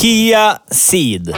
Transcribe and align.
Kia 0.00 0.58
Ceed. 0.70 1.34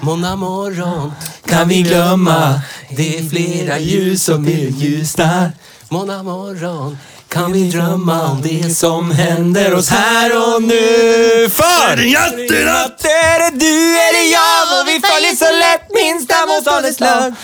Måndag 0.00 0.36
morgon 0.36 1.12
kan 1.46 1.68
vi 1.68 1.82
glömma 1.82 2.60
Det 2.96 3.18
är 3.18 3.30
flera 3.30 3.78
ljus 3.78 4.24
som 4.24 4.46
är 4.46 4.68
ljusnar 4.68 5.52
Måndag 5.88 6.22
morgon 6.22 6.98
kan 7.28 7.52
vi 7.52 7.70
drömma 7.70 8.22
om 8.22 8.42
det 8.42 8.70
som 8.76 9.10
händer 9.10 9.74
oss 9.74 9.88
här 9.88 10.54
och 10.54 10.62
nu 10.62 11.50
För 11.50 11.96
jättenatt 11.96 13.04
är 13.04 13.38
det 13.38 13.58
du, 13.58 13.98
är 13.98 14.12
det 14.12 14.28
jag 14.28 14.80
och 14.80 14.88
vi 14.88 15.00
följer 15.08 15.36
så 15.36 15.52
lätt 15.58 15.94
minsta 15.94 16.34
motståndets 16.46 17.00
lag. 17.00 17.34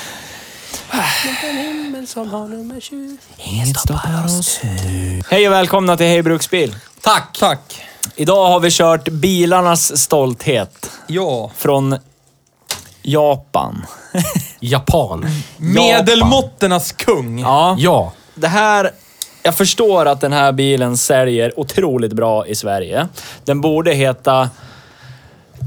Inget 3.38 3.78
stoppar 3.78 4.24
oss 4.24 4.60
Hej 5.30 5.46
och 5.48 5.52
välkomna 5.54 5.96
till 5.96 6.06
Hej 6.06 6.22
Bruksbil. 6.22 6.76
Tack! 7.00 7.36
Tack! 7.40 7.82
Idag 8.16 8.46
har 8.48 8.60
vi 8.60 8.70
kört 8.70 9.08
bilarnas 9.08 9.96
stolthet 10.00 10.90
Ja. 11.06 11.50
från 11.56 11.96
Japan. 13.02 13.86
Japan 14.60 15.26
Medelmåtternas 15.56 16.92
kung. 16.92 17.38
Ja. 17.38 17.76
Ja, 17.78 18.12
Det 18.34 18.48
här... 18.48 18.90
Jag 19.42 19.56
förstår 19.56 20.06
att 20.06 20.20
den 20.20 20.32
här 20.32 20.52
bilen 20.52 20.96
säljer 20.96 21.58
otroligt 21.60 22.12
bra 22.12 22.46
i 22.46 22.54
Sverige. 22.54 23.08
Den 23.44 23.60
borde 23.60 23.94
heta 23.94 24.50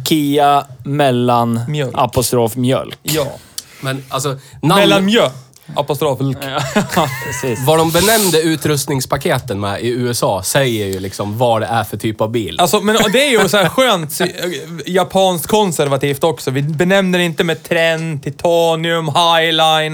Kia 0.09 0.66
mellan 0.83 1.61
Mjölk. 1.67 1.94
apostrof 1.98 2.55
mjölk. 2.55 3.00
Ja. 3.03 3.28
Men 3.81 4.03
alltså 4.09 4.30
namn, 4.61 4.80
Mellanmjö. 4.81 5.30
Apostrof. 5.75 6.20
Ja, 6.95 7.09
precis. 7.25 7.59
Vad 7.66 7.78
de 7.78 7.92
benämnde 7.92 8.42
utrustningspaketen 8.42 9.59
med 9.59 9.81
i 9.81 9.88
USA 9.89 10.44
säger 10.44 10.86
ju 10.86 11.00
liksom 11.00 11.38
vad 11.38 11.61
det 11.61 11.66
är 11.67 11.83
för 11.83 11.98
typ 11.98 12.22
av 12.22 12.31
bil. 12.31 12.59
Alltså, 12.59 12.81
men 12.81 12.98
det 13.11 13.28
är 13.28 13.42
ju 13.42 13.50
så 13.50 13.58
här 13.58 13.70
skönt 13.70 14.22
eh, 14.22 14.28
japanskt 14.86 15.48
konservativt 15.48 16.23
också. 16.23 16.52
Vi 16.52 16.61
benämner 16.61 17.20
inte 17.20 17.44
med 17.44 17.64
trend, 17.64 18.23
titanium, 18.23 19.05
highline. 19.08 19.94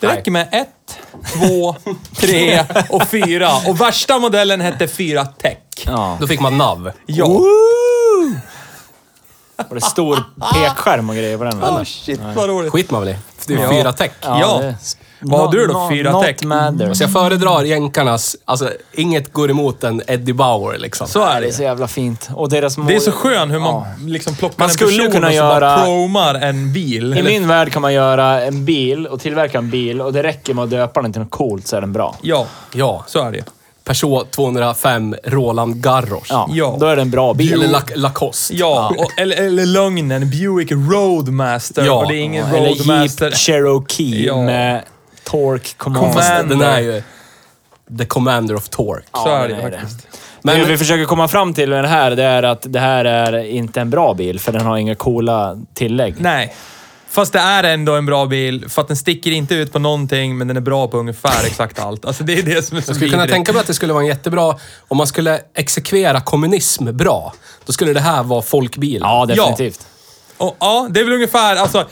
Det 0.00 0.06
Nej. 0.06 0.16
räcker 0.16 0.30
med 0.30 0.48
ett, 0.52 0.98
två, 1.32 1.76
tre 2.16 2.64
och 2.88 3.08
fyra. 3.08 3.50
Och 3.66 3.80
värsta 3.80 4.18
modellen 4.18 4.60
hette 4.60 4.88
4 4.88 5.24
Tech. 5.24 5.56
Ja. 5.86 6.16
Då 6.20 6.26
fick 6.26 6.40
man 6.40 6.58
NAV. 6.58 6.92
Ja. 7.06 7.40
Och 9.68 9.74
det 9.74 9.80
stor 9.80 10.18
pekskärm 10.54 11.08
och 11.10 11.16
grejer 11.16 11.38
på 11.38 11.44
den. 11.44 11.64
Oh, 11.64 11.84
shit, 11.84 12.20
vad 12.36 12.48
roligt. 12.48 12.72
Skit 12.72 12.90
man 12.90 13.00
väl 13.00 13.08
i. 13.10 13.16
Det 13.46 13.54
är 13.54 13.58
Ja. 13.58 13.70
fyra 13.70 13.92
tech. 13.92 14.10
Ja. 14.22 14.58
det- 14.60 14.74
Vad 15.24 15.40
har 15.40 15.52
du 15.52 15.66
då? 15.66 15.74
No- 15.74 15.88
Fyra 15.90 16.12
not 16.12 16.24
tech? 16.24 16.42
matter. 16.44 16.94
Så 16.94 17.02
jag 17.02 17.12
föredrar 17.12 17.62
jänkarnas, 17.62 18.36
alltså 18.44 18.70
inget 18.92 19.32
går 19.32 19.50
emot 19.50 19.84
en 19.84 20.02
Eddie 20.06 20.32
Bauer 20.32 20.78
liksom. 20.78 21.06
Så 21.08 21.22
är 21.24 21.40
Det 21.40 21.46
är 21.46 21.50
så 21.52 21.58
det. 21.58 21.64
jävla 21.64 21.88
fint. 21.88 22.28
Och 22.34 22.48
deras 22.48 22.78
mål... 22.78 22.86
Det 22.86 22.94
är 22.94 23.00
så 23.00 23.12
skön 23.12 23.50
hur 23.50 23.58
man 23.58 23.68
Ja. 23.74 23.86
liksom 24.06 24.34
plockar 24.34 24.54
Man 24.58 24.68
en 24.68 24.74
skulle 24.74 24.90
person 24.98 25.12
kunna 25.12 25.26
och 25.26 25.32
så 25.34 25.40
bara 25.40 25.60
göra- 25.60 25.84
promar 25.84 26.34
en 26.34 26.72
bil. 26.72 27.14
I 27.14 27.18
Eller- 27.18 27.30
min 27.30 27.48
värld 27.48 27.72
kan 27.72 27.82
man 27.82 27.92
göra 27.94 28.40
en 28.42 28.64
bil 28.64 29.06
och 29.06 29.20
tillverka 29.20 29.58
en 29.58 29.70
bil 29.70 30.00
och 30.00 30.12
det 30.12 30.22
räcker 30.22 30.54
med 30.54 30.64
att 30.64 30.70
döpa 30.70 31.02
den 31.02 31.12
till 31.12 31.22
något 31.22 31.30
coolt 31.30 31.66
så 31.66 31.76
är 31.76 31.80
den 31.80 31.92
bra. 31.92 32.16
Ja, 32.22 32.46
Ja. 32.72 33.04
så 33.06 33.18
är 33.22 33.30
det 33.30 33.36
ju. 33.36 33.42
Peugeot 33.84 34.30
205 34.30 35.16
Roland 35.24 35.82
Garros. 35.82 36.26
Ja, 36.30 36.48
Ja. 36.52 36.76
då 36.80 36.86
är 36.86 36.96
det 36.96 37.02
en 37.02 37.10
bra 37.10 37.34
bil. 37.34 37.52
Eller 37.52 37.66
Lac- 37.68 37.96
Lacoste. 37.96 38.54
Ja, 38.56 38.94
och, 38.98 39.18
eller, 39.20 39.36
eller 39.36 39.66
lögnen. 39.66 40.30
Buick 40.30 40.72
Roadmaster. 40.72 41.84
Ja. 41.84 41.92
Och 41.92 42.08
det 42.08 42.16
är 42.16 42.20
ingen 42.20 42.46
Eller 42.46 42.68
Roadmaster. 42.68 43.26
Jeep 43.26 43.36
Cherokee 43.38 44.26
Ja. 44.26 44.42
med 44.42 44.82
Torque 45.24 45.74
Command. 45.76 46.14
Fast 46.14 46.28
Commander. 46.30 46.56
den 46.56 46.74
är 46.74 46.80
ju 46.80 47.02
the 47.98 48.04
commander 48.04 48.54
of 48.54 48.68
torque. 48.68 49.06
Så 49.14 49.28
Ja, 49.28 49.36
är 49.38 49.48
den 49.48 49.58
det 49.58 49.64
är 49.66 49.70
faktiskt. 49.80 50.06
Men- 50.42 50.58
det 50.58 50.64
vi 50.64 50.76
försöker 50.78 51.04
komma 51.04 51.28
fram 51.28 51.54
till 51.54 51.70
med 51.70 51.84
det 51.84 51.88
här, 51.88 52.10
det 52.10 52.22
är 52.24 52.42
att 52.42 52.66
det 52.68 52.80
här 52.80 53.04
är 53.04 53.44
inte 53.44 53.80
en 53.80 53.90
bra 53.90 54.14
bil, 54.14 54.40
för 54.40 54.52
den 54.52 54.66
har 54.66 54.76
inga 54.76 54.94
coola 54.94 55.56
tillägg. 55.74 56.14
Nej. 56.18 56.54
Fast 57.12 57.32
det 57.32 57.38
är 57.38 57.64
ändå 57.64 57.94
en 57.96 58.06
bra 58.06 58.26
bil, 58.26 58.68
för 58.68 58.82
att 58.82 58.88
den 58.88 58.96
sticker 58.96 59.30
inte 59.30 59.54
ut 59.54 59.72
på 59.72 59.78
någonting, 59.78 60.38
men 60.38 60.48
den 60.48 60.56
är 60.56 60.60
bra 60.60 60.88
på 60.88 60.98
ungefär 60.98 61.46
exakt 61.46 61.78
allt. 61.78 62.04
Alltså 62.04 62.24
det 62.24 62.32
är 62.38 62.42
det 62.42 62.62
som 62.62 62.76
är 62.76 62.80
så 62.80 62.90
Jag 62.90 62.96
skulle 62.96 63.10
kunna 63.10 63.22
vidrigt. 63.22 63.34
tänka 63.34 63.52
mig 63.52 63.60
att 63.60 63.66
det 63.66 63.74
skulle 63.74 63.92
vara 63.92 64.02
en 64.02 64.08
jättebra... 64.08 64.56
Om 64.88 64.96
man 64.96 65.06
skulle 65.06 65.40
exekvera 65.54 66.20
kommunism 66.20 66.96
bra, 66.96 67.34
då 67.66 67.72
skulle 67.72 67.92
det 67.92 68.00
här 68.00 68.22
vara 68.22 68.42
folkbilen. 68.42 69.08
Ja, 69.08 69.26
definitivt. 69.26 69.86
Och, 70.36 70.56
ja, 70.60 70.86
det 70.90 71.00
är 71.00 71.04
väl 71.04 71.12
ungefär, 71.12 71.56
alltså... 71.56 71.86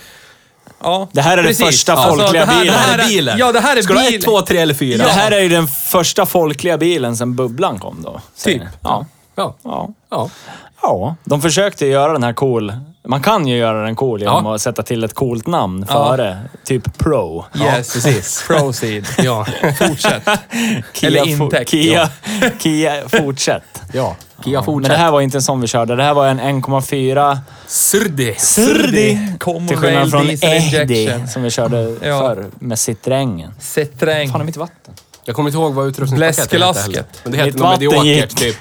Ja, 0.83 1.09
Det 1.13 1.21
här 1.21 1.33
är 1.33 1.37
den 1.37 1.47
precis. 1.47 1.67
första 1.67 1.93
Alltså, 1.93 2.17
folkliga 2.19 2.47
det 2.47 2.53
här, 2.53 2.61
bilen. 2.61 2.75
Det 2.75 2.81
här 2.81 2.87
Det 2.87 2.93
är 2.93 2.99
här 2.99 3.05
är 3.05 3.09
bilen. 3.09 3.39
Ja, 3.39 3.53
det 3.53 3.61
här 3.61 3.77
är 3.77 3.83
Ska 3.83 3.93
du 3.93 3.99
ha 4.01 4.07
bil. 4.07 4.19
ett, 4.19 4.25
två, 4.25 4.41
tre 4.43 4.59
eller 4.59 4.75
fyra? 4.75 5.05
Det 5.05 5.11
här 5.11 5.31
är 5.31 5.41
ju 5.41 5.49
den 5.49 5.69
första 5.69 6.27
folkliga 6.27 6.79
bilen 6.79 7.17
sen 7.17 7.37
bubblan 7.37 7.79
kom 7.79 8.03
då. 8.03 8.21
Typ. 8.45 8.63
Ja. 8.83 9.07
Ja. 9.35 9.57
Ja. 9.63 9.89
ja. 10.11 10.31
Ja, 10.83 11.17
de 11.25 11.43
försökte 11.43 11.87
göra 11.87 12.13
den 12.13 12.23
här 12.23 12.33
cool. 12.33 12.73
Man 13.07 13.23
kan 13.23 13.47
ju 13.47 13.57
göra 13.57 13.85
den 13.85 13.97
cool 13.97 14.21
genom 14.21 14.45
Ja. 14.47 14.55
att 14.55 14.61
sätta 14.61 14.83
till 14.83 15.05
ett 15.05 15.15
coolt 15.15 15.47
namn 15.47 15.87
Ja. 15.89 16.09
före. 16.09 16.39
Typ 16.65 16.99
Pro. 16.99 17.45
Yes, 17.61 17.93
precis. 17.95 18.45
Proceed. 18.49 19.07
Ja. 19.19 19.47
Fortsätt. 19.79 20.23
Kia, 20.93 21.09
Eller 21.09 21.27
intäkt, 21.29 21.71
Kia, 21.71 22.09
Kia, 22.59 23.09
fortsätt. 23.09 23.83
ja. 23.93 24.17
Kia 24.45 24.59
Men 24.59 24.65
fortsätt. 24.65 24.91
det 24.93 24.97
här 24.99 25.11
var 25.11 25.21
inte 25.21 25.39
en 25.39 25.43
sån 25.43 25.61
vi 25.61 25.67
körde. 25.67 25.97
Det 25.97 26.03
här 26.03 26.15
var 26.15 26.27
en 26.27 26.41
1,4 26.41 27.39
Surdi. 27.67 28.35
Surdi. 28.39 29.19
Till 29.69 29.77
skillnad 29.77 30.11
från 30.11 30.31
Ehdi 30.31 31.13
som 31.29 31.43
vi 31.43 31.51
körde 31.51 31.97
Ja. 32.03 32.19
förr 32.21 32.47
med 32.59 32.77
Citroën. 32.79 33.49
Citroën. 33.61 34.33
Fan, 34.33 34.41
är 34.41 34.45
mitt 34.45 34.57
vatten? 34.57 34.95
Jag 35.25 35.37
kommer 35.37 35.49
inte 35.51 35.59
ihåg 35.59 35.75
vad 35.75 35.87
utrustningspaketet 35.87 36.51
Bläskelasket. 36.51 36.97
heter 36.97 36.97
heller. 36.97 37.07
Men 37.25 37.33
det 37.33 37.45
Mitt 37.45 37.55
något 37.55 37.63
vatten 37.63 37.85
mediokert, 37.85 38.31
gick. 38.31 38.39
typ. 38.39 38.57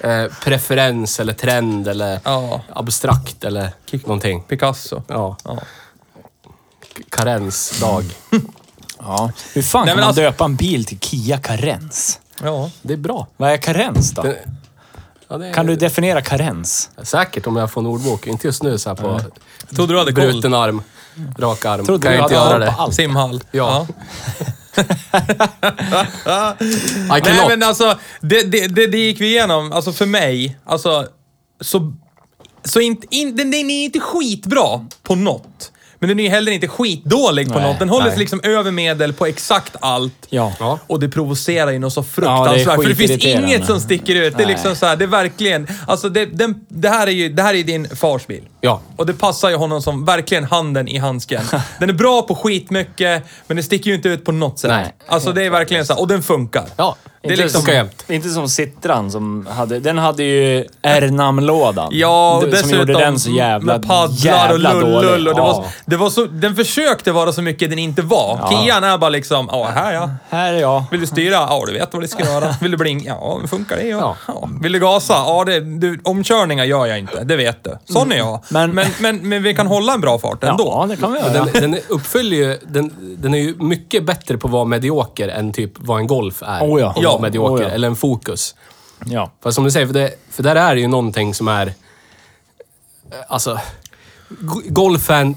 Eh, 0.00 0.24
preferens 0.44 1.20
eller 1.20 1.32
trend 1.32 1.88
eller 1.88 2.20
Ja. 2.24 2.60
abstrakt 2.72 3.44
eller 3.44 3.70
någonting. 3.92 4.42
Picasso. 4.42 5.02
Ja. 5.08 5.36
Ja. 5.44 5.58
Karensdag. 7.10 8.04
Ja. 9.00 9.30
Hur 9.54 9.62
fan 9.62 9.80
Nej, 9.80 9.86
kan 9.88 9.96
men 9.96 10.00
man 10.02 10.08
alltså- 10.08 10.22
döpa 10.22 10.44
en 10.44 10.56
bil 10.56 10.84
till 10.84 10.98
Kia 11.00 11.38
Carens? 11.38 12.20
ja. 12.42 12.70
Det 12.82 12.92
är 12.92 12.96
bra. 12.96 13.26
Vad 13.36 13.50
är 13.50 13.56
karens 13.56 14.10
då? 14.10 14.22
Det- 14.22 14.38
Ja, 15.28 15.38
det 15.38 15.48
är 15.48 15.52
Kan 15.52 15.66
du 15.66 15.76
definiera 15.76 16.22
karens? 16.22 16.90
Säkert 17.02 17.46
om 17.46 17.56
jag 17.56 17.70
får 17.70 17.80
en 17.80 17.86
ordbok. 17.86 18.26
Inte 18.26 18.46
just 18.46 18.62
nu 18.62 18.78
så 18.78 18.88
här 18.90 18.96
på 18.96 19.20
Trodde 19.76 19.92
du 19.94 19.98
hade 19.98 20.12
koll? 20.12 20.24
bruten 20.32 20.54
arm, 20.54 20.82
rak 21.38 21.64
arm. 21.64 21.86
Trodde 21.86 22.02
kan 22.02 22.12
du 22.12 22.18
jag 22.18 22.24
inte 22.26 22.36
hade 22.38 22.48
göra 22.50 22.58
koll 22.58 22.66
det. 22.66 22.72
på 22.76 22.82
allt? 22.82 22.94
Simhall. 22.94 23.40
Ja. 23.50 23.86
I 27.16 27.20
Nej 27.24 27.48
men 27.48 27.62
alltså, 27.62 27.98
det, 28.20 28.42
det, 28.42 28.66
det, 28.66 28.86
det 28.86 28.98
gick 28.98 29.20
vi 29.20 29.26
igenom. 29.26 29.72
Alltså 29.72 29.92
för 29.92 30.06
mig, 30.06 30.58
alltså, 30.64 31.06
så... 31.60 31.92
Så 32.64 32.80
inte, 32.80 33.06
in, 33.10 33.36
den, 33.36 33.50
den 33.50 33.70
är 33.70 33.84
inte 33.84 34.00
skitbra 34.00 34.86
på 35.02 35.14
något. 35.14 35.72
Men 36.00 36.08
den 36.08 36.18
är 36.20 36.24
ju 36.24 36.30
heller 36.30 36.52
inte 36.52 36.68
skitdålig 36.68 37.48
på 37.48 37.58
Nej, 37.58 37.68
något. 37.68 37.78
Den 37.78 37.88
håller 37.88 38.10
sig 38.10 38.18
liksom 38.18 38.40
över 38.42 38.70
medel 38.70 39.12
på 39.12 39.26
exakt 39.26 39.76
allt. 39.80 40.26
Ja. 40.28 40.52
Ja. 40.60 40.78
Och 40.86 41.00
det 41.00 41.08
provocerar 41.08 41.70
ju 41.70 41.78
något 41.78 41.92
så 41.92 42.00
Ja, 42.00 42.04
fruktansvärt. 42.04 42.66
det 42.66 42.72
är 42.72 42.76
för 42.76 42.88
det 42.88 42.94
finns 42.94 43.10
skitirriterande. 43.10 43.48
inget 43.48 43.66
som 43.66 43.80
sticker 43.80 44.14
ut. 44.14 44.36
Det 44.36 44.42
är 44.42 44.46
Nej. 44.46 44.54
liksom 44.54 44.76
så 44.76 44.86
här, 44.86 44.96
det 44.96 45.04
är 45.04 45.08
verkligen... 45.08 45.66
Alltså 45.86 46.08
det, 46.08 46.26
den, 46.26 46.54
det, 46.68 46.88
här 46.88 47.06
är 47.06 47.10
ju, 47.10 47.28
det 47.28 47.42
här 47.42 47.54
är 47.54 47.62
din 47.62 47.88
fars 47.96 48.26
bil. 48.26 48.42
Ja. 48.60 48.80
Och 48.96 49.06
det 49.06 49.14
passar 49.14 49.50
ju 49.50 49.56
honom 49.56 49.82
som 49.82 50.04
verkligen 50.04 50.44
handen 50.44 50.88
i 50.88 50.98
handsken. 50.98 51.42
Den 51.80 51.88
är 51.88 51.92
bra 51.94 52.22
på 52.22 52.34
skitmycket, 52.34 53.22
men 53.46 53.56
den 53.56 53.64
sticker 53.64 53.90
ju 53.90 53.96
inte 53.96 54.08
ut 54.08 54.24
på 54.24 54.32
något 54.32 54.58
sätt. 54.58 54.70
Nej. 54.70 54.94
Alltså 55.06 55.32
det 55.32 55.44
är 55.44 55.50
verkligen 55.50 55.86
så 55.86 55.92
här, 55.92 56.00
och 56.00 56.08
den 56.08 56.22
funkar. 56.22 56.64
Ja, 56.76 56.96
Det 57.22 57.28
är 57.28 57.32
Inte 57.32 57.42
liksom... 57.42 57.60
funkar 57.62 57.74
jämt. 57.74 58.04
Inte 58.08 58.28
som 58.28 58.48
Citran 58.48 59.10
som 59.10 59.46
hade... 59.50 59.80
Den 59.80 59.98
hade 59.98 60.22
ju 60.22 60.64
R-namnlådan. 60.82 61.88
Ja, 61.92 62.36
och 62.36 62.42
som 62.42 62.50
dessutom 62.50 62.78
gjorde 62.78 62.92
den 62.92 63.18
så 63.20 63.30
jävla, 63.30 63.72
med 63.72 63.86
paddlar 63.86 64.16
jävla 64.48 64.74
och 64.74 64.82
lull, 64.82 64.92
dålig. 64.92 65.08
lull 65.10 65.28
och 65.28 65.34
det, 65.34 65.40
ja. 65.40 65.64
Det 65.88 65.96
var 65.96 66.10
så, 66.10 66.24
Den 66.26 66.56
försökte 66.56 67.12
vara 67.12 67.32
så 67.32 67.42
mycket 67.42 67.70
den 67.70 67.78
inte 67.78 68.02
var. 68.02 68.38
Ja. 68.42 68.48
Kian 68.64 68.84
är 68.84 68.98
bara 68.98 69.10
liksom, 69.10 69.48
ja 69.52 69.64
här 69.74 69.92
ja. 69.92 70.10
Här 70.28 70.52
är 70.52 70.60
jag. 70.60 70.84
Vill 70.90 71.00
du 71.00 71.06
styra? 71.06 71.32
Ja, 71.34 71.62
du 71.66 71.72
vet 71.72 71.92
vad 71.94 72.02
du 72.02 72.08
ska 72.08 72.24
göra. 72.24 72.54
Vill 72.60 72.70
du 72.70 72.76
blinka? 72.76 73.08
Ja, 73.08 73.40
funkar 73.50 73.76
det? 73.76 73.82
Ja. 73.88 74.16
Ja. 74.28 74.48
Vill 74.62 74.72
du 74.72 74.78
gasa? 74.80 75.12
Ja, 75.14 75.44
det, 75.44 75.60
du, 75.60 76.00
omkörningar 76.04 76.64
gör 76.64 76.86
jag 76.86 76.98
inte. 76.98 77.24
Det 77.24 77.36
vet 77.36 77.64
du. 77.64 77.78
Sån 77.84 78.12
är 78.12 78.16
jag. 78.16 78.40
Men, 78.48 78.70
Men- 78.70 78.88
men, 78.98 79.16
men, 79.16 79.28
men 79.28 79.42
vi 79.42 79.54
kan 79.54 79.66
hålla 79.66 79.94
en 79.94 80.00
bra 80.00 80.18
fart 80.18 80.44
ändå. 80.44 80.64
Ja, 80.80 80.86
det 80.86 80.96
kan 80.96 81.12
vi 81.12 81.18
göra. 81.18 81.32
Den, 81.32 81.48
den 81.72 81.80
uppfyller 81.88 82.36
ju... 82.36 82.58
Den, 82.66 83.16
den 83.18 83.34
är 83.34 83.38
ju 83.38 83.54
mycket 83.58 84.04
bättre 84.04 84.38
på 84.38 84.46
att 84.48 84.52
vara 84.52 84.64
medioker 84.64 85.28
än 85.28 85.52
typ 85.52 85.72
vad 85.76 86.00
en 86.00 86.06
Golf 86.06 86.42
är. 86.42 86.60
Oh 86.62 86.80
ja. 86.80 86.92
På 86.92 86.98
att 86.98 87.04
Ja. 87.04 87.10
vara 87.10 87.22
medioker. 87.22 87.64
Oh 87.64 87.68
ja. 87.68 87.74
Eller 87.74 87.88
en 87.88 87.96
Focus. 87.96 88.54
Ja. 89.06 89.30
Fast 89.42 89.54
som 89.54 89.64
du 89.64 89.70
säger, 89.70 89.86
för, 89.86 89.94
det, 89.94 90.10
för 90.30 90.42
där 90.42 90.56
är 90.56 90.74
det 90.74 90.80
ju 90.80 90.88
någonting 90.88 91.34
som 91.34 91.48
är... 91.48 91.72
Alltså... 93.28 93.58
go- 94.28 94.62
Golfen... 94.68 95.34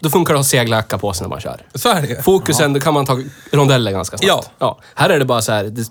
Då 0.00 0.10
funkar 0.10 0.34
det 0.34 0.40
att 0.40 0.46
segla 0.46 0.82
på 0.82 1.12
sig 1.12 1.24
när 1.24 1.28
man 1.28 1.40
kör. 1.40 1.62
Så 1.74 1.88
är 1.88 2.02
det. 2.02 2.22
Fokusen, 2.22 2.72
då 2.72 2.80
kan 2.80 2.94
man 2.94 3.06
ta 3.06 3.18
rondeller 3.52 3.92
ganska 3.92 4.18
snabbt. 4.18 4.50
Ja. 4.58 4.78
Här 4.94 5.10
är 5.10 5.18
det 5.18 5.24
bara 5.24 5.42
så 5.42 5.52
här... 5.52 5.64
Det, 5.64 5.84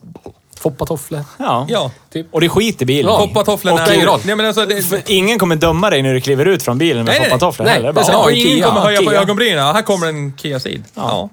foppatofflor. 0.60 1.24
ja. 1.38 1.66
Ja. 1.70 1.92
Typ. 2.14 2.28
Och 2.34 2.40
det 2.42 2.48
är 2.48 2.50
skit 2.50 2.82
i 2.82 2.86
bilen. 2.86 3.12
Ja. 3.12 3.20
Foppatofflorna 3.20 3.84
Och 3.84 3.94
ingen 3.94 4.08
är... 4.08 4.20
Nej, 4.26 4.36
men 4.36 4.46
alltså, 4.46 4.66
det, 4.66 5.10
ingen 5.10 5.40
kommer 5.40 5.56
döma 5.56 5.90
dig 5.90 6.02
när 6.02 6.14
du 6.14 6.22
kliver 6.22 6.46
ut 6.46 6.64
från 6.64 6.78
bilen 6.78 7.06
med 7.06 7.06
Nej, 7.06 7.20
nej. 7.20 7.30
foppatofflor 7.30 7.66
Nej, 7.66 7.74
heller. 7.74 7.88
det. 7.88 7.94
Bara, 7.94 8.06
Ja, 8.12 8.32
ingen 8.32 8.48
Kia. 8.58 8.68
kommer 8.68 8.82
höja 8.82 9.00
på 9.00 9.10
Kia. 9.10 9.22
ögonbrynen. 9.22 9.76
Här 9.76 9.82
kommer 9.82 10.08
en 10.08 10.38
Kia 10.38 10.60
Ceed. 10.60 10.84
Ja. 10.94 11.30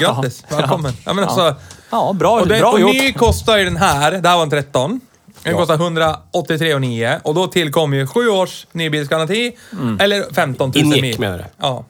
Grattis. 0.00 0.44
Välkommen. 0.50 0.92
Ja, 1.04 1.12
men 1.12 1.24
alltså, 1.24 1.54
Ja, 1.90 2.12
bra, 2.12 2.40
och, 2.40 2.48
den, 2.48 2.60
bra 2.60 2.72
och 2.72 2.80
gjort. 2.80 2.92
ny 2.92 3.12
kostar 3.12 3.56
ju 3.58 3.64
den 3.64 3.76
här, 3.76 4.12
det 4.12 4.28
här 4.28 4.36
var 4.36 4.42
en 4.42 4.50
13. 4.50 5.00
Den 5.44 5.54
kostar 5.54 5.76
183,9 5.78 7.20
och 7.22 7.34
då 7.34 7.46
tillkommer 7.46 7.96
ju 7.96 8.06
7 8.06 8.28
års 8.28 8.66
nybilsgaranti. 8.72 9.52
Eller 10.00 10.34
15 10.34 10.72
000 10.74 10.84
Ingick 10.84 11.02
mil. 11.02 11.20
menar 11.20 11.38
du? 11.38 11.44
Ja. 11.60 11.84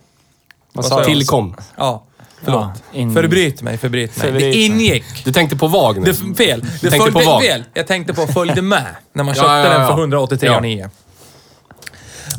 Vad 0.73 0.85
sa 0.85 0.99
jag? 0.99 1.07
Tillkom. 1.07 1.57
Ja. 1.77 2.05
Förlåt. 2.45 2.61
Ja, 2.93 2.99
in- 2.99 3.15
Förbryt 3.15 3.63
mig, 3.63 3.79
förbryt 3.79 4.17
mig. 4.17 4.27
Förbryt 4.27 4.43
det 4.43 4.49
mig. 4.49 4.65
ingick. 4.67 5.25
Du 5.25 5.33
tänkte 5.33 5.57
på 5.57 5.67
VAG 5.67 5.99
nu? 6.01 6.05
Det 6.13 6.37
fel. 6.37 6.61
Det 6.61 6.69
tänkte 6.91 6.91
följde 6.99 7.13
på 7.13 7.27
vad? 7.31 7.43
fel. 7.43 7.65
Jag 7.75 7.87
tänkte 7.87 8.15
på 8.15 8.27
följde 8.27 8.63
med 8.63 8.87
när 9.13 9.25
man 9.25 9.35
Ja, 9.35 9.43
köpte 9.43 9.51
ja, 9.53 9.59
ja. 9.73 9.79
den 9.79 9.87
för 9.87 9.95
183,9. 9.95 10.91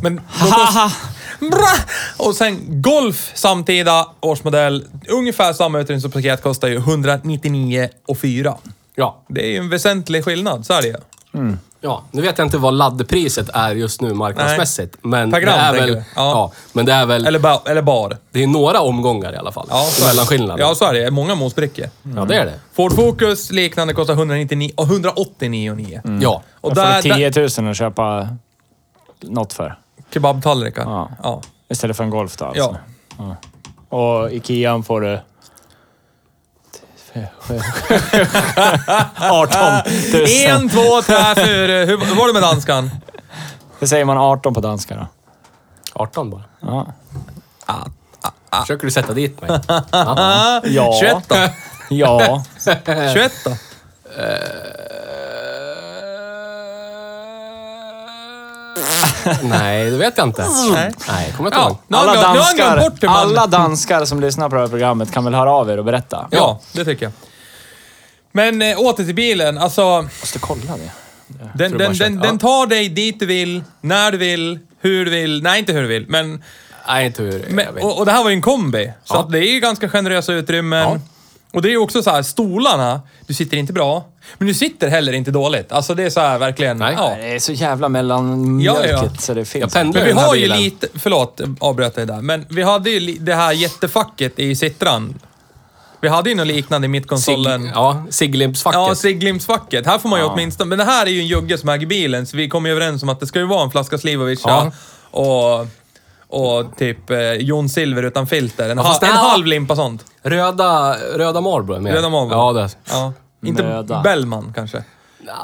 Men 0.03 0.15
då 0.15 0.21
kost- 0.39 0.51
Haha! 0.53 0.91
Bra! 1.39 1.67
Och 2.17 2.35
sen 2.35 2.81
Golf, 2.81 3.31
samtida 3.33 4.07
årsmodell. 4.19 4.85
Ungefär 5.09 5.53
samma 5.53 5.79
utrustningspaket 5.79 6.41
kostar 6.43 6.67
ju 6.67 6.75
199 6.77 7.89
och 8.07 8.17
4. 8.17 8.55
Ja. 8.95 9.21
Det 9.27 9.45
är 9.45 9.49
ju 9.51 9.57
en 9.57 9.69
väsentlig 9.69 10.25
skillnad, 10.25 10.65
så 10.65 10.73
är 10.73 10.81
det 10.81 10.87
ju. 10.87 10.95
Ja, 11.81 12.03
nu 12.11 12.21
vet 12.21 12.37
jag 12.37 12.47
inte 12.47 12.57
vad 12.57 12.73
laddpriset 12.73 13.49
är 13.53 13.75
just 13.75 14.01
nu 14.01 14.13
marknadsmässigt. 14.13 14.97
Men 15.01 15.31
Per 15.31 15.39
gram, 15.39 15.53
det 15.53 15.59
är 15.59 15.71
tänker 15.71 15.87
väl... 15.87 15.95
du? 15.95 15.97
Ja. 15.97 16.03
Ja. 16.15 16.51
men 16.73 16.85
det 16.85 16.93
är 16.93 17.05
väl... 17.05 17.25
Eller, 17.25 17.39
ba, 17.39 17.61
eller 17.65 17.81
bar. 17.81 18.17
Det 18.31 18.43
är 18.43 18.47
några 18.47 18.81
omgångar 18.81 19.33
i 19.33 19.37
alla 19.37 19.51
fall. 19.51 19.67
Ja, 19.69 19.83
så 19.83 20.01
är 20.01 20.05
det. 20.05 20.13
Mellanskillnaden. 20.13 20.67
Ja, 20.67 20.75
så 20.75 20.85
är 20.85 20.93
det. 20.93 21.11
Många 21.11 21.35
mosbrickor. 21.35 21.85
Ja, 22.15 22.25
det 22.25 22.35
är 22.35 22.45
det. 22.45 22.59
Ford 22.73 22.93
Focus 22.93 23.51
liknande 23.51 23.93
kostar 23.93 24.13
199 24.13 24.71
och 24.75 24.85
189 24.85 25.71
och 25.71 25.77
9. 25.77 26.01
Ja. 26.21 26.43
Och 26.61 26.69
får 26.69 26.75
där, 26.75 27.01
du 27.01 27.09
där, 27.09 27.49
10 27.49 27.61
000 27.61 27.71
att 27.71 27.77
köpa 27.77 28.29
något 29.21 29.53
för. 29.53 29.75
kebabtallrikar. 30.13 30.83
Ja. 30.83 31.09
Ja. 31.23 31.41
Istället 31.69 31.97
för 31.97 32.03
en 32.03 32.09
Golf 32.09 32.37
då 32.37 32.45
alltså. 32.45 32.77
Ja. 33.17 33.35
Och 33.97 34.31
Ikean 34.31 34.83
får 34.83 35.01
du... 35.01 35.19
18 39.19 39.81
000. 40.13 40.25
En, 40.45 40.69
två, 40.69 41.01
tre, 41.01 41.15
fyra. 41.35 41.85
Hur, 41.85 42.05
hur 42.05 42.15
var 42.15 42.27
det 42.27 42.33
med 42.33 42.41
danskan? 42.41 42.91
Det 43.79 43.87
säger 43.87 44.05
man 44.05 44.17
18 44.17 44.53
på 44.53 44.61
danska 44.61 44.95
då. 44.95 45.07
18 45.93 46.29
bara. 46.29 46.43
Ja. 46.61 46.87
Försöker 48.61 48.85
du 48.85 48.91
sätta 48.91 49.13
dit 49.13 49.41
mig? 49.41 49.59
Ja. 50.63 50.97
21 50.99 51.17
då? 51.27 51.35
Ja. 51.89 52.43
21 53.13 53.31
då? 53.45 53.51
Nej, 59.43 59.91
det 59.91 59.97
vet 59.97 60.17
jag 60.17 60.27
inte. 60.27 60.47
Nej. 60.73 60.91
Nej, 61.07 61.33
kommer 61.37 61.51
jag 61.51 61.57
inte 61.57 61.57
Ja, 61.57 61.67
ihåg. 61.67 61.77
nu 61.87 61.97
har 61.97 62.03
Alla 62.03 62.21
han 62.27 62.35
glömt- 62.35 62.35
nu 62.35 62.39
har 62.39 62.45
han 62.45 62.55
glömt 62.55 62.81
danskar, 62.81 62.89
bort 62.89 63.01
man... 63.03 63.15
alla 63.15 63.47
danskar 63.47 64.05
som 64.05 64.19
lyssnar 64.19 64.49
på 64.49 64.55
det 64.55 64.61
här 64.61 64.67
programmet 64.67 65.11
kan 65.11 65.23
väl 65.23 65.33
höra 65.33 65.51
av 65.51 65.69
er 65.69 65.77
och 65.79 65.85
berätta? 65.85 66.27
Ja, 66.31 66.59
det 66.73 66.85
tycker 66.85 67.05
jag. 67.05 67.11
Men 68.31 68.61
äh, 68.61 68.79
åter 68.79 69.05
till 69.05 69.15
bilen. 69.15 69.57
Alltså, 69.57 70.01
Måste 70.21 70.39
kolla 70.39 70.61
det. 70.77 70.91
den, 71.27 71.71
den, 71.71 71.77
den, 71.77 71.95
kört. 71.95 72.21
den 72.23 72.39
tar 72.39 72.67
dig 72.67 72.89
dit 72.89 73.19
du 73.19 73.25
vill, 73.25 73.63
när 73.81 74.11
du 74.11 74.17
vill, 74.17 74.59
hur 74.81 75.05
du 75.05 75.11
vill. 75.11 75.43
Nej, 75.43 75.59
inte 75.59 75.73
hur 75.73 75.81
du 75.81 75.87
vill, 75.87 76.05
men... 76.09 76.43
Nej, 76.87 77.05
inte 77.05 77.23
hur. 77.23 77.31
jag 77.39 77.51
men 77.51 77.75
vet. 77.75 77.83
och, 77.83 77.97
och 77.99 78.05
det 78.05 78.11
här 78.11 78.23
var 78.23 78.29
ju 78.29 78.35
en 78.35 78.41
kombi. 78.41 78.93
Så 79.03 79.15
Ja. 79.15 79.19
att 79.19 79.31
det 79.31 79.39
är 79.39 79.53
ju 79.53 79.59
ganska 79.59 79.89
generösa 79.89 80.33
utrymmen. 80.33 80.79
Ja. 80.89 80.99
Och 81.53 81.61
det 81.61 81.67
är 81.67 81.71
ju 81.71 81.77
också 81.77 82.03
så 82.03 82.09
här, 82.11 82.23
stolarna, 82.23 83.01
du 83.27 83.33
sitter 83.33 83.57
inte 83.57 83.73
bra. 83.73 84.05
Men 84.37 84.47
du 84.47 84.53
sitter 84.53 84.87
heller 84.89 85.13
inte 85.13 85.31
dåligt. 85.31 85.71
Alltså 85.71 85.95
det 85.95 86.03
är 86.03 86.09
så 86.09 86.19
här 86.19 86.37
verkligen... 86.37 86.77
Nej. 86.77 86.93
Ja. 86.97 87.15
Det 87.19 87.35
är 87.35 87.39
så 87.39 87.51
jävla 87.51 87.89
mellanmjölkigt 87.89 88.89
Ja, 88.91 89.01
ja. 89.03 89.09
så 89.19 89.33
det 89.33 89.39
Jag 89.39 89.47
finns. 89.47 89.73
pendlar 89.73 89.99
Men 90.01 90.03
vi 90.07 90.09
den 90.13 90.17
här 90.17 90.27
har 90.27 90.35
ju 90.35 90.41
bilen. 90.41 90.57
lite... 90.61 90.87
Förlåt, 90.95 91.41
avbröt 91.59 91.95
dig 91.95 92.05
där. 92.05 92.21
Men 92.21 92.45
vi 92.49 92.63
hade 92.63 92.89
ju 92.89 92.99
li- 92.99 93.17
det 93.21 93.35
här 93.35 93.51
jättefacket 93.51 94.39
i 94.39 94.55
Citran. 94.55 95.19
Vi 96.01 96.09
hade 96.09 96.29
ju 96.29 96.35
något 96.35 96.47
liknande 96.47 96.85
i 96.85 96.87
mittkonsolen. 96.87 97.61
Sig, 97.61 97.71
ja, 97.75 98.05
Siglimpsfacket. 98.09 98.79
Ja, 98.79 98.95
Siglimsfacket. 98.95 99.85
Här 99.85 99.97
får 99.97 100.09
man 100.09 100.19
ju 100.19 100.25
Ja. 100.25 100.31
åtminstone... 100.33 100.69
Men 100.69 100.77
det 100.77 100.83
här 100.85 101.05
är 101.05 101.09
ju 101.09 101.19
en 101.19 101.27
jugge 101.27 101.57
som 101.57 101.69
äger 101.69 101.87
bilen, 101.87 102.25
så 102.27 102.37
vi 102.37 102.49
kom 102.49 102.65
ju 102.65 102.71
överens 102.71 103.03
om 103.03 103.09
att 103.09 103.19
det 103.19 103.27
ska 103.27 103.39
ju 103.39 103.45
vara 103.45 103.63
en 103.63 103.71
flaska 103.71 103.97
Slivovic 103.97 104.41
Ja. 104.45 104.71
och, 105.11 105.67
och 106.27 106.77
typ 106.77 107.09
eh, 107.09 107.17
Jon 107.33 107.69
Silver 107.69 108.03
utan 108.03 108.27
filter. 108.27 108.69
En, 108.69 108.77
Ja, 108.77 108.83
ha, 108.83 108.89
fast 108.89 109.03
en 109.03 109.09
det- 109.09 109.15
halv 109.15 109.45
limpa 109.45 109.75
sånt. 109.75 110.05
Röda, 110.23 110.95
röda 111.15 111.41
Marlboro 111.41 111.75
är 111.75 111.79
med. 111.79 111.93
Röda 111.93 112.09
Marlboro. 112.09 112.37
Ja, 112.37 112.53
det, 112.53 112.69
Ja. 112.89 113.13
Inte 113.47 113.63
Möda. 113.63 114.01
Bellman 114.01 114.51
kanske. 114.55 114.83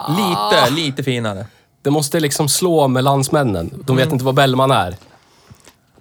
Lite, 0.10 0.70
lite 0.72 1.04
finare. 1.04 1.46
det 1.82 1.90
måste 1.90 2.20
liksom 2.20 2.50
slå 2.50 2.88
med 2.88 3.04
landsmännen. 3.04 3.84
De 3.86 3.96
vet 3.96 4.12
inte 4.12 4.26
vad 4.26 4.36
Bellman 4.36 4.72
är. 4.72 4.96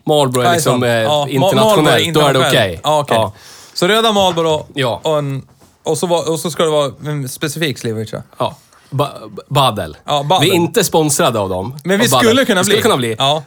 Marlboro 0.05 0.41
är 0.43 0.45
Nej, 0.47 0.55
liksom 0.55 0.73
sant. 0.73 0.85
eh, 0.85 0.91
Ja, 0.91 1.25
Ma- 1.25 1.29
internationellt. 1.29 1.87
Marlboro 2.07 2.23
Då 2.23 2.29
är 2.29 2.33
det 2.33 2.49
okej. 2.49 2.81
Ja, 2.83 3.01
okej. 3.01 3.31
Så 3.75 3.89
röda 3.89 4.13
Marlboro 4.13 4.67
Ja. 4.75 5.01
och, 5.05 5.19
en, 5.19 5.43
och, 5.83 5.99
så 5.99 6.07
var, 6.07 6.31
och 6.31 6.41
så 6.41 6.51
ska 6.51 6.63
det 6.65 6.71
vara 6.71 6.93
en 7.07 7.29
specifik 7.29 7.79
Slivovic. 7.79 8.13
ja. 8.13 8.23
Ja. 8.39 8.57
Ba 8.91 9.09
Badel. 9.49 9.97
Ja, 10.05 10.23
Badel. 10.23 10.45
Vi 10.49 10.51
är 10.51 10.55
inte 10.57 10.85
sponsrade 10.85 11.39
av 11.39 11.49
dem. 11.49 11.77
Men 11.85 11.99
vi 11.99 12.05
av 12.05 12.11
Badel. 12.11 12.27
skulle 12.29 12.45
kunna 12.45 12.61
vi 12.63 12.65
bli. 12.65 12.71
skulle 12.73 12.83
kunna 12.83 12.97
bli. 12.97 13.15
Ja. 13.19 13.43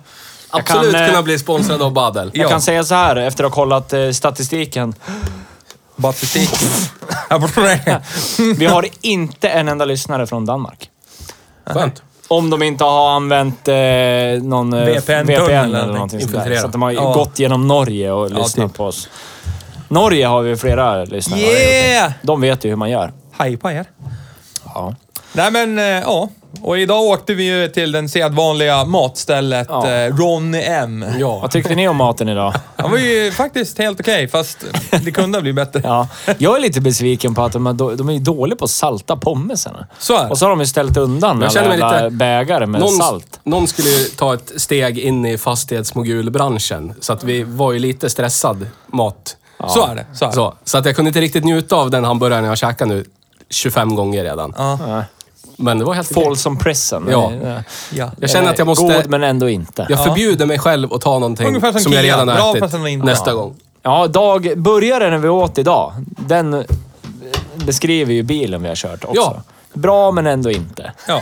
Absolut 0.50 0.92
kan, 0.94 1.02
eh, 1.02 1.08
kunna 1.10 1.22
bli 1.24 1.40
sponsrade 1.40 1.84
av 1.84 1.92
Badel. 1.94 2.32
Ja. 2.34 2.42
Jag 2.42 2.52
kan 2.52 2.62
säga 2.62 2.84
så 2.84 2.96
här 2.96 3.16
efter 3.16 3.44
att 3.44 3.52
ha 3.52 3.56
kollat 3.56 3.94
eh, 3.94 4.10
statistiken. 4.12 4.96
Batistiken. 5.96 6.68
Vi 8.58 8.66
har 8.66 8.86
inte 9.02 9.50
en 9.50 9.68
enda 9.68 9.86
lyssnare 9.86 10.28
från 10.28 10.46
Danmark. 10.46 10.90
Skönt. 11.66 12.04
Om 12.28 12.50
de 12.50 12.64
inte 12.64 12.84
har 12.84 13.10
använt 13.16 13.68
eh, 13.68 13.76
någon 14.42 14.74
eh, 14.74 14.86
VPN-tunnel 14.86 15.26
VPN 15.26 15.50
eller 15.54 15.80
eller 15.84 15.94
någonting. 15.94 16.20
sånt 16.22 16.34
där. 16.34 16.56
Så 16.56 16.66
att 16.66 16.72
de 16.72 16.82
har 16.82 16.92
Ja. 16.92 17.14
gått 17.14 17.40
genom 17.40 17.68
Norge 17.68 18.12
och 18.12 18.32
lyssnat 18.32 18.70
typ. 18.70 18.78
på 18.78 18.86
oss. 18.86 19.10
Norge 19.88 20.26
har 20.28 20.42
vi 20.42 20.56
flera 20.56 21.04
lyssnare. 21.06 21.40
Yeah! 21.42 22.12
De 22.22 22.42
vet 22.42 22.66
ju 22.66 22.70
hur 22.70 22.76
man 22.76 22.90
gör. 22.90 23.14
Hej 23.38 23.58
på 23.58 23.72
er. 23.72 23.86
Ja. 24.66 24.96
Nej 25.34 25.52
men, 25.52 25.80
eh, 25.80 25.86
ja. 25.86 26.30
Och 26.62 26.78
idag 26.80 27.02
åkte 27.04 27.34
vi 27.34 27.44
ju 27.44 27.68
till 27.68 27.92
den 27.92 28.10
sedvanliga 28.10 28.86
matstället 28.86 29.68
Ja. 29.70 29.90
eh, 29.92 30.16
Ronny 30.16 30.62
M. 30.62 31.06
Ja. 31.20 31.40
Vad 31.40 31.52
tyckte 31.52 31.76
ni 31.76 31.88
om 31.88 31.98
maten 31.98 32.30
idag? 32.30 32.54
Han 32.76 32.92
var 32.92 32.98
ju 32.98 33.32
faktiskt 33.32 33.78
helt 33.78 34.00
okej, 34.00 34.28
fast 34.28 34.58
det 35.04 35.12
kunde 35.12 35.38
ha 35.38 35.42
blivit 35.42 35.56
bättre. 35.56 35.82
Ja. 35.90 36.08
Jag 36.38 36.56
är 36.56 36.60
lite 36.62 36.82
besviken 36.82 37.36
på 37.36 37.42
att 37.44 37.52
de 37.52 37.68
är, 37.68 37.74
de 37.96 38.10
är 38.10 38.20
dåliga 38.20 38.56
på 38.58 38.66
att 38.66 38.72
salta 38.72 39.16
pommesarna. 39.18 39.88
Så 40.00 40.18
är 40.18 40.24
det. 40.24 40.30
Och 40.30 40.38
så 40.38 40.46
har 40.46 40.50
de 40.50 40.60
ju 40.60 40.66
ställt 40.66 40.98
undan 40.98 41.42
Jag 41.54 41.58
alla 41.58 41.74
lite- 42.02 42.10
bägare 42.10 42.66
med 42.66 42.82
Någon, 42.82 42.90
salt. 42.98 43.40
någon 43.44 43.68
skulle 43.68 43.90
ju 43.90 44.04
ta 44.06 44.34
ett 44.34 44.52
steg 44.58 45.00
in 45.00 45.26
i 45.26 45.38
fastighetsmogulbranschen. 45.38 46.94
Så 47.00 47.14
att 47.14 47.24
vi 47.24 47.44
var 47.44 47.72
ju 47.72 47.80
lite 47.80 48.10
stressad 48.10 48.68
mat. 48.88 49.38
Så 49.70 49.86
är 49.88 49.96
det. 49.96 50.06
Så 50.14 50.26
är 50.26 50.30
det. 50.30 50.36
Så, 50.36 50.54
så 50.64 50.78
att 50.78 50.86
jag 50.86 50.96
kunde 50.96 51.10
inte 51.10 51.22
riktigt 51.22 51.44
njuta 51.46 51.76
av 51.76 51.90
den 51.90 52.04
hamburgaren 52.04 52.44
jag 52.46 52.58
käkat 52.58 52.88
nu 52.88 53.06
25 53.50 53.96
gånger 53.96 54.24
redan. 54.24 54.54
Ja. 54.58 55.04
Men 55.58 55.80
det 55.80 55.86
var 55.86 55.94
helt 55.94 56.12
okej. 56.12 56.24
Folsom 56.24 56.58
Prison. 56.60 57.08
Ja. 57.12 57.32
Ja. 57.96 58.12
Jag 58.20 58.30
känner 58.30 58.50
att 58.50 58.58
jag 58.58 58.66
måste... 58.68 58.84
God, 58.86 59.10
men 59.10 59.24
ändå 59.24 59.50
inte. 59.50 59.86
Jag 59.90 60.04
förbjuder 60.04 60.46
mig 60.46 60.60
själv 60.60 60.94
att 60.94 61.02
ta 61.02 61.20
någonting 61.20 61.48
Ungefär 61.48 61.72
som 61.72 61.82
som, 61.82 61.94
jag 61.94 62.02
Kia. 62.04 62.14
redan 62.14 62.28
Bra 62.28 62.36
har 62.36 62.52
fast 62.54 62.64
ätit 62.64 62.74
ändå 62.74 62.88
inte. 62.88 63.06
nästa 63.06 63.30
Ja. 63.30 63.36
gång. 63.36 63.56
Ja, 63.82 64.08
dag, 64.08 64.54
burgaren 64.58 65.22
vi 65.22 65.30
åt 65.30 65.58
idag, 65.58 65.94
den 66.06 66.54
eh, 66.54 66.62
beskriver 67.56 68.14
ju 68.14 68.24
bilen 68.24 68.62
vi 68.62 68.68
har 68.68 68.76
kört 68.76 69.04
också. 69.06 69.16
Ja. 69.22 69.42
Bra, 69.74 70.12
men 70.12 70.28
ändå 70.28 70.52
inte. 70.52 70.92
Ja. 71.08 71.22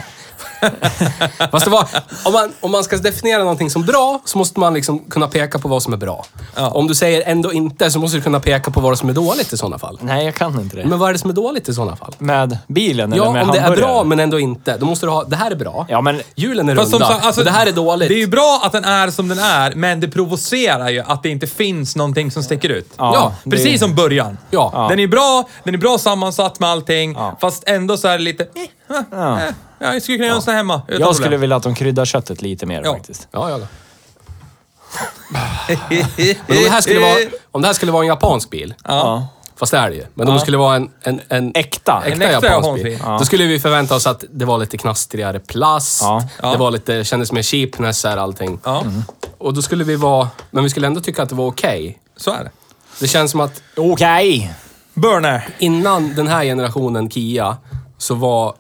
Fast 1.52 1.66
det 1.66 1.72
var, 1.72 1.88
om, 2.26 2.34
man, 2.34 2.52
om 2.60 2.72
man 2.72 2.84
ska 2.84 2.98
definiera 2.98 3.40
någonting 3.40 3.70
som 3.70 3.82
bra, 3.86 4.22
så 4.26 4.38
måste 4.38 4.60
man 4.60 4.74
liksom 4.74 5.00
kunna 5.00 5.28
peka 5.28 5.60
på 5.60 5.68
vad 5.68 5.84
som 5.84 5.94
är 5.94 5.98
bra. 5.98 6.26
Ja. 6.56 6.70
Om 6.70 6.88
du 6.88 6.96
säger 6.96 7.24
ändå 7.26 7.54
inte, 7.54 7.92
så 7.92 8.00
måste 8.00 8.18
du 8.18 8.22
kunna 8.24 8.40
peka 8.40 8.72
på 8.72 8.80
vad 8.80 8.98
som 9.00 9.10
är 9.10 9.14
dåligt 9.14 9.54
i 9.54 9.58
sådana 9.58 9.78
fall. 9.80 9.98
Nej, 10.02 10.26
jag 10.26 10.36
kan 10.36 10.60
inte 10.60 10.76
det. 10.78 10.86
Men 10.86 11.00
vad 11.00 11.10
är 11.10 11.14
det 11.14 11.20
som 11.20 11.30
är 11.30 11.34
dåligt 11.34 11.70
i 11.70 11.74
sådana 11.74 11.96
fall? 11.96 12.16
Med 12.18 12.58
bilen 12.68 13.14
Ja, 13.16 13.24
eller 13.24 13.34
med 13.34 13.42
om 13.44 13.52
det 13.52 13.58
är 13.58 13.62
hamburgare? 13.62 13.88
bra 13.94 14.04
men 14.04 14.20
ändå 14.20 14.40
inte, 14.40 14.78
då 14.78 14.86
måste 14.86 15.06
du 15.06 15.10
ha... 15.10 15.24
Det 15.24 15.36
här 15.36 15.52
är 15.52 15.56
bra. 15.56 15.86
Ja, 15.90 16.02
men 16.02 16.22
Hjulen 16.36 16.70
är 16.70 16.76
Fast 16.76 16.94
runda. 16.94 17.08
som 17.08 17.16
alltså, 17.22 17.44
det 17.44 17.52
här 17.52 17.68
är 17.68 17.72
dåligt. 17.72 18.10
Det 18.10 18.16
är 18.16 18.20
ju 18.20 18.28
bra 18.28 18.62
att 18.64 18.72
den 18.72 18.86
är 18.86 19.10
som 19.10 19.28
den 19.28 19.40
är, 19.40 19.76
men 19.76 20.00
det 20.00 20.08
provocerar 20.08 20.90
ju 20.90 21.00
att 21.08 21.24
det 21.24 21.30
inte 21.30 21.48
finns 21.48 21.96
någonting 21.96 22.32
som 22.32 22.44
sticker 22.44 22.70
ut. 22.70 22.90
Ja, 22.98 23.34
det- 23.44 23.50
precis 23.52 23.80
som 23.80 23.96
början. 23.96 24.38
Ja. 24.52 24.86
Den 24.90 25.00
är 25.00 25.08
bra, 25.08 25.44
den 25.64 25.74
är 25.74 25.78
bra 25.80 25.98
sammansatt 25.98 26.60
med 26.60 26.70
allting, 26.70 27.14
Ja. 27.14 27.38
fast 27.42 27.64
ändå 27.68 27.98
så 27.98 28.08
är 28.08 28.18
det 28.18 28.24
lite... 28.24 28.44
Eh, 28.44 28.50
Ja. 29.12 29.40
Ja, 29.80 29.94
jag 29.94 30.02
skulle 30.04 30.18
kunna 30.18 30.28
göra 30.28 30.36
en 30.36 30.42
sån 30.42 30.52
här 30.52 30.58
hemma. 30.58 30.74
utan 30.76 30.84
jag 30.88 31.00
problem. 31.00 31.14
skulle 31.14 31.38
vilja 31.38 31.56
att 31.56 31.64
de 31.64 31.76
kryddar 31.76 32.06
köttet 32.06 32.42
lite 32.42 32.66
mer 32.66 32.82
Ja. 32.86 32.94
faktiskt. 32.94 33.28
Ja, 33.32 33.50
ja. 33.50 33.58
Men 36.48 36.58
om 36.58 36.64
det, 36.64 36.70
här 36.70 36.82
skulle 36.82 37.00
vara, 37.00 37.16
om 37.52 37.62
det 37.62 37.68
här 37.68 37.74
skulle 37.74 37.92
vara 37.92 38.04
en 38.04 38.08
japansk 38.08 38.50
bil, 38.50 38.74
Ja. 38.84 39.28
fast 39.56 39.72
det 39.72 39.78
är 39.78 39.90
det 39.90 39.96
ju. 39.96 40.06
Men 40.14 40.28
om 40.28 40.34
det 40.34 40.40
skulle 40.40 40.58
vara 40.58 40.76
en, 40.76 40.90
en, 41.02 41.22
en 41.30 41.52
Äkta. 41.56 42.02
äkta 42.06 42.12
En 42.12 42.22
äkta 42.22 42.24
japansk 42.32 42.46
japansk 42.46 42.84
bil, 42.84 42.92
bil. 42.94 43.00
Ja. 43.04 43.18
då 43.20 43.26
skulle 43.26 43.46
vi 43.46 43.60
förvänta 43.60 43.96
oss 43.96 44.08
att 44.08 44.24
det 44.32 44.46
var 44.46 44.58
lite 44.58 44.78
knastrigare 44.78 45.40
plast. 45.40 46.02
Ja. 46.02 46.24
Ja. 46.42 46.52
Det 46.52 46.58
var 46.58 46.72
lite, 46.72 47.04
kändes 47.04 47.32
mer 47.32 47.42
cheapness 47.44 48.04
här 48.04 48.18
allting. 48.18 48.60
Ja, 48.64 48.84
Och 49.38 49.54
då 49.54 49.62
skulle 49.62 49.84
vi 49.84 49.96
vara... 49.96 50.30
Men 50.52 50.64
vi 50.64 50.70
skulle 50.70 50.88
ändå 50.88 51.02
tycka 51.02 51.24
att 51.24 51.30
det 51.30 51.36
var 51.36 51.48
okej. 51.48 52.00
så 52.18 52.32
är 52.32 52.44
det. 52.44 52.52
Det 53.00 53.08
känns 53.08 53.32
som 53.32 53.40
att 53.40 53.62
Okej. 53.78 54.54
Burner. 54.94 55.50
innan 55.60 56.16
den 56.16 56.28
här 56.28 56.44
generationen 56.44 57.10
Kia 57.10 57.58
så 57.98 58.16
var 58.16 58.56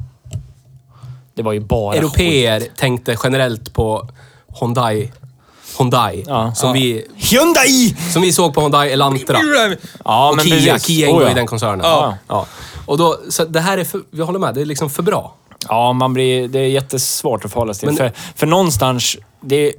Det 1.34 1.42
var 1.42 1.54
ju 1.54 1.60
bara 1.60 1.92
skit. 1.94 2.02
europeer 2.02 2.64
tänkte 2.78 3.18
generellt 3.24 3.74
på 3.74 4.08
Hyundai. 4.60 5.12
Hyundai. 5.80 6.24
Ja. 6.28 6.54
som, 6.56 6.70
Ja. 6.70 6.74
Vi, 6.74 7.06
Hyundai! 7.16 7.96
som 8.14 8.22
vi 8.22 8.34
såg 8.34 8.54
på 8.54 8.62
Hyundai 8.62 8.92
Elantra. 8.92 9.38
Ja, 10.06 10.30
och 10.30 10.36
men 10.36 10.46
Kia. 10.46 10.74
precis. 10.74 10.88
Kia 10.88 11.08
ingår 11.08 11.22
Oh, 11.22 11.26
ja. 11.26 11.32
i 11.32 11.34
den 11.34 11.48
koncernen. 11.48 11.80
Ja. 11.84 12.18
Ja. 12.28 12.46
Och 12.86 12.98
då, 12.98 13.20
så 13.30 13.46
det 13.46 13.60
här 13.60 13.78
är 13.78 13.84
för, 13.84 14.02
jag 14.12 14.26
håller 14.26 14.40
med, 14.40 14.56
det 14.56 14.62
är 14.62 14.66
liksom 14.66 14.90
för 14.90 15.04
bra. 15.04 15.36
Ja, 15.70 15.94
man 15.94 16.14
blir, 16.14 16.48
det 16.48 16.60
är 16.60 16.68
jättesvårt 16.68 17.46
att 17.46 17.52
förhålla 17.52 17.74
sig 17.74 17.80
till. 17.80 17.88
Men- 17.88 17.98
För, 17.98 18.20
för 18.36 18.48
någonstans, 18.48 19.18
det 19.42 19.74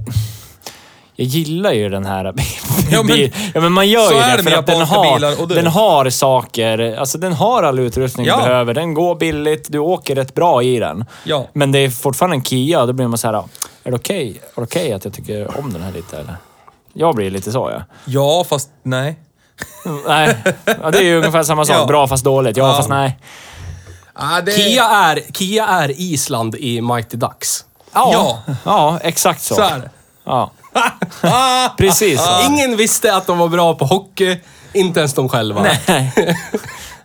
jag 1.16 1.26
gillar 1.26 1.72
ju 1.72 1.88
den 1.88 2.06
här 2.06 2.24
Ja, 2.90 3.02
men-. 3.02 3.30
Ja, 3.54 3.60
men 3.60 3.72
man 3.72 3.88
gör 3.88 4.12
ju 4.12 4.18
det 4.18 4.36
det 4.36 4.42
för 4.42 4.58
att 4.58 4.66
den 4.66 4.78
japanska 4.78 5.14
bilar 5.14 5.32
och 5.32 5.48
har, 5.48 5.54
den 5.54 5.66
har 5.66 6.10
saker. 6.10 6.96
Alltså 6.98 7.18
den 7.18 7.32
har 7.32 7.62
all 7.62 7.78
utrustning 7.78 8.26
Ja. 8.26 8.36
du 8.36 8.42
behöver. 8.42 8.74
Den 8.74 8.94
går 8.94 9.14
billigt. 9.14 9.66
Du 9.72 9.78
åker 9.78 10.14
rätt 10.14 10.34
bra 10.34 10.62
i 10.62 10.78
den. 10.78 11.04
Ja. 11.24 11.46
Men 11.52 11.72
det 11.72 11.78
är 11.78 11.90
fortfarande 11.90 12.36
en 12.36 12.44
Kia. 12.44 12.86
Då 12.86 12.92
blir 12.92 13.06
man 13.08 13.18
så 13.18 13.26
här, 13.26 13.34
är 13.84 13.90
det 13.90 13.96
okej 13.96 14.28
är 14.56 14.60
det 14.60 14.62
okej 14.62 14.92
att 14.92 15.04
jag 15.04 15.14
tycker 15.14 15.58
om 15.58 15.72
den 15.72 15.82
här 15.82 15.92
lite 15.92 16.16
eller? 16.18 16.36
Jag 16.92 17.14
blir 17.14 17.30
lite 17.30 17.52
så 17.52 17.70
ja. 17.74 17.82
Ja, 18.04 18.44
fast 18.48 18.70
nej. 18.82 19.16
Nej, 20.08 20.36
ja, 20.82 20.90
det 20.90 20.98
är 20.98 21.02
ju 21.02 21.16
ungefär 21.18 21.42
samma 21.42 21.64
sak. 21.64 21.76
Ja. 21.76 21.86
Bra 21.86 22.08
fast 22.08 22.24
dåligt. 22.24 22.56
Ja, 22.56 22.68
Ja. 22.68 22.74
fast 22.76 22.88
nej. 22.88 23.18
Ah, 24.14 24.40
det... 24.40 24.52
Kia 24.52 24.84
är, 24.84 25.20
Kia 25.32 25.66
är 25.66 25.90
Island 26.00 26.54
i 26.54 26.80
Mighty 26.80 27.16
Ducks. 27.16 27.64
Ja, 27.94 28.38
Ja, 28.64 28.98
exakt 29.02 29.42
så. 29.42 29.54
så 29.54 29.62
är 29.62 29.78
det. 29.78 29.90
Ja, 30.24 30.32
Ah, 30.32 30.50
precis. 31.76 32.20
Ingen 32.48 32.76
visste 32.76 33.16
att 33.16 33.26
de 33.26 33.38
var 33.38 33.48
bra 33.48 33.74
på 33.74 33.84
hockey, 33.84 34.40
inte 34.72 35.00
ens 35.00 35.14
de 35.14 35.28
själva. 35.28 35.62
Nej. 35.86 36.12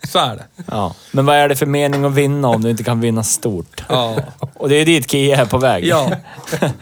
så 0.08 0.20
är 0.20 0.36
det. 0.36 0.46
Ja. 0.72 0.94
Men 1.12 1.26
vad 1.26 1.36
är 1.36 1.50
det 1.50 1.56
för 1.56 1.66
mening 1.66 2.06
att 2.06 2.14
vinna 2.14 2.48
om 2.48 2.62
du 2.64 2.70
inte 2.70 2.84
kan 2.84 3.02
vinna 3.02 3.24
stort? 3.24 3.84
Ja. 3.90 4.16
Och 4.56 4.70
det 4.70 4.76
är 4.76 4.86
dit 4.86 5.12
Kia 5.12 5.42
är 5.42 5.46
på 5.46 5.58
väg. 5.58 5.86
Ja. 5.86 6.12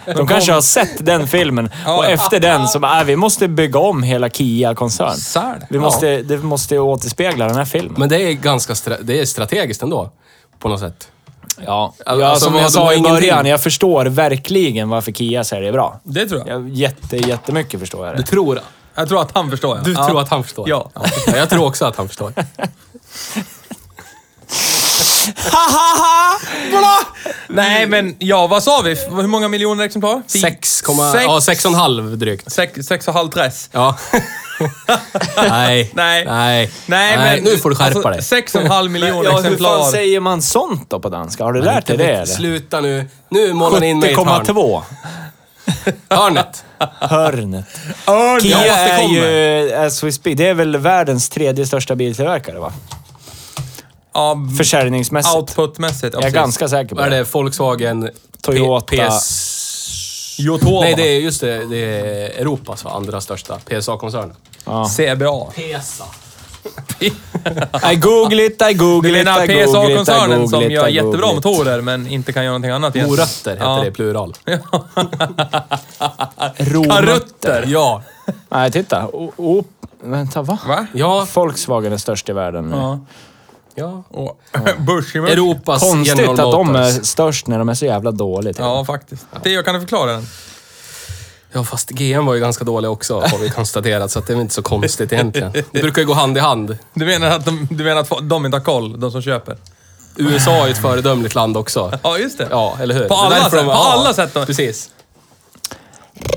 De 0.06 0.27
kanske 0.27 0.51
har 0.51 0.62
sett 0.62 1.06
den 1.06 1.27
filmen 1.27 1.70
Ja. 1.86 1.98
och 1.98 2.06
efter 2.06 2.39
den 2.39 2.68
så 2.68 2.80
bara, 2.80 3.00
äh, 3.00 3.06
vi 3.06 3.15
måste 3.15 3.48
bygga 3.48 3.80
om 3.80 4.04
hela 4.04 4.30
Kia-koncern. 4.30 5.15
Så 5.15 5.39
är 5.39 5.60
det. 5.60 5.68
Vi 5.70 5.80
måste, 5.80 6.22
Det 6.22 6.38
måste 6.38 6.80
återspegla 6.80 7.48
den 7.48 7.56
här 7.56 7.65
filmen. 7.65 7.96
Men 7.98 8.10
det 8.10 8.22
är 8.22 8.34
ganska 8.34 8.75
det 9.01 9.20
är 9.22 9.25
strategiskt 9.25 9.82
ändå, 9.82 10.10
på 10.60 10.70
något 10.70 10.80
sätt. 10.80 11.08
Ja, 11.66 11.94
Alltså, 12.06 12.22
ja 12.26 12.36
som 12.36 12.56
jag 12.56 12.72
sa 12.72 12.94
i 12.94 12.98
ingenting. 12.98 13.14
början, 13.16 13.46
jag 13.46 13.64
förstår 13.64 14.06
verkligen 14.06 14.90
varför 14.90 15.12
Kia 15.12 15.44
säljer 15.44 15.72
bra. 15.72 16.00
Det 16.04 16.26
tror 16.26 16.44
jag. 16.48 16.50
Jag, 16.62 16.70
jätte, 16.70 17.18
jättemycket 17.18 17.80
förstår 17.80 18.08
jag 18.08 18.16
Du 18.16 18.22
det. 18.22 18.28
tror, 18.28 18.60
Jag 18.96 19.08
tror 19.08 19.22
att 19.22 19.32
han 19.36 19.52
förstår. 19.52 19.78
Ja. 19.78 19.84
du 19.84 19.92
ja. 19.94 20.08
tror 20.08 20.22
att 20.22 20.30
han 20.30 20.44
förstår? 20.44 20.70
Ja. 20.70 20.90
ja. 20.94 21.02
Jag 21.38 21.50
tror 21.50 21.66
också 21.66 21.86
att 21.86 21.96
han 21.96 22.08
förstår. 22.08 22.34
Nej, 27.48 27.88
men 27.88 28.15
ja, 28.20 28.48
vad 28.48 28.63
sa 28.63 28.82
vi? 28.82 28.96
Hur 29.10 29.27
många 29.27 29.48
miljoner 29.48 29.84
exemplar? 29.84 30.22
6, 30.27 30.41
Sex- 30.44 30.84
ja, 30.88 31.39
6,5 31.39 32.15
drygt. 32.15 32.51
Sex, 32.51 32.88
sex 32.88 33.08
och 33.08 33.13
halv 33.13 33.29
dress. 33.29 33.70
Ja. 33.72 33.98
Nej. 35.38 35.91
Nej. 35.94 36.25
Nej. 36.25 36.72
Nej, 36.86 37.17
men... 37.17 37.44
Nu 37.44 37.58
får 37.58 37.70
du 37.70 37.75
skärpa 37.75 37.96
alltså, 37.96 38.10
dig. 38.10 38.24
Sex 38.24 38.55
och 38.55 38.62
en 38.62 38.72
halv 38.72 38.91
miljon 38.91 39.24
Ja, 39.25 39.32
hur 39.32 39.39
exemplar. 39.39 39.79
fan 39.79 39.91
säger 39.91 40.20
man 40.20 40.41
sånt 40.41 40.89
då 40.89 41.00
på 41.00 41.10
danska? 41.10 41.44
Har 41.44 41.53
du 41.53 41.62
lärt 41.62 41.86
dig 41.86 41.98
det 41.98 42.03
eller? 42.13 42.25
Sluta 42.25 42.82
nu. 42.82 43.05
Nu 43.29 43.53
målar 43.53 43.79
ni 43.79 43.88
in 43.89 44.00
mig 44.00 44.10
i 44.10 44.13
ett 44.13 44.17
hörn. 44.20 44.46
70,2. 44.46 44.82
Hörnet. 46.10 46.63
Hörnet. 47.00 47.65
Örn, 48.08 48.41
Kia 48.41 48.65
ja, 48.67 48.74
det 48.75 48.79
är 48.91 48.98
kommer. 48.98 49.29
ju, 49.32 49.74
as 49.74 50.03
we 50.03 50.12
speak, 50.12 50.38
det 50.38 50.48
är 50.48 50.53
väl 50.53 50.77
världens 50.77 51.29
tredje 51.29 51.65
största 51.65 51.96
biltillverkare 51.96 52.60
va? 52.60 52.74
Ja, 54.16 54.38
Försäljningsmässigt. 54.58 55.36
outputmässigt. 55.36 56.04
Ja, 56.04 56.10
jag 56.14 56.18
är 56.18 56.22
precis. 56.22 56.34
ganska 56.36 56.68
säker 56.68 56.90
på 56.90 56.96
Vad 56.96 57.06
är 57.06 57.10
det. 57.10 57.18
det? 57.18 57.34
Volkswagen... 57.34 58.10
Toyota. 58.42 58.86
P- 58.96 59.08
PS... 59.10 60.40
Yotova. 60.40 60.82
Nej, 60.82 60.94
det 60.98 61.08
är 61.16 61.20
just 61.20 61.42
det. 61.42 61.66
Det 61.66 61.78
är 62.00 62.42
Europas 62.42 62.84
va? 62.84 62.92
andra 62.96 63.22
största 63.22 63.58
PSA-koncernen. 63.70 64.36
Ja. 64.66 64.86
CBA. 64.90 65.46
PSA. 65.52 66.04
I 67.92 67.96
google 67.96 68.46
it, 68.46 68.62
I 68.62 68.74
google 68.74 69.22
it, 69.22 69.28
I 69.28 69.30
google 69.32 69.44
it, 69.44 69.62
I 69.62 69.66
PSA-koncernen 69.68 70.50
som 70.50 70.60
google 70.60 70.66
it, 70.66 70.72
gör 70.74 70.88
I 70.88 70.94
jättebra 70.94 71.22
google 71.22 71.30
it. 71.30 71.36
motorer, 71.46 71.82
men 71.82 72.08
inte 72.08 72.34
kan 72.34 72.44
göra 72.44 72.52
någonting 72.52 72.72
annat 72.72 72.96
egentligen. 72.96 73.20
Morötter 73.20 73.52
heter 73.52 73.66
Ja. 73.66 73.80
det 73.82 73.88
i 73.88 73.92
plural. 73.92 74.34
Karutter. 76.90 77.64
Ja. 77.68 78.02
Nej, 78.50 78.72
titta. 78.72 79.08
O, 79.08 79.32
o, 79.38 79.64
vänta, 80.04 80.42
va? 80.42 80.60
Va? 80.68 80.86
Ja. 80.94 81.28
Volkswagen 81.34 81.94
är 81.94 81.98
störst 81.98 82.30
i 82.30 82.34
världen 82.34 82.70
nu. 82.70 82.76
Ja. 82.76 83.00
Ja. 83.75 84.03
Och 84.10 84.39
Bushimush. 84.79 85.32
Europas 85.34 85.82
Konstigt 85.82 86.29
att 86.29 86.38
de 86.38 86.75
är 86.75 86.91
störst 86.91 87.48
när 87.48 87.60
de 87.60 87.70
är 87.70 87.74
så 87.74 87.86
jävla 87.86 88.12
dåliga. 88.12 88.53
Ja, 88.58 88.86
faktiskt. 88.86 89.25
Theo, 89.44 89.63
kan 89.63 89.74
du 89.74 89.79
förklara 89.82 90.12
den? 90.12 90.27
Ja, 91.51 91.63
fast 91.63 91.89
GM 91.89 92.25
var 92.25 92.34
ju 92.34 92.39
ganska 92.39 92.63
dåliga 92.63 92.89
också, 92.91 93.20
har 93.20 93.38
vi 93.38 93.50
konstaterat. 93.50 94.12
Så 94.12 94.20
att 94.20 94.27
det 94.27 94.34
är 94.34 94.36
väl 94.36 94.41
inte 94.41 94.53
så 94.53 94.62
konstigt 94.62 95.13
egentligen. 95.13 95.51
Det 95.72 95.82
brukar 95.82 96.01
ju 96.01 96.08
gå 96.08 96.13
hand 96.13 96.38
i 96.38 96.39
hand. 96.39 96.77
Du 96.94 97.05
menar 97.05 97.27
att 97.27 97.46
de, 97.46 97.67
du 97.72 97.84
menar 97.84 98.01
att 98.01 98.12
de 98.29 98.46
inte 98.46 98.58
har 98.58 98.63
koll, 98.63 99.00
de 99.00 99.12
som 99.12 99.22
köper? 99.22 99.58
USA 100.17 100.51
är 100.51 100.65
ju 100.65 100.72
ett 100.72 100.77
föredömligt 100.82 101.36
land 101.36 101.58
också. 101.58 102.00
Ja, 102.03 102.17
just 102.17 102.38
det. 102.38 102.48
Ja, 102.50 102.77
eller 102.82 102.96
hur? 102.96 103.08
På 103.08 103.15
alla 103.15 103.36
sätt, 103.50 103.51
på 103.51 103.58
ja, 103.72 103.94
alla 103.94 104.13
sätt 104.13 104.34
då. 104.34 104.46
Precis. 104.46 104.89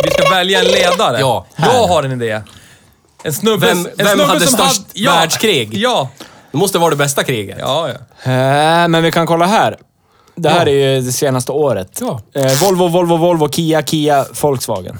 Vi 0.04 0.10
ska 0.10 0.30
välja 0.30 0.58
en 0.60 0.64
ledare. 0.66 1.20
Ja. 1.20 1.46
Jag 1.56 1.88
har 1.88 2.02
en 2.02 2.22
idé. 2.22 2.40
En 3.22 3.32
snubbe, 3.32 3.66
Vem- 3.66 3.78
en 3.78 3.90
vem 3.96 4.06
snubbe 4.06 4.24
hade 4.24 4.40
som 4.46 4.52
störst 4.54 4.78
hade- 4.80 4.90
ja, 4.92 5.12
världskrig? 5.12 5.74
Ja. 5.74 6.08
Det 6.58 6.60
måste 6.60 6.78
vara 6.78 6.90
det 6.90 6.96
bästa 6.96 7.24
kriget. 7.24 7.56
Ja, 7.60 7.88
ja. 7.88 8.32
Äh, 8.32 8.88
men 8.88 9.02
vi 9.02 9.12
kan 9.12 9.26
kolla 9.26 9.46
här. 9.46 9.76
Det 10.34 10.48
här 10.48 10.66
Ja. 10.66 10.72
är 10.72 10.94
ju 10.94 11.00
det 11.00 11.12
senaste 11.12 11.52
året. 11.52 11.98
Ja. 12.00 12.20
Eh, 12.34 12.52
Volvo, 12.60 12.88
Volvo, 12.88 13.16
Volvo, 13.16 13.48
Kia, 13.48 13.82
Kia, 13.82 14.24
Volkswagen. 14.42 14.98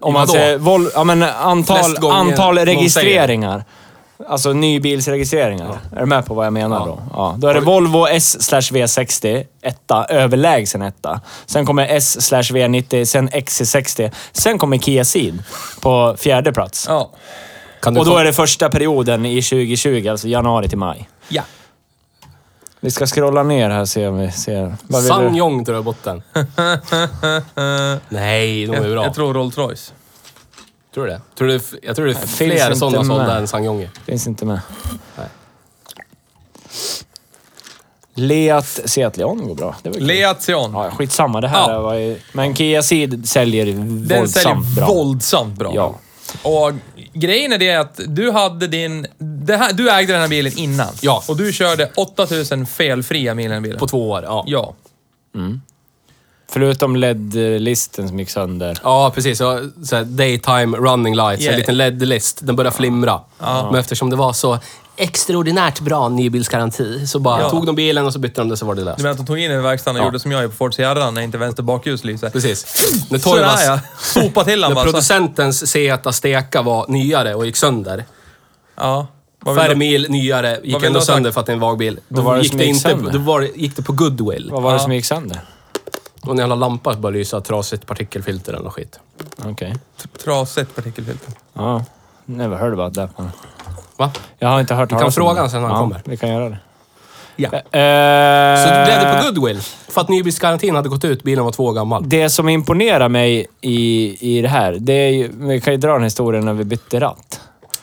Om 0.00 0.12
man 0.12 0.20
Vadå? 0.26 0.32
säger 0.32 0.58
Vol 0.58 0.90
ja, 0.94 1.04
men 1.04 1.22
antal, 1.22 1.76
Flest 1.78 1.96
gånger 2.00 2.14
antal 2.16 2.54
någon 2.54 2.64
registreringar. 2.66 3.64
Alltså 4.28 4.52
nybilsregistreringar. 4.52 5.78
Är 5.96 6.00
du 6.00 6.06
med 6.06 6.26
på 6.26 6.34
vad 6.34 6.46
jag 6.46 6.52
menar 6.52 6.78
Ja. 6.80 6.86
då? 6.86 6.98
Ja. 7.14 7.34
Då 7.38 7.48
är 7.48 7.54
det 7.54 7.60
Volvo 7.60 8.06
S 8.06 8.42
slash 8.42 8.60
V60, 8.60 9.44
etta, 9.62 10.04
överlägsen 10.04 10.82
etta. 10.82 11.20
Sen 11.46 11.66
kommer 11.66 11.86
S 11.90 12.26
slash 12.26 12.42
V90, 12.42 13.04
sen 13.04 13.28
XC60. 13.30 14.10
Sen 14.32 14.58
kommer 14.58 14.78
Kia 14.78 15.04
Ceed 15.04 15.42
på 15.80 16.14
fjärde 16.18 16.52
plats. 16.52 16.86
ja. 16.88 17.10
Kan 17.80 17.94
du 17.94 18.00
Och 18.00 18.06
då 18.06 18.16
är 18.16 18.24
det 18.24 18.32
första 18.32 18.68
perioden 18.68 19.26
i 19.26 19.42
2020, 19.42 20.08
alltså 20.10 20.28
januari 20.28 20.68
till 20.68 20.78
maj. 20.78 21.08
Ja. 21.28 21.42
Vi 22.80 22.90
ska 22.90 23.06
scrolla 23.06 23.42
ner 23.42 23.70
här 23.70 23.80
och 23.80 23.88
se 23.88 24.06
om 24.06 24.18
vi 24.18 24.30
ser... 24.32 24.76
Vad 24.86 25.02
vill 25.02 25.08
du? 25.12 25.64
Tror 25.64 25.66
jag 25.66 25.78
är 25.78 25.82
botten. 25.82 26.22
Nej, 28.08 28.66
de 28.66 28.74
är 28.76 28.90
bra. 28.90 29.04
Jag 29.04 29.14
tror 29.14 29.34
Rolls 29.34 29.58
Royce. 29.58 29.92
Tror 30.94 31.04
du 31.06 31.10
det? 31.10 31.20
Tror 31.38 31.48
du, 31.48 31.60
jag 31.82 31.96
tror 31.96 32.06
det 32.06 32.12
är 32.12 32.14
finns 32.14 32.36
fler 32.36 32.66
inte 32.66 32.78
sådana 32.78 33.04
sålda 33.04 33.26
med. 33.26 33.36
än 33.36 33.48
Sangyong. 33.48 33.88
Finns 34.06 34.26
inte 34.26 34.44
med. 34.46 34.60
Leat 38.14 38.66
Seat 38.66 39.16
Leon 39.16 39.48
går 39.48 39.54
bra. 39.54 39.76
Det 39.82 39.88
var 39.88 39.96
kul. 39.96 40.06
Leat 40.06 40.42
Sion. 40.46 40.72
Ja, 40.72 40.90
skitsamma. 40.90 41.40
Det 41.40 41.48
här 41.48 41.70
Ja. 41.72 41.80
var 41.80 41.94
ju... 41.94 42.18
Men 42.32 42.54
Kia 42.56 42.82
Ceed 42.82 43.28
säljer 43.28 43.66
Den 43.66 44.08
våldsamt 44.08 44.30
säljer 44.66 44.76
bra. 44.76 44.86
våldsamt 44.86 45.58
bra. 45.58 45.72
Ja. 45.74 45.94
Och 46.42 46.72
grejen 47.12 47.52
är 47.52 47.58
det 47.58 47.74
att 47.74 48.00
du 48.06 48.30
hade 48.30 48.66
din... 48.66 49.06
Det 49.18 49.56
här, 49.56 49.72
du 49.72 49.90
ägde 49.90 50.12
den 50.12 50.20
här 50.20 50.28
bilen 50.28 50.58
innan. 50.58 50.94
Ja. 51.00 51.22
Och 51.28 51.36
du 51.36 51.52
körde 51.52 51.90
8000 51.96 52.66
felfria 52.66 53.34
mil 53.34 53.46
i 53.46 53.48
den 53.48 53.62
bilen. 53.62 53.78
På 53.78 53.86
två 53.86 54.10
år, 54.10 54.22
ja. 54.22 54.44
Ja. 54.46 54.74
Förutom 56.52 56.96
LED-listen 56.96 58.08
som 58.08 58.18
gick 58.18 58.30
sönder. 58.30 58.78
Ja, 58.82 59.12
precis. 59.14 59.38
Så, 59.38 59.70
så 59.84 59.96
här, 59.96 60.04
daytime 60.04 60.76
running 60.76 61.14
lights, 61.16 61.42
Yeah. 61.42 61.54
en 61.54 61.60
liten 61.60 61.76
LED-list. 61.76 62.38
Den 62.42 62.56
började 62.56 62.76
flimra. 62.76 63.20
Men 63.38 63.74
eftersom 63.74 64.10
det 64.10 64.16
var 64.16 64.32
så 64.32 64.58
extraordinärt 64.96 65.80
bra 65.80 66.08
nybilsgaranti 66.08 67.06
så 67.06 67.18
bara 67.18 67.40
Ja. 67.42 67.50
tog 67.50 67.66
de 67.66 67.74
bilen 67.76 68.06
och 68.06 68.12
så 68.12 68.18
bytte 68.18 68.40
de 68.40 68.48
det 68.48 68.56
så 68.56 68.66
var 68.66 68.74
det 68.74 68.80
Du 68.80 68.84
löst. 68.84 68.98
menar 68.98 69.10
att 69.10 69.16
de 69.16 69.26
tog 69.26 69.38
in 69.38 69.50
den 69.50 69.60
i 69.60 69.62
verkstaden 69.62 69.96
och 69.96 70.02
Ja. 70.02 70.06
gjorde 70.06 70.20
som 70.20 70.32
jag 70.32 70.42
gör 70.42 70.48
på 70.48 70.54
Ford 70.54 70.74
Sierra 70.74 71.10
när 71.10 71.22
inte 71.22 71.38
vänster 71.38 71.62
bakljus 71.62 72.04
lyser? 72.04 72.30
Precis. 72.30 72.66
När 73.10 73.18
Sådär 73.18 73.36
Toivas, 73.36 73.64
ja. 73.66 73.80
Sopa 74.00 74.44
till 74.44 74.60
när 74.60 74.68
bara. 74.74 74.84
så- 74.84 74.90
producentens 74.90 75.70
Seat 75.70 76.06
Azteca 76.06 76.62
var 76.62 76.86
nyare 76.88 77.34
och 77.34 77.46
gick 77.46 77.56
sönder. 77.56 78.04
Ja. 78.76 79.06
Vad 79.42 79.54
vill 79.54 79.62
Färre 79.62 79.72
du- 79.72 79.78
mil, 79.78 80.06
nyare, 80.10 80.50
gick 80.62 80.64
vill 80.64 80.74
ändå 80.74 80.88
du 80.88 80.94
ha 80.94 81.00
sagt? 81.00 81.06
sönder 81.16 81.30
för 81.32 81.40
att 81.40 81.46
det 81.46 81.52
är 81.52 81.54
en 81.54 81.60
vagbil. 81.60 81.98
Då, 82.08 82.22
var 82.22 82.34
det 82.36 82.40
gick, 82.42 82.50
som 82.50 82.58
det 82.58 82.64
gick 82.64 82.74
inte, 82.76 82.88
sönder? 82.88 83.12
då 83.12 83.18
var, 83.18 83.40
det- 83.40 83.50
gick 83.56 83.76
det 83.76 83.82
på 83.82 83.92
goodwill. 83.92 84.48
Vad 84.52 84.62
var 84.62 84.72
det 84.72 84.80
som 84.80 84.92
gick 84.92 85.04
sönder? 85.04 85.40
Och 86.22 86.32
en 86.32 86.38
jävla 86.38 86.54
lampa 86.54 86.94
började 86.96 87.18
lysa, 87.18 87.40
trasigt 87.40 87.86
partikelfilter 87.86 88.52
eller 88.52 88.64
något 88.64 88.72
skit. 88.74 89.00
Okej. 89.46 89.76
Trasigt 90.24 90.76
partikelfilter. 90.76 91.32
Ja. 91.52 91.84
Never 92.24 92.56
heard 92.56 92.72
about 92.72 92.94
that. 92.94 93.18
man. 93.18 93.30
Va? 93.96 94.12
Jag 94.38 94.48
har 94.48 94.60
inte 94.60 94.74
hört 94.74 94.88
kan 94.88 94.98
talas 94.98 95.16
om 95.16 95.20
fråga 95.20 95.34
det. 95.34 95.38
honom 95.38 95.50
sen 95.50 95.60
när 95.62 95.68
han 95.68 95.76
ja, 95.76 95.82
kommer. 95.82 96.02
vi 96.04 96.16
kan 96.16 96.28
göra 96.28 96.48
det. 96.48 96.58
Ja. 97.36 97.48
Eh, 97.48 98.64
Så 98.68 98.74
det 98.74 98.84
blev 98.86 99.00
det 99.00 99.18
på 99.20 99.24
goodwill. 99.26 99.60
För 99.88 100.00
att 100.00 100.08
nybilsgarantin 100.08 100.76
hade 100.76 100.88
gått 100.88 101.04
ut, 101.04 101.22
bilen 101.22 101.44
var 101.44 101.52
två 101.52 101.64
år 101.64 101.72
gammal. 101.72 102.08
Det 102.08 102.30
som 102.30 102.48
imponerar 102.48 103.08
mig 103.08 103.46
i, 103.60 104.38
i 104.38 104.42
det 104.42 104.48
här, 104.48 104.72
det 104.80 104.92
är 104.92 105.10
ju, 105.10 105.30
vi 105.34 105.60
kan 105.60 105.72
ju 105.72 105.76
dra 105.78 105.92
den 105.92 106.02
historien 106.04 106.44
när 106.44 106.52
vi 106.52 106.64
bytte 106.64 107.00
ratt. 107.00 107.40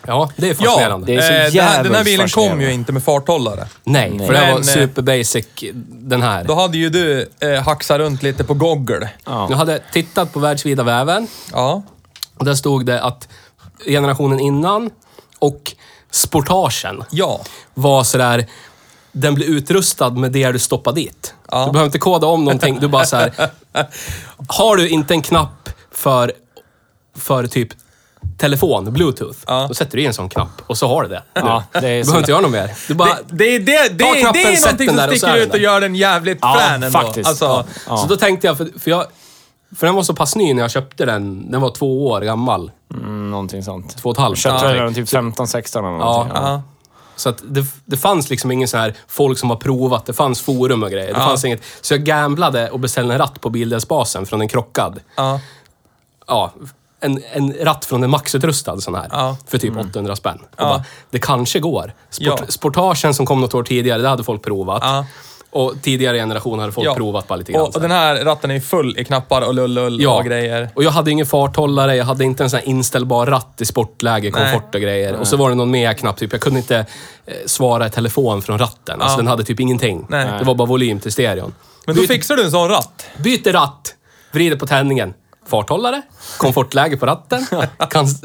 Ja, 0.07 0.29
det 0.35 0.45
är 0.49 0.55
Ja, 0.59 0.71
fascinerande. 0.71 1.05
det 1.07 1.15
är 1.15 1.21
så 1.21 1.33
eh, 1.33 1.51
den, 1.63 1.67
här, 1.73 1.83
den 1.83 1.95
här 1.95 2.03
bilen 2.03 2.29
kom 2.29 2.61
ju 2.61 2.73
inte 2.73 2.91
med 2.91 3.03
farthållare. 3.03 3.67
Nej, 3.83 4.09
Nej. 4.11 4.27
för 4.27 4.33
det 4.33 4.39
här 4.39 4.51
var 4.53 4.59
Men, 4.59 4.67
eh, 4.69 4.73
super 4.73 5.01
basic, 5.01 5.45
den 5.89 6.21
här. 6.21 6.43
Då 6.43 6.55
hade 6.55 6.77
ju 6.77 6.89
du 6.89 7.29
eh, 7.39 7.63
haxat 7.63 7.97
runt 7.97 8.23
lite 8.23 8.43
på 8.43 8.53
Google. 8.53 9.09
Ja. 9.25 9.47
Jag 9.49 9.57
hade 9.57 9.79
tittat 9.93 10.33
på 10.33 10.39
världsvida 10.39 10.83
väven 10.83 11.27
Ja. 11.51 11.81
och 12.37 12.45
där 12.45 12.55
stod 12.55 12.85
det 12.85 13.01
att 13.03 13.27
generationen 13.85 14.39
innan 14.39 14.89
och 15.39 15.73
sportagen 16.11 17.03
Ja. 17.09 17.41
var 17.73 18.03
sådär... 18.03 18.45
Den 19.11 19.35
blir 19.35 19.47
utrustad 19.49 20.09
med 20.09 20.31
det 20.31 20.51
du 20.51 20.59
stoppar 20.59 20.91
dit. 20.93 21.33
Ja. 21.51 21.65
Du 21.65 21.71
behöver 21.71 21.85
inte 21.85 21.99
koda 21.99 22.27
om 22.27 22.45
någonting. 22.45 22.79
Du 22.79 22.87
bara 22.87 23.05
så 23.05 23.15
här. 23.15 23.31
Har 24.47 24.75
du 24.75 24.89
inte 24.89 25.13
en 25.13 25.21
knapp 25.21 25.69
för, 25.91 26.31
för 27.17 27.47
typ 27.47 27.69
telefon, 28.37 28.93
bluetooth, 28.93 29.37
Ja. 29.47 29.65
då 29.67 29.73
sätter 29.73 29.97
du 29.97 30.03
i 30.03 30.05
en 30.05 30.13
sån 30.13 30.29
knapp 30.29 30.49
och 30.67 30.77
så 30.77 30.87
har 30.87 31.03
du 31.03 31.09
det. 31.09 31.23
Ja, 31.33 31.63
det 31.71 31.77
är 31.77 31.81
du 31.81 31.87
behöver 32.03 32.17
inte 32.19 32.31
göra 32.31 32.41
något 32.41 32.51
mer. 32.51 32.71
Du 32.87 32.93
bara, 32.93 33.09
Det, 33.29 33.59
det, 33.59 33.59
det, 33.59 33.89
det, 33.89 34.03
Ta 34.05 34.13
det, 34.13 34.19
knappen, 34.21 34.41
är 34.41 34.55
sätt 34.55 34.63
någonting 34.79 34.87
som 34.89 34.97
och 35.09 35.17
sticker 35.17 35.33
är 35.33 35.37
ut 35.37 35.53
och 35.53 35.59
gör 35.59 35.81
den 35.81 35.95
jävligt 35.95 36.37
Ja, 36.41 36.55
frän 36.59 36.83
ändå. 36.83 36.99
faktiskt. 36.99 37.29
Alltså, 37.29 37.65
Ja. 37.87 37.97
Så 37.97 38.07
då 38.07 38.15
tänkte 38.17 38.47
jag, 38.47 38.57
för, 38.57 38.79
för 38.79 38.91
jag... 38.91 39.05
För 39.77 39.85
den 39.87 39.95
var 39.95 40.03
så 40.03 40.13
pass 40.15 40.35
ny 40.35 40.53
när 40.53 40.61
jag 40.61 40.71
köpte 40.71 41.05
den. 41.05 41.51
Den 41.51 41.61
var 41.61 41.69
två 41.71 42.07
år 42.07 42.21
gammal. 42.21 42.71
Mm, 42.93 43.31
någonting 43.31 43.63
sånt. 43.63 43.97
Två 43.97 44.09
och 44.09 44.15
ett 44.15 44.21
halvt. 44.21 44.37
Köpte 44.37 44.65
Ja. 44.65 44.83
den 44.83 44.93
typ 44.93 45.09
15-16 45.09 45.79
eller 45.79 45.87
Ja. 45.87 45.93
någonting. 45.97 46.33
ja. 46.35 46.61
Så 47.15 47.29
att 47.29 47.37
det, 47.47 47.65
det 47.85 47.97
fanns 47.97 48.29
liksom 48.29 48.51
ingen 48.51 48.67
så 48.67 48.77
här 48.77 48.93
folk 49.07 49.37
som 49.39 49.49
har 49.49 49.57
provat. 49.57 50.05
Det 50.05 50.13
fanns 50.13 50.41
forum 50.41 50.83
och 50.83 50.91
grejer. 50.91 51.13
Det 51.13 51.19
Ja. 51.19 51.25
fanns 51.25 51.45
inget. 51.45 51.61
Så 51.81 51.93
jag 51.93 52.03
gamblade 52.03 52.69
och 52.69 52.79
beställde 52.79 53.13
en 53.13 53.17
ratt 53.19 53.41
på 53.41 53.49
bildelsbasen 53.49 54.25
från 54.25 54.41
en 54.41 54.47
krockad. 54.47 54.99
Ja. 55.15 55.39
Ja, 56.27 56.53
en, 56.99 57.21
en 57.33 57.53
ratt 57.61 57.85
från 57.85 58.03
en 58.03 58.09
maxutrustad 58.09 58.77
sån 58.81 58.95
här. 58.95 59.07
Ja. 59.11 59.37
För 59.47 59.57
typ 59.57 59.77
800 59.77 60.15
spänn. 60.15 60.39
Och 60.51 60.57
bara, 60.57 60.83
det 61.09 61.19
kanske 61.19 61.59
går. 61.59 61.93
Sport. 62.09 62.41
Sportagen 62.49 63.13
som 63.13 63.25
kom 63.25 63.41
något 63.41 63.53
år 63.53 63.63
tidigare, 63.63 64.01
det 64.01 64.07
hade 64.09 64.23
folk 64.23 64.43
provat. 64.43 65.05
Och 65.49 65.73
tidigare 65.81 66.17
generationer 66.17 66.61
hade 66.61 66.73
folk 66.73 66.95
provat 66.95 67.27
bara 67.27 67.35
lite 67.35 67.51
grann. 67.51 67.61
Och, 67.61 67.75
och 67.75 67.81
den 67.81 67.91
här 67.91 68.15
ratten 68.25 68.49
är 68.51 68.55
ju 68.55 68.61
full 68.61 68.97
i 68.97 69.05
knappar 69.05 69.41
och 69.41 69.53
lull-lull 69.53 70.01
Ja. 70.01 70.17
och 70.17 70.25
grejer. 70.25 70.69
Och 70.75 70.83
jag 70.83 70.91
hade 70.91 71.11
ingen 71.11 71.25
farthållare, 71.25 71.95
jag 71.95 72.05
hade 72.05 72.23
inte 72.23 72.43
en 72.43 72.49
sån 72.49 72.59
här 72.59 72.67
inställbar 72.67 73.25
ratt 73.25 73.61
i 73.61 73.65
sportläge, 73.65 74.31
Nej. 74.33 74.51
komfort 74.53 74.75
och 74.75 74.81
grejer. 74.81 75.15
Och 75.15 75.27
så 75.27 75.37
var 75.37 75.49
det 75.49 75.55
någon 75.55 75.71
mer 75.71 75.93
knapp, 75.93 76.17
typ. 76.17 76.31
Jag 76.31 76.41
kunde 76.41 76.59
inte 76.59 76.77
eh, 77.25 77.33
svara 77.45 77.87
i 77.87 77.89
telefon 77.89 78.41
från 78.41 78.57
ratten. 78.59 79.01
Alltså 79.01 79.17
den 79.17 79.27
hade 79.27 79.43
typ 79.43 79.59
ingenting. 79.59 80.05
Nej. 80.09 80.27
Det 80.39 80.45
var 80.45 80.55
bara 80.55 80.67
volym 80.67 80.99
till 80.99 81.11
stereon. 81.11 81.53
Men 81.85 81.95
då 81.95 82.01
Byt- 82.01 82.07
fixar 82.07 82.35
du 82.35 82.43
en 82.43 82.51
sån 82.51 82.69
ratt. 82.69 83.05
Byter 83.17 83.53
ratt, 83.53 83.95
vrider 84.31 84.57
på 84.57 84.67
tändningen. 84.67 85.13
Farthållare, 85.49 86.01
komfortläge 86.37 86.97
på 86.97 87.05
ratten, 87.05 87.45
kan 87.89 88.05
s- 88.05 88.21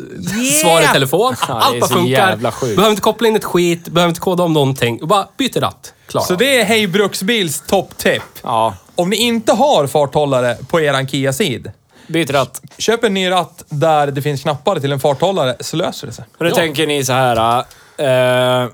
svara 0.62 0.82
i 0.82 0.86
telefon. 0.86 1.34
Allt 1.48 1.80
bara 1.80 1.88
funkar. 1.90 2.36
Behöver 2.76 2.90
inte 2.90 3.02
koppla 3.02 3.28
in 3.28 3.36
ett 3.36 3.44
skit, 3.44 3.88
behöver 3.88 4.08
inte 4.08 4.20
koda 4.20 4.42
om 4.44 4.52
någonting. 4.52 5.06
Bara 5.06 5.26
byter 5.38 5.60
ratt. 5.60 5.94
Klar. 6.06 6.22
Så 6.22 6.34
det 6.34 6.60
är 6.60 6.64
Hej 6.64 6.86
Bruksbils 6.86 7.60
topptipp. 7.66 8.22
Ja. 8.42 8.74
Om 8.94 9.10
ni 9.10 9.16
inte 9.16 9.52
har 9.52 9.86
farthållare 9.86 10.56
på 10.68 10.80
eran 10.80 11.08
Kia 11.08 11.32
Ceed, 11.32 11.70
Byt 12.06 12.30
ratt. 12.30 12.60
köp 12.78 13.04
en 13.04 13.14
ny 13.14 13.30
ratt 13.30 13.64
där 13.68 14.06
det 14.06 14.22
finns 14.22 14.42
knappar 14.42 14.80
till 14.80 14.92
en 14.92 15.00
farthållare 15.00 15.56
så 15.60 15.76
löser 15.76 16.06
det 16.06 16.12
sig. 16.12 16.24
Då 16.38 16.46
Ja. 16.46 16.54
tänker 16.54 16.86
ni 16.86 17.04
så 17.04 17.12
här... 17.12 17.64
eh, 17.98 18.68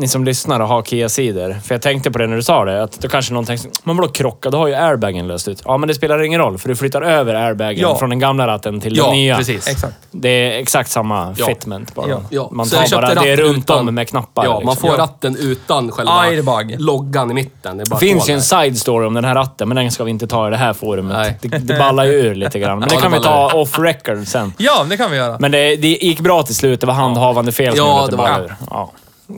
ni 0.00 0.08
som 0.08 0.24
lyssnar 0.24 0.60
och 0.60 0.68
har 0.68 0.82
Kia-sidor. 0.82 1.56
För 1.64 1.74
jag 1.74 1.82
tänkte 1.82 2.10
på 2.10 2.18
det 2.18 2.26
när 2.26 2.36
du 2.36 2.42
sa 2.42 2.64
det. 2.64 2.82
Att 2.82 3.00
då 3.00 3.08
kanske 3.08 3.34
någon 3.34 3.44
tänker, 3.44 3.70
men 3.84 3.96
vadå 3.96 4.08
krocka? 4.08 4.50
Då 4.50 4.58
har 4.58 4.68
ju 4.68 4.74
airbagen 4.74 5.28
löst 5.28 5.48
ut. 5.48 5.62
Ja, 5.64 5.76
men 5.76 5.88
det 5.88 5.94
spelar 5.94 6.22
ingen 6.22 6.40
roll. 6.40 6.58
För 6.58 6.68
du 6.68 6.76
flyttar 6.76 7.02
över 7.02 7.34
airbagen 7.34 7.78
Ja. 7.80 7.96
från 7.98 8.10
den 8.10 8.18
gamla 8.18 8.46
ratten 8.46 8.80
till 8.80 8.96
Ja, 8.96 9.04
den 9.04 9.12
nya. 9.14 9.36
precis. 9.36 9.68
Exakt. 9.68 9.94
Det 10.10 10.28
är 10.28 10.58
exakt 10.60 10.90
samma 10.90 11.34
Ja. 11.38 11.46
fitment 11.46 11.94
bara. 11.94 12.08
Ja. 12.08 12.20
Ja, 12.30 12.48
Man 12.52 12.68
tar 12.68 12.90
bara 12.96 13.00
det 13.00 13.12
är 13.12 13.14
ratten 13.14 13.36
runt 13.36 13.58
utan- 13.58 13.88
om 13.88 13.94
med 13.94 14.08
knappar. 14.08 14.44
Ja, 14.44 14.50
man 14.52 14.60
liksom. 14.60 14.76
får 14.76 14.90
Ja. 14.90 15.02
ratten 15.04 15.36
utan 15.40 15.90
själva 15.92 16.12
Airbag. 16.12 16.74
loggan 16.78 17.30
i 17.30 17.34
mitten. 17.34 17.76
Det, 17.76 17.82
är 17.82 17.86
bara 17.86 18.00
Det 18.00 18.06
finns 18.06 18.28
ju 18.30 18.34
en 18.34 18.42
side 18.42 18.78
story 18.78 19.06
om 19.06 19.14
den 19.14 19.24
här 19.24 19.34
ratten, 19.34 19.68
men 19.68 19.76
den 19.76 19.90
ska 19.90 20.04
vi 20.04 20.10
inte 20.10 20.26
ta 20.26 20.48
i 20.48 20.50
det 20.50 20.56
här 20.56 20.72
forumet. 20.72 21.16
Nej. 21.16 21.38
Det, 21.42 21.58
det 21.58 21.78
ballar 21.78 22.04
ju 22.04 22.12
ur 22.12 22.34
lite 22.34 22.58
grann. 22.58 22.78
Men 22.78 22.88
Ja, 22.90 22.96
det 22.96 23.02
kan 23.02 23.12
vi 23.12 23.20
ta 23.20 23.50
off 23.54 23.78
record 23.78 24.26
sen. 24.26 24.52
Ja, 24.58 24.86
det 24.90 24.96
kan 24.96 25.10
vi 25.10 25.16
göra. 25.16 25.36
Men 25.40 25.50
det, 25.52 25.76
det 25.76 25.88
gick 25.88 26.20
bra 26.20 26.42
till 26.42 26.54
slut. 26.56 26.80
Det 26.80 26.86
var 26.86 26.94
handhavande 26.94 27.52
fel 27.52 27.76
som 27.76 27.86
Ja, 27.86 27.90
gjorde 27.92 28.04
att 28.04 28.10
det 28.10 28.16
det 28.16 28.22
ballade 28.22 28.44
ur. 28.44 28.54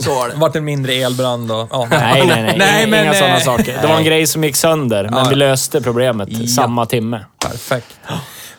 Så 0.01 0.15
var 0.15 0.29
det. 0.29 0.35
Vart 0.37 0.57
en 0.57 0.65
mindre 0.65 0.93
elbrand 0.95 1.53
och... 1.53 1.69
Ja, 1.71 1.87
Nej, 1.91 2.27
nej, 2.27 2.43
nej. 2.43 2.55
Nej, 2.59 2.83
inga 2.83 2.91
men, 2.91 3.05
inga 3.05 3.15
sådana 3.15 3.37
eh, 3.37 3.41
saker. 3.43 3.79
Det 3.83 3.87
var 3.89 3.97
en 3.97 4.05
grej 4.05 4.27
som 4.27 4.45
gick 4.45 4.57
sönder, 4.57 5.05
men 5.05 5.15
Ja. 5.25 5.27
vi 5.31 5.37
löste 5.37 5.81
problemet 5.81 6.29
Ja. 6.31 6.47
samma 6.47 6.87
timme. 6.87 7.25
Perfekt. 7.47 7.87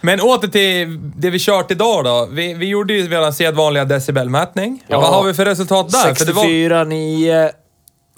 Men 0.01 0.21
åter 0.21 0.47
till 0.47 0.99
det 1.15 1.29
vi 1.29 1.39
kört 1.39 1.71
idag 1.71 2.03
då. 2.03 2.27
Vi, 2.31 2.53
vi 2.53 2.65
gjorde 2.65 2.93
ju 2.93 3.07
vår 3.09 3.31
sedvanliga 3.31 3.85
decibelmätning. 3.85 4.83
Ja. 4.87 4.99
Vad 4.99 5.09
har 5.13 5.23
vi 5.23 5.33
för 5.33 5.45
resultat 5.45 5.89
där? 5.91 6.13
För 6.15 6.25
det 6.25 6.31
var, 6.33 6.43
64, 6.43 6.83
9 6.83 7.47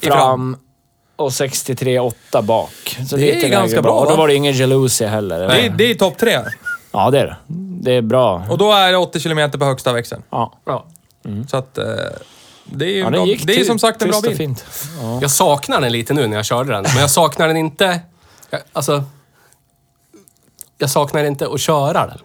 I 0.01 0.05
fram. 0.05 0.17
fram 0.17 0.57
och 1.15 1.33
63, 1.33 1.99
8 1.99 2.41
bak. 2.41 2.97
Så 3.09 3.15
Det 3.17 3.43
är 3.45 3.49
ganska 3.49 3.81
bra, 3.81 3.91
Och 3.93 4.05
då 4.05 4.11
va? 4.11 4.17
var 4.17 4.27
det 4.27 4.35
ingen 4.35 4.53
jalusi 4.53 5.05
heller. 5.05 5.39
det, 5.47 5.65
är- 5.65 5.69
det 5.69 5.91
är 5.91 5.95
topp 5.95 6.17
tre. 6.17 6.39
Ja, 6.91 7.09
det 7.11 7.19
är 7.19 7.25
det. 7.25 7.35
Det 7.81 7.91
är 7.95 8.01
bra. 8.01 8.45
Och 8.49 8.57
då 8.57 8.71
är 8.73 8.91
det 8.91 8.97
80 8.97 9.19
km 9.19 9.51
på 9.51 9.65
högsta 9.65 9.93
växeln. 9.93 10.21
Ja, 10.29 10.53
Ja. 10.65 10.85
Så 11.49 11.57
att... 11.57 11.77
Det 12.65 12.85
är 12.85 12.89
ju 12.89 12.99
ja 12.99 13.09
bra. 13.09 13.25
gick 13.25 13.43
det 13.47 13.53
är 13.53 13.57
ju 13.57 13.65
som 13.65 13.79
sagt 13.79 14.01
en 14.01 14.09
bra 14.09 14.21
bil. 14.21 14.35
fint. 14.37 14.65
Ja. 15.01 15.19
Jag 15.21 15.31
saknar 15.31 15.81
den 15.81 15.91
lite 15.91 16.13
nu 16.13 16.27
när 16.27 16.35
jag 16.35 16.45
körde 16.45 16.73
den, 16.73 16.83
men 16.83 16.97
jag 16.97 17.09
saknar 17.11 17.47
den 17.47 17.57
inte... 17.57 17.99
jag- 18.49 18.61
Alltså... 18.73 19.03
Jag 20.77 20.89
saknar 20.89 21.23
inte 21.23 21.47
att 21.53 21.59
köra 21.59 22.07
den. 22.07 22.17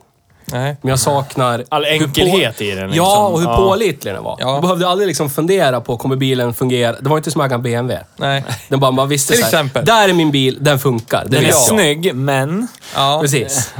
Nej. 0.45 0.77
Men 0.83 0.91
jag 0.91 0.99
saknar... 0.99 1.65
All 1.69 1.85
enkelhet 1.85 2.61
i 2.61 2.71
den, 2.71 2.91
liksom. 2.91 3.05
Ja, 3.07 3.27
och 3.29 3.41
hur 3.41 3.47
Ja. 3.49 3.57
pålitlig 3.57 4.15
den 4.15 4.23
var. 4.25 4.37
Ja. 4.41 4.53
Jag 4.53 4.63
behövde 4.63 4.89
aldrig 4.89 5.07
liksom 5.09 5.31
fundera 5.31 5.81
på, 5.81 5.97
kommer 5.97 6.17
bilen 6.17 6.55
fungera? 6.55 6.97
Det 7.01 7.09
var 7.09 7.17
inte 7.17 7.31
som 7.31 7.41
att 7.41 7.47
äga 7.47 7.55
en 7.55 7.63
BMW. 7.63 8.05
Nej. 8.17 8.45
Den 8.69 8.81
bara, 8.81 8.91
man 8.91 9.09
visste 9.09 9.33
Till 9.33 9.43
så 9.43 9.47
här, 9.47 9.49
exempel. 9.65 9.85
Där 9.85 10.09
är 10.09 10.13
min 10.13 10.31
bil, 10.31 10.59
den 10.61 10.79
funkar. 10.79 11.25
Det 11.25 11.31
Den 11.37 11.45
är 11.45 11.49
jag. 11.49 11.59
snygg, 11.59 12.15
men... 12.15 12.69
Ja. 12.95 13.19
Precis. 13.23 13.75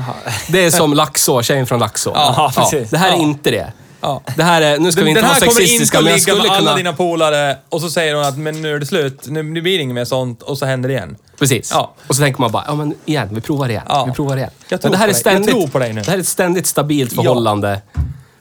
Det 0.49 0.65
är 0.65 0.71
som 0.71 0.95
Laxå, 0.95 1.43
tjejen 1.43 1.67
från 1.67 1.79
Laxå. 1.81 2.13
Ja, 2.15 2.53
precis. 2.57 2.91
det 2.91 2.99
här 2.99 3.09
är 3.09 3.17
Ja. 3.17 3.23
inte 3.23 3.51
det. 3.51 3.73
Ja. 4.01 4.23
Det 4.37 4.43
här 4.43 4.63
är, 4.63 4.79
nu 4.79 4.93
ska 4.93 5.01
vi 5.01 5.05
Den, 5.05 5.09
inte 5.09 5.21
den 5.21 5.29
vara 5.29 5.33
här 5.35 5.41
kommer 5.41 5.51
inte 5.51 5.61
sexistiska, 5.63 5.99
att 5.99 6.05
men 6.05 6.11
jag 6.11 6.17
ligga 6.17 6.23
skulle 6.33 6.43
med 6.43 6.51
alla 6.51 6.59
kunna... 6.59 6.77
dina 6.77 6.93
polare 6.93 7.57
och 7.69 7.81
så 7.81 7.91
säger 7.91 8.15
hon 8.15 8.25
att 8.25 8.39
men 8.39 8.63
nu 8.63 8.75
är 8.75 8.79
det 8.79 8.87
slut. 8.87 9.27
Nu, 9.29 9.43
nu 9.43 9.61
blir 9.63 9.77
det 9.77 9.83
inget 9.83 9.95
mer 9.95 10.05
sånt 10.05 10.43
och 10.43 10.59
så 10.59 10.67
händer 10.67 10.89
det 10.89 10.95
igen. 10.95 11.17
Precis. 11.39 11.71
Ja. 11.75 11.95
Och 12.07 12.17
så 12.17 12.23
tänker 12.23 12.41
man 12.41 12.53
bara, 12.53 12.65
ja 12.67 12.75
men 12.75 12.95
igen, 13.05 13.29
vi 13.33 13.41
provar 13.41 13.69
igen. 13.69 13.83
Ja. 13.89 14.05
Vi 14.05 14.13
provar 14.13 14.37
igen. 14.37 14.51
Jag 14.69 14.81
tror 14.81 14.91
men 14.91 14.93
det 14.93 14.99
här 14.99 15.09
är 15.09 15.13
dig. 15.13 15.21
ständigt, 15.21 15.47
Jag 15.51 15.57
tror 15.61 15.69
på 15.69 15.79
dig 15.79 15.93
nu. 15.93 16.01
Det 16.01 16.11
här 16.11 16.17
är 16.17 16.21
ett 16.21 16.27
ständigt 16.29 16.67
stabilt 16.67 17.13
förhållande. 17.13 17.69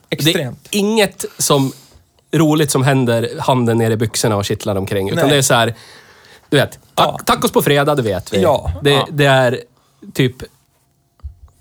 Det 0.10 0.16
Extremt. 0.16 0.68
är 0.72 0.78
inget 0.80 1.26
som 1.38 1.72
roligt 2.32 2.72
som 2.72 2.84
händer 2.84 3.30
handen 3.40 3.78
ner 3.78 3.92
i 3.92 3.98
byxorna 3.98 4.36
och 4.36 4.46
kittlar 4.46 4.76
omkring. 4.76 5.10
Utan 5.10 5.24
Nej. 5.24 5.32
det 5.32 5.38
är 5.38 5.42
så 5.42 5.54
här, 5.54 5.76
du 6.50 6.58
vet, 6.58 6.80
Ja. 6.96 7.20
tacos 7.26 7.52
på 7.52 7.62
fredag, 7.62 7.96
det 7.96 8.02
vet 8.02 8.34
vi. 8.34 8.42
Ja. 8.42 8.72
Det, 8.84 8.92
Ja. 8.92 9.08
det 9.12 9.26
är 9.26 9.60
typ... 10.14 10.36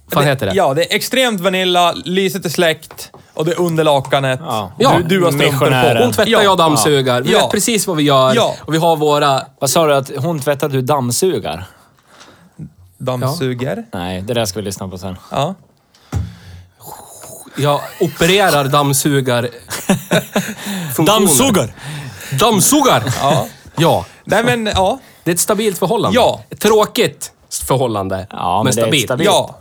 Vad 0.05 0.13
fan 0.23 0.25
heter 0.31 0.47
det? 0.47 0.53
Ja, 0.55 0.75
det 0.75 0.93
är 0.93 0.97
extremt 0.97 1.41
vanilla, 1.41 1.93
lyset 2.05 2.45
är 2.45 2.49
släckt 2.49 3.11
Och 3.39 3.45
det 3.45 3.53
är 3.53 3.61
under 3.61 3.85
lakanet. 3.85 4.41
Ja. 4.43 4.73
Du, 4.79 5.03
du 5.03 5.25
har 5.25 5.33
strumpor 5.33 5.67
på. 5.95 6.03
Hon 6.05 6.13
tvättar, 6.13 6.31
Ja. 6.31 6.43
jag 6.43 6.59
dammsugar. 6.59 7.23
Vi 7.23 7.33
Ja. 7.33 7.39
vet 7.39 7.51
precis 7.51 7.87
vad 7.87 7.97
vi 7.97 8.03
gör. 8.03 8.35
Ja. 8.35 8.55
Och 8.61 8.75
vi 8.75 8.79
har 8.79 8.97
våra... 8.97 9.43
Vad 9.61 9.71
sa 9.71 9.87
du? 9.87 9.95
Att 9.95 10.11
hon 10.17 10.41
tvättar, 10.41 10.69
du 10.69 10.83
dammsugar? 10.83 11.65
Dammsuger. 12.99 13.85
Nej, 13.93 14.23
det 14.23 14.35
där 14.35 14.45
ska 14.45 14.59
vi 14.59 14.65
lyssna 14.65 14.89
på 14.89 14.99
sen. 14.99 15.17
Ja. 15.31 15.55
Jag 17.57 17.81
opererar 18.01 18.65
dammsugar... 18.65 19.49
funktioner. 20.95 21.73
Dammsugar! 22.39 23.03
ja. 23.23 23.47
Ja. 23.77 24.05
Nej 24.25 24.45
men, 24.45 24.67
ja. 24.67 24.99
Det 25.25 25.31
är 25.31 25.35
ett 25.35 25.41
stabilt 25.41 25.79
förhållande. 25.79 26.17
Ja. 26.19 26.41
Ett 26.51 26.61
tråkigt 26.61 27.33
förhållande. 27.69 28.27
Ja, 28.31 28.63
men 28.63 28.65
men 28.65 28.75
det 28.75 28.81
är 28.81 28.85
ett 28.85 28.85
stabilt. 28.85 29.05
stabilt. 29.05 29.31
Ja. 29.31 29.59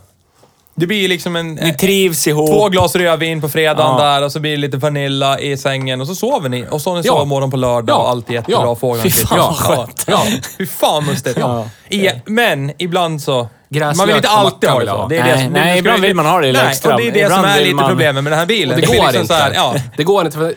Det 0.79 0.87
blir 0.87 1.07
liksom 1.07 1.35
en... 1.35 1.53
Ni 1.55 1.73
trivs 1.73 2.27
ihop. 2.27 2.49
Två 2.49 2.69
glas 2.69 2.95
rödvin 2.95 3.41
på 3.41 3.49
fredagen 3.49 3.95
Ja. 3.97 4.03
där 4.05 4.23
och 4.23 4.31
så 4.31 4.39
blir 4.39 4.51
det 4.51 4.57
lite 4.57 4.77
vanilla 4.77 5.39
i 5.39 5.57
sängen 5.57 6.01
och 6.01 6.07
så 6.07 6.15
sover 6.15 6.49
ni. 6.49 6.65
Och 6.69 6.81
så 6.81 6.89
har 6.89 6.97
ni 6.97 7.07
Ja. 7.07 7.13
sovmorgon 7.13 7.51
på 7.51 7.57
lördag 7.57 7.93
Ja. 7.93 7.97
och 7.97 8.09
allt 8.09 8.29
är 8.29 8.33
jättebra. 8.33 8.61
Ja. 8.61 8.75
Fåglarna 8.75 9.03
Fy 9.03 9.09
fan, 9.09 9.37
ja. 9.37 9.53
skönt. 9.59 10.03
Ja. 10.07 10.23
Fy 10.57 10.65
fan 10.65 11.05
mustigt. 11.05 11.37
Ja. 11.39 11.69
I, 11.89 12.09
men 12.25 12.71
ibland 12.77 13.21
så... 13.21 13.47
Gräslök 13.69 13.97
man 13.97 14.07
vill 14.07 14.15
inte 14.15 14.29
alltid 14.29 14.69
ha 14.69 14.79
det 14.79 14.85
så. 14.85 14.91
ha. 14.91 15.07
Det 15.07 15.17
är 15.17 15.23
Nej, 15.23 15.33
det 15.37 15.43
som, 15.43 15.53
nej, 15.53 15.79
ibland 15.79 16.01
vill 16.01 16.15
man 16.15 16.25
ha 16.25 16.41
det 16.41 16.51
lite 16.51 16.65
extra. 16.67 16.93
Och 16.95 17.01
det 17.01 17.07
är 17.07 17.11
det 17.11 17.19
Ibland 17.19 17.41
som 17.43 17.51
är 17.51 17.59
lite 17.61 17.75
man- 17.75 17.89
problemet 17.89 18.23
med 18.23 18.31
den 18.31 18.39
här 18.39 18.45
bilen. 18.45 18.75
Och 18.75 18.81
det 18.81 18.87
går 18.87 19.03
liksom 19.03 19.21
inte. 19.21 19.33
Här, 19.33 19.51
ja. 19.55 19.75
Det 19.97 20.03
går 20.03 20.25
inte 20.25 20.37
för... 20.37 20.53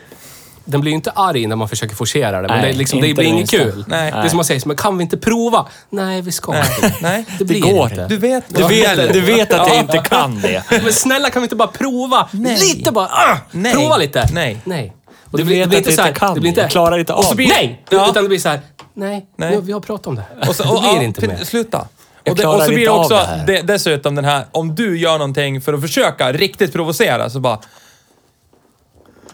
Den 0.64 0.80
blir 0.80 0.90
ju 0.90 0.96
inte 0.96 1.10
arg 1.10 1.46
när 1.46 1.56
man 1.56 1.68
försöker 1.68 1.94
forcera 1.94 2.42
det, 2.42 2.48
men 2.48 2.56
Nej, 2.56 2.62
det, 2.62 2.68
är 2.68 2.78
liksom, 2.78 3.00
det 3.00 3.08
inte 3.08 3.18
blir 3.20 3.24
det 3.32 3.36
inget 3.36 3.52
minsta. 3.52 3.70
kul. 3.72 3.84
Nej. 3.88 4.12
Det 4.12 4.18
är 4.18 4.28
som 4.28 4.36
man 4.36 4.44
säger, 4.44 4.62
men 4.66 4.76
kan 4.76 4.98
vi 4.98 5.02
inte 5.02 5.16
prova? 5.16 5.66
Nej, 5.90 6.22
vi 6.22 6.32
ska 6.32 6.56
inte. 6.56 6.94
Nej, 7.02 7.24
Det 7.38 7.44
blir 7.44 7.60
går 7.60 7.90
inte. 7.90 8.06
Du 8.08 8.16
vet 8.16 8.44
Du 8.48 8.62
vet, 8.68 9.12
du 9.12 9.20
vet 9.20 9.52
att 9.52 9.68
jag 9.68 9.76
Ja. 9.76 9.80
inte 9.80 9.98
kan 9.98 10.40
det. 10.40 10.62
Men 10.82 10.92
snälla, 10.92 11.30
kan 11.30 11.42
vi 11.42 11.44
inte 11.44 11.56
bara 11.56 11.68
prova? 11.68 12.28
Nej. 12.30 12.58
Lite 12.60 12.92
bara. 12.92 13.06
Ah, 13.06 13.36
Nej. 13.50 13.74
Prova 13.74 13.96
lite. 13.96 14.28
Nej. 14.32 14.58
Nej. 14.64 14.92
Och 15.30 15.38
Du 15.38 15.44
vet 15.44 15.68
att 15.68 15.72
jag 15.74 15.84
så 15.94 16.00
här- 16.02 16.08
inte 16.08 16.20
kan 16.20 16.34
Det 16.34 16.40
blir 16.40 16.42
det. 16.42 16.48
inte... 16.48 16.60
Jag 16.60 16.70
klarar 16.70 16.98
inte 16.98 17.12
av 17.14 17.36
blir, 17.36 17.46
det. 17.48 17.52
Nej! 17.54 17.84
Ja. 17.90 18.10
Utan 18.10 18.22
det 18.22 18.28
blir 18.28 18.38
så 18.38 18.48
här. 18.48 18.60
Nej, 18.94 19.26
Nej. 19.36 19.48
Vi, 19.50 19.54
har, 19.54 19.62
vi 19.62 19.72
har 19.72 19.80
pratat 19.80 20.06
om 20.06 20.14
det. 20.14 20.22
Och 20.48 20.56
så, 20.56 20.62
det 20.62 20.68
och, 20.68 20.80
blir 20.80 20.90
ja, 20.96 21.02
inte 21.02 21.20
p- 21.20 21.26
mer. 21.26 21.44
Sluta. 21.44 21.86
Jag 22.24 22.32
Och, 22.32 22.36
det, 22.36 22.42
klarar 22.42 22.56
och 22.56 22.62
så 22.62 22.68
blir 22.68 22.76
det 22.76 22.82
inte 22.82 22.92
av 22.92 23.00
också 23.00 23.14
det 23.14 23.20
här. 23.26 23.46
det, 23.46 23.62
dessutom 23.62 24.14
den 24.14 24.24
här, 24.24 24.44
om 24.52 24.74
du 24.74 24.98
gör 24.98 25.12
någonting 25.18 25.60
för 25.60 25.72
att 25.74 25.80
försöka 25.80 26.32
riktigt 26.32 26.72
provocera 26.72 27.30
så 27.30 27.40
bara... 27.40 27.58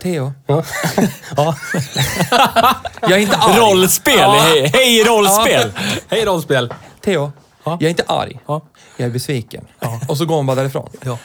Theo, 0.02 0.32
Ja. 0.46 0.62
ja. 1.36 1.56
jag 3.00 3.12
är 3.12 3.18
inte 3.18 3.36
arg. 3.36 3.58
Rollspel! 3.60 4.18
Ja. 4.18 4.32
Hej, 4.40 4.70
hej 4.74 5.04
rollspel! 5.04 5.72
Hej 6.08 6.24
rollspel. 6.24 6.74
Theo, 7.00 7.32
Ja. 7.64 7.70
jag 7.80 7.82
är 7.82 7.88
inte 7.90 8.04
arg. 8.06 8.38
Ja. 8.46 8.60
Jag 8.96 9.06
är 9.06 9.10
besviken. 9.10 9.64
Och 10.08 10.16
så 10.18 10.24
går 10.26 10.36
hon 10.36 10.46
bara 10.46 10.54
därifrån. 10.56 10.90
Ja, 11.04 11.18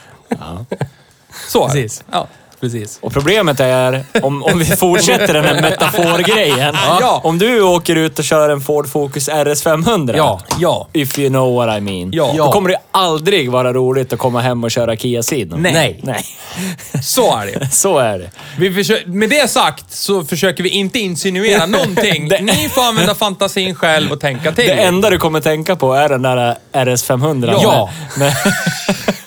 Så. 1.48 1.66
Precis. 1.66 2.04
Ja. 2.10 2.26
Precis. 2.62 2.98
Och 3.02 3.12
problemet 3.12 3.60
är, 3.60 4.04
om, 4.22 4.42
om 4.42 4.58
vi 4.58 4.64
fortsätter 4.64 5.34
den 5.34 5.44
här 5.44 5.62
metaforgrejen. 5.62 6.76
Ja. 7.00 7.20
Om 7.24 7.38
du 7.38 7.62
åker 7.62 7.96
ut 7.96 8.18
och 8.18 8.24
kör 8.24 8.48
en 8.50 8.60
Ford 8.60 8.88
Focus 8.88 9.28
RS 9.28 9.62
500. 9.62 10.14
Ja. 10.16 10.40
Ja. 10.58 10.88
If 10.92 11.18
you 11.18 11.28
know 11.28 11.54
what 11.54 11.78
I 11.78 11.80
mean. 11.80 12.10
Ja. 12.12 12.34
Då 12.36 12.52
kommer 12.52 12.68
det 12.68 12.76
aldrig 12.90 13.50
vara 13.50 13.72
roligt 13.72 14.12
att 14.12 14.18
komma 14.18 14.40
hem 14.40 14.64
och 14.64 14.70
köra 14.70 14.96
Kia 14.96 15.22
Ceed. 15.22 15.52
Nej. 15.58 15.72
Nej. 15.74 16.00
Nej. 16.02 16.24
Så 17.02 17.36
är 17.36 17.46
det. 17.46 17.68
Så 17.72 17.98
är 17.98 18.18
det. 18.18 18.30
Vi 18.58 18.74
försöker, 18.74 19.06
med 19.08 19.30
det 19.30 19.50
sagt 19.50 19.92
så 19.92 20.24
försöker 20.24 20.62
vi 20.62 20.68
inte 20.68 20.98
insinuera 20.98 21.66
någonting. 21.66 22.28
Det- 22.28 22.40
Ni 22.40 22.68
får 22.68 22.82
använda 22.82 23.14
fantasin 23.14 23.74
själv 23.74 24.12
och 24.12 24.20
tänka 24.20 24.52
till. 24.52 24.66
Det 24.66 24.72
enda 24.82 25.10
du 25.10 25.18
kommer 25.18 25.40
tänka 25.40 25.76
på 25.76 25.94
är 25.94 26.08
den 26.08 26.22
där 26.22 26.56
RS 26.72 27.02
500. 27.02 27.54
Ja. 27.62 27.90
Med, 28.18 28.32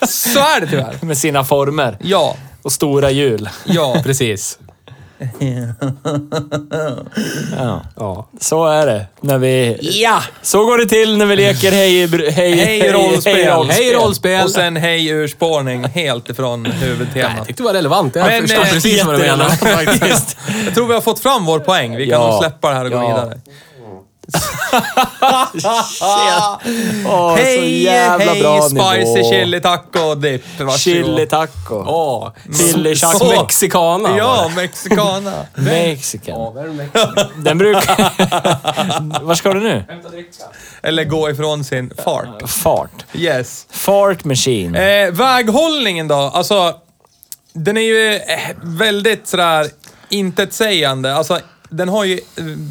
Så 0.10 0.40
är 0.40 0.62
det 0.62 0.68
tyvärr. 0.68 0.96
med 1.02 1.18
sina 1.18 1.44
former. 1.44 1.98
Ja. 2.02 2.36
Och 2.66 2.72
stora 2.72 3.12
hjul. 3.12 3.50
Ja. 3.66 4.00
Precis. 4.04 4.60
Ja. 7.58 7.82
Ja. 7.96 8.28
Så 8.40 8.66
är 8.66 8.86
det. 8.86 9.06
När 9.22 9.38
vi... 9.38 9.78
Ja! 9.82 10.22
Så 10.42 10.66
går 10.66 10.78
det 10.78 10.86
till 10.86 11.18
när 11.18 11.26
vi 11.26 11.36
leker 11.36 11.72
hej, 11.72 12.08
br- 12.08 12.30
hej, 12.32 12.56
Hej 12.56 12.92
rollspel. 12.94 13.70
Hej 13.70 13.94
rollspel. 13.94 14.44
Och 14.44 14.50
sen 14.52 14.76
hej 14.78 15.08
urspårning 15.10 15.84
helt 15.84 16.30
ifrån 16.30 16.66
Jag 16.66 16.72
huvudtemat. 16.88 17.48
tyckte 17.48 17.64
det 17.64 17.68
var 17.68 17.74
relevant. 17.74 18.16
Jag 18.16 18.26
Men, 18.28 18.42
förstår 18.42 18.62
eh, 18.64 18.70
precis 18.70 19.04
vad 19.06 19.16
du 19.16 19.20
menar. 19.20 19.50
Jag 20.66 20.74
tror 20.76 20.88
vi 20.88 20.94
har 20.94 21.02
fått 21.02 21.20
fram 21.20 21.46
vår 21.46 21.60
poäng. 21.60 21.96
Vi 21.96 22.08
kan 22.10 22.22
Ja. 22.22 22.32
nog 22.32 22.40
släppa 22.44 22.70
det 22.70 22.76
här 22.76 22.86
och 22.86 22.92
gå 22.92 22.98
Ja. 22.98 23.08
vidare. 23.08 23.40
Så 25.62 27.36
hej, 27.36 27.84
jävla 27.84 28.26
hej, 28.26 28.42
bra 28.42 28.62
spicy 28.62 29.14
nivå. 29.14 29.30
chili 29.32 29.62
taco 29.62 30.16
dip. 30.16 30.44
Varsågod. 30.60 30.80
Chili 30.80 31.28
taco. 31.28 31.84
Åh, 31.88 32.32
Chili 32.58 32.96
taco. 32.96 33.18
så 33.18 33.42
Mexicana. 33.42 34.18
Ja, 34.18 34.52
mexicana. 34.56 35.46
Mexican. 35.56 36.54
Mexican? 36.76 37.16
Den 37.38 37.58
brukar... 37.58 39.22
Var 39.26 39.36
ska 39.36 39.54
du 39.54 39.60
nu? 39.60 39.84
Eller 40.84 41.04
gå 41.04 41.30
ifrån 41.30 41.64
sin 41.64 41.92
fart. 42.04 42.50
Fart. 42.50 43.06
Yes. 43.14 43.66
Fart 43.72 44.24
machine. 44.24 44.76
Eh, 44.76 45.12
väghållningen 45.12 46.08
då? 46.08 46.16
Alltså, 46.16 46.74
den 47.54 47.78
är 47.78 47.82
ju 47.82 48.14
eh, 48.16 48.22
väldigt 48.64 49.28
sådär 49.28 49.68
intetsägande. 50.10 51.16
Alltså, 51.16 51.40
den 51.70 51.90
har 51.90 52.04
ju, 52.04 52.20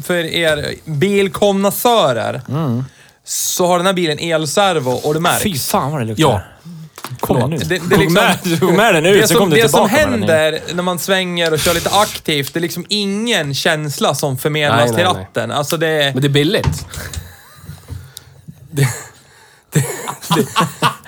för 0.05 0.13
er 0.13 0.75
bilkonnässörer, 0.85 2.41
så 3.23 3.67
har 3.67 3.77
den 3.77 3.85
här 3.85 3.93
bilen 3.93 4.19
elservo 4.19 4.89
och 4.89 5.13
det 5.13 5.19
märks. 5.19 5.43
Fy 5.43 5.57
fan 5.57 5.91
vad 5.91 6.01
det 6.01 6.05
luktar. 6.05 6.23
Ja. 6.23 6.41
Igen 7.21 7.49
nu. 7.49 7.57
Det, 7.57 7.65
det 7.65 7.75
är 7.75 7.79
tog 7.79 7.99
liksom, 7.99 8.13
med, 8.13 8.59
tog 8.59 8.73
med 8.73 8.95
den 8.95 9.05
ut, 9.05 9.21
det 9.21 9.27
som, 9.27 9.37
kom 9.37 9.49
du 9.49 9.55
det 9.55 9.61
tillbaka 9.61 9.89
som 9.89 10.01
med 10.01 10.11
den 10.11 10.23
igen. 10.23 10.39
händer 10.39 10.75
när 10.75 10.83
man 10.83 10.99
svänger 10.99 11.53
och 11.53 11.59
kör 11.59 11.73
lite 11.73 11.89
aktivt, 11.89 12.53
det 12.53 12.59
är 12.59 12.61
liksom 12.61 12.85
ingen 12.89 13.53
känsla 13.53 14.15
som 14.15 14.37
förmedlas 14.37 14.77
Nej, 14.79 14.87
till 14.87 14.95
nej, 14.95 15.13
nej. 15.13 15.23
ratten. 15.23 15.51
Alltså 15.51 15.77
det... 15.77 16.11
Men 16.13 16.21
det 16.21 16.27
är 16.27 16.29
billigt. 16.29 16.85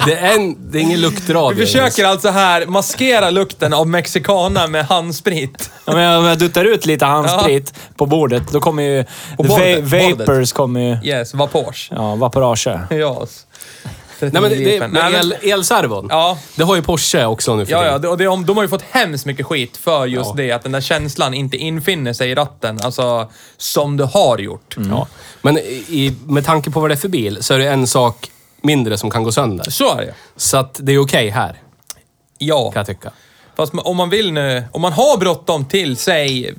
Det, 0.06 0.14
är, 0.14 0.36
en, 0.36 0.72
det 0.72 0.78
är 0.78 0.82
ingen 0.82 1.02
luktradio. 1.02 1.60
Vi 1.60 1.66
försöker 1.66 2.06
alltså 2.06 2.30
här 2.30 2.66
maskera 2.66 3.30
lukten 3.30 3.74
av 3.74 3.88
mexicana 3.88 4.68
med 4.68 4.86
handsprit. 4.86 5.70
Ja, 5.86 5.94
men 5.94 6.18
om 6.20 6.26
jag 6.26 6.38
duttar 6.40 6.66
ut 6.66 6.86
lite 6.86 7.06
handsprit 7.06 7.74
på 7.98 8.06
bordet, 8.06 8.44
då 8.52 8.60
kommer 8.60 8.84
ju... 8.84 9.04
På 9.38 9.44
va- 9.44 9.50
bordet, 9.50 9.84
vapors 9.84 10.26
bordet. 10.28 10.54
kommer 10.54 10.80
ju... 10.80 11.10
Yes, 11.10 11.34
vapors. 11.34 11.90
Ja, 11.96 12.16
vaporage. 12.16 12.68
Yes. 12.92 13.46
Nej, 14.20 14.32
men 14.32 14.44
det, 14.44 14.56
det, 14.80 14.88
men- 14.88 15.16
el, 15.16 15.36
elservon. 15.42 16.08
Ja. 16.10 16.38
Det 16.56 16.64
har 16.64 16.76
ju 16.76 16.82
Porsche 16.82 17.26
också 17.26 17.56
nu 17.56 17.66
för 17.66 17.72
Ja, 17.74 17.86
ja, 18.04 18.10
och 18.10 18.18
det, 18.18 18.24
de 18.24 18.56
har 18.56 18.62
ju 18.64 18.70
fått 18.70 18.84
hemskt 18.92 19.26
mycket 19.26 19.46
skit 19.46 19.78
för 19.78 20.06
just 20.06 20.30
Ja. 20.30 20.34
det, 20.38 20.52
att 20.52 20.64
den 20.64 20.72
där 20.72 20.82
känslan 20.82 21.34
inte 21.34 21.58
infinner 21.58 22.14
sig 22.14 22.32
i 22.32 22.36
ratten, 22.36 22.80
alltså 22.84 23.30
som 23.58 23.98
du 23.98 24.04
har 24.04 24.38
gjort. 24.38 24.76
Ja. 24.90 25.08
Men 25.42 25.58
i, 25.58 26.16
med 26.28 26.46
tanke 26.46 26.72
på 26.72 26.80
vad 26.80 26.90
det 26.90 26.94
är 26.94 26.98
för 26.98 27.10
bil 27.10 27.38
så 27.42 27.54
är 27.54 27.60
det 27.60 27.70
en 27.70 27.88
sak 27.88 28.30
mindre 28.62 28.98
som 28.98 29.10
kan 29.12 29.24
gå 29.24 29.32
sönder. 29.32 29.70
Så 29.70 29.98
är 29.98 30.06
det 30.06 30.14
Så 30.36 30.58
att 30.58 30.80
det 30.84 30.94
är 30.94 31.00
okej 31.02 31.30
här, 31.30 31.62
Ja. 32.38 32.72
kan 32.72 32.80
jag 32.80 32.88
tycka. 32.88 33.12
Fast 33.56 33.74
om 33.78 33.98
man 33.98 34.10
vill 34.10 34.32
nu, 34.34 34.64
om 34.72 34.82
man 34.82 34.94
har 34.94 35.18
bråttom 35.18 35.66
till, 35.66 35.98
säg, 35.98 36.54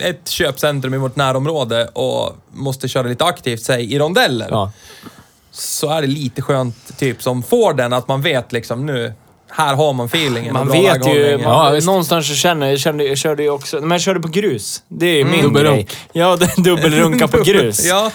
ett 0.00 0.28
köpcentrum 0.28 0.94
i 0.94 0.98
vårt 0.98 1.16
närområde 1.16 1.86
och 1.86 2.36
måste 2.52 2.88
köra 2.88 3.08
lite 3.08 3.24
aktivt, 3.24 3.62
säg 3.62 3.94
i 3.94 3.98
rondeller. 3.98 4.46
Ja. 4.50 4.72
Så 5.50 5.90
är 5.90 6.00
det 6.00 6.06
lite 6.06 6.42
skönt, 6.42 6.98
typ 6.98 7.22
som 7.22 7.42
Forden, 7.42 7.92
att 7.92 8.08
man 8.08 8.22
vet 8.22 8.52
liksom 8.52 8.86
nu, 8.86 9.12
här 9.50 9.74
har 9.74 9.92
man 9.92 10.06
feelingen. 10.06 10.52
Man 10.52 10.62
och 10.68 10.74
bra 10.74 10.82
vet 10.82 11.06
ju... 11.06 11.22
väghållning. 11.22 11.44
Man, 11.48 11.78
någonstans 11.84 12.28
så 12.28 12.34
känner 12.34 12.66
jag, 12.70 12.80
kände, 12.80 13.04
jag 13.04 13.18
körde 13.18 13.42
ju 13.42 13.50
också... 13.50 13.80
Men 13.80 13.90
jag 13.90 14.00
körde 14.00 14.20
på 14.20 14.28
grus. 14.28 14.82
Det 14.88 15.06
är 15.06 15.16
ju 15.16 15.24
min 15.24 15.42
Dubbelrunk. 15.42 15.76
grej. 15.76 15.98
Ja, 16.12 16.36
dubbelrunka 16.56 17.28
på 17.28 17.38
grus. 17.44 17.84
Ja, 17.86 18.10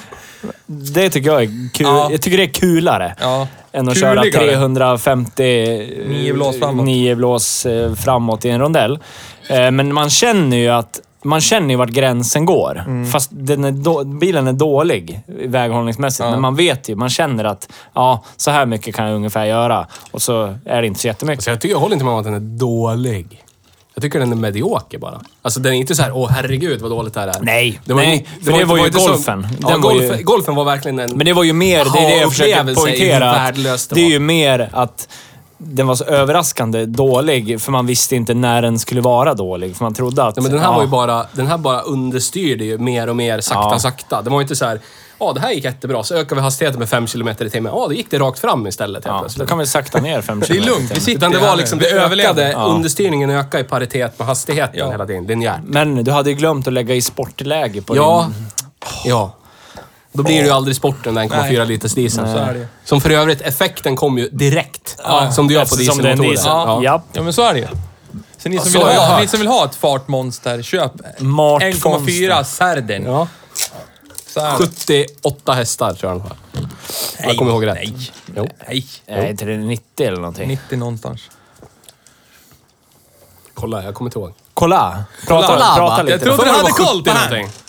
Det 0.93 1.09
tycker 1.09 1.29
jag 1.29 1.43
är 1.43 1.69
kul. 1.73 1.88
Ja. 1.88 2.07
Jag 2.12 2.21
tycker 2.21 2.38
det 2.38 2.43
är 2.43 2.47
kulare. 2.47 3.15
ja. 3.19 3.47
Än 3.75 3.89
att 3.89 3.99
köra 3.99 4.21
Kuligare. 4.21 4.55
350... 4.55 5.43
Nio 6.07 6.33
blås 6.33 6.59
framåt. 6.59 6.86
Nio 6.86 7.15
blås 7.15 7.65
eh, 7.65 7.93
framåt 7.95 8.45
i 8.45 8.49
en 8.49 8.59
rondell. 8.59 8.99
Eh, 9.49 9.71
Men 9.71 9.93
man 9.93 10.09
känner 10.09 10.57
ju 10.57 10.69
att... 10.69 10.99
Man 11.25 11.41
känner 11.41 11.69
ju 11.69 11.75
vart 11.75 11.89
gränsen 11.89 12.45
går. 12.45 12.83
Mm. 12.88 13.05
Fast 13.12 13.31
är 13.31 13.71
då, 13.71 14.03
bilen 14.03 14.47
är 14.47 14.53
dålig 14.53 15.21
väghållningsmässigt. 15.27 16.19
Ja. 16.25 16.31
Men 16.31 16.41
man 16.41 16.55
vet 16.55 16.89
ju, 16.89 16.95
man 16.95 17.09
känner 17.09 17.43
att 17.43 17.69
ja, 17.93 18.23
så 18.38 18.51
här 18.51 18.65
mycket 18.65 18.95
kan 18.95 19.05
jag 19.07 19.15
ungefär 19.15 19.45
göra. 19.45 19.88
Och 20.12 20.21
så 20.21 20.55
är 20.65 20.81
det 20.81 20.88
inte 20.88 20.99
så 20.99 21.07
jättemycket. 21.07 21.43
Så 21.43 21.49
jag, 21.49 21.62
tycker, 21.62 21.75
jag 21.75 21.79
håller 21.79 21.93
inte 21.93 22.05
med 22.05 22.13
om 22.13 22.19
att 22.19 22.25
den 22.25 22.33
är 22.33 22.39
dålig. 22.59 23.42
Jag 23.95 24.01
tycker 24.03 24.19
den 24.19 24.32
är 24.32 24.36
medioker 24.36 24.97
bara. 24.97 25.21
Alltså 25.41 25.60
den 25.60 25.73
är 25.73 25.77
inte 25.77 25.95
så 25.95 26.03
här, 26.03 26.12
åh 26.17 26.29
herregud 26.29 26.82
vad 26.82 26.91
dåligt 26.91 27.13
det 27.13 27.19
här 27.19 27.27
är. 27.27 27.39
Nej, 27.41 27.79
Det 27.86 27.93
var 27.93 28.01
nej, 28.01 28.27
ju- 28.39 28.45
för 28.51 28.58
det 28.60 28.65
var 28.65 28.77
ju 28.77 28.86
inte 28.86 28.99
så- 28.99 29.08
golfen. 29.08 29.47
Ja, 29.62 29.77
var 29.77 29.93
ju- 29.93 29.99
golfen, 29.99 30.25
golfen 30.25 30.56
var 30.56 30.63
verkligen 30.65 30.99
en... 30.99 31.10
Men 31.17 31.25
det 31.25 31.34
var 31.34 31.43
ju 31.43 31.53
mer, 31.53 31.86
det 31.93 31.99
är 31.99 32.10
det 32.10 32.17
jag 32.17 32.32
försöker 32.32 32.75
poängtera. 32.75 33.51
det 33.51 33.62
Det 33.89 34.01
är 34.01 34.03
var. 34.06 34.12
ju 34.12 34.19
mer 34.19 34.69
att 34.73 35.08
den 35.65 35.88
var 35.88 35.95
så 35.95 36.04
överraskande 36.04 36.86
dålig, 36.86 37.62
för 37.62 37.71
man 37.71 37.86
visste 37.86 38.15
inte 38.15 38.34
när 38.34 38.62
den 38.62 38.80
skulle 38.80 39.02
vara 39.02 39.34
dålig. 39.34 39.76
För 39.76 39.84
man 39.86 39.93
trodde 39.93 40.23
att... 40.23 40.38
Ja, 40.38 40.43
men 40.43 40.52
den 40.52 40.62
här 40.62 40.67
ja, 40.67 40.76
var 40.76 40.82
ju 40.84 40.88
bara, 40.89 41.26
den 41.34 41.47
här 41.47 41.58
bara 41.58 41.82
understyrde 41.82 42.65
ju 42.65 42.78
mer 42.78 43.10
och 43.10 43.15
mer 43.15 43.41
sakta, 43.41 43.69
Ja. 43.71 43.80
sakta. 43.80 44.21
Det 44.21 44.30
var 44.30 44.38
ju 44.39 44.41
inte 44.41 44.56
så 44.56 44.65
här, 44.65 44.80
ja 45.19 45.34
det 45.34 45.39
här 45.39 45.52
gick 45.52 45.63
jättebra, 45.63 46.04
så 46.04 46.15
ökar 46.15 46.36
vi 46.36 46.41
hastigheten 46.41 46.80
med 46.80 46.89
5 46.89 47.08
km 47.08 47.28
i 47.28 47.36
timmen. 47.49 47.71
Ja, 47.76 47.86
då 47.88 47.93
gick 47.93 48.12
det 48.12 48.19
rakt 48.19 48.39
fram 48.39 48.67
istället 48.67 49.06
helt 49.06 49.06
Ja, 49.06 49.13
då 49.13 49.19
plötsligt. 49.19 49.49
kan 49.49 49.58
vi 49.58 49.65
sakta 49.65 49.99
ner 50.02 50.21
5 50.21 50.39
Det 50.47 50.58
är 50.58 50.62
lugnt, 50.62 50.91
vi 50.91 50.99
sitter 50.99 51.12
Utan 51.17 51.32
det 51.32 51.38
var 51.39 51.56
liksom, 51.56 51.80
Vi 51.80 51.86
det 51.86 51.91
överlever. 51.91 52.30
ökade, 52.43 52.52
Ja. 52.52 52.65
understyrningen 52.65 53.30
ökade 53.30 53.63
i 53.63 53.67
paritet 53.67 54.19
med 54.19 54.28
hastigheten 54.28 54.80
Ja. 54.80 54.91
hela 54.91 55.06
tiden. 55.06 55.23
Linjärt. 55.26 55.60
Men 55.65 56.04
du 56.04 56.12
hade 56.12 56.30
ju 56.30 56.36
glömt 56.36 56.67
att 56.67 56.73
lägga 56.73 56.95
i 56.95 57.02
sportläge 57.02 57.82
på 57.82 57.95
Ja, 57.95 58.28
din... 58.38 58.45
ja. 59.06 59.32
Då 60.13 60.23
blir 60.23 60.39
det 60.41 60.45
ju 60.45 60.52
aldrig 60.52 60.76
sporten 60.76 61.13
den 61.15 61.30
1,4 61.30 61.58
Nej. 61.58 61.67
liters 61.67 61.93
diesel. 61.93 62.26
Så 62.26 62.38
är 62.38 62.54
det 62.54 62.60
ju. 62.60 62.67
Som 62.86 63.02
för 63.02 63.10
övrigt, 63.10 63.41
effekten 63.41 63.95
kom 63.95 64.17
ju 64.17 64.30
direkt. 64.30 64.97
Ja, 65.04 65.32
som 65.32 65.47
du 65.47 65.54
gör 65.54 65.62
på 65.62 65.63
eftersom 65.63 65.97
det 65.97 66.08
är 66.10 66.12
en 66.12 66.19
dieselmotorer. 66.19 66.65
diesel. 66.67 66.84
Ja. 66.86 67.04
Ja, 67.13 67.21
men 67.23 67.34
så 67.34 67.41
är 67.41 67.54
det 67.54 67.60
ju. 67.60 67.67
Så 68.38 68.49
ni 68.49 68.58
som, 68.60 68.71
så 68.71 68.78
vill, 68.78 68.88
har 68.88 68.93
jag 68.93 69.02
ha, 69.02 69.08
hört. 69.08 69.21
ni 69.21 69.28
som 69.28 69.39
vill 69.39 69.47
ha 69.47 69.65
ett 69.65 69.76
fartmonster, 69.76 70.62
köp 70.62 70.91
Mart 71.19 71.63
1,4 71.63 72.43
Sardin. 72.43 73.04
Ja. 73.06 73.28
Så 74.28 74.39
är 74.39 74.52
det. 74.52 74.58
78 74.58 75.54
hästar 75.54 75.93
tror 75.93 76.12
jag 76.12 76.21
den 76.21 76.28
har. 76.28 76.38
Jag 77.28 77.38
kommer 77.38 77.52
ihåg 77.52 77.65
rätt. 77.67 77.73
Nej. 77.76 78.12
Jo. 78.36 78.47
Nej. 78.67 78.86
Är 79.06 79.26
inte 79.26 79.45
det 79.45 79.58
90 79.58 80.08
eller 80.08 80.17
någonting? 80.17 80.47
90 80.47 80.78
någonstans. 80.78 81.21
Kolla, 83.54 83.84
jag 83.84 83.93
kommer 83.95 84.08
inte 84.10 84.19
ihåg. 84.19 84.34
Kolla! 84.54 85.04
Prata, 85.28 85.47
Kolla, 85.47 85.76
prata 85.76 85.95
va? 85.97 86.02
lite. 86.02 86.12
Jag 86.12 86.21
trodde 86.21 86.52
du 86.52 86.58
hade 86.58 86.71
koll 86.71 86.97
70 86.97 86.97
på 86.97 87.02
det 87.04 87.12
här. 87.12 87.30
någonting. 87.32 87.62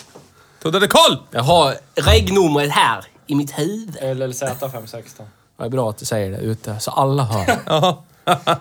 Trodde 0.65 0.79
du 0.79 0.85
hade 0.85 0.91
koll? 0.91 1.17
Jag 1.31 1.43
har 1.43 1.75
regnumret 1.95 2.71
här 2.71 3.05
i 3.27 3.35
mitt 3.35 3.59
huvud. 3.59 4.17
LLZ 4.17 4.39
516. 4.59 5.25
Det 5.57 5.63
är 5.63 5.69
bra 5.69 5.89
att 5.89 5.97
du 5.97 6.05
säger 6.05 6.31
det 6.31 6.37
ute, 6.37 6.79
så 6.79 6.91
alla 6.91 7.23
hör. 7.23 7.57
Ja. 7.65 8.03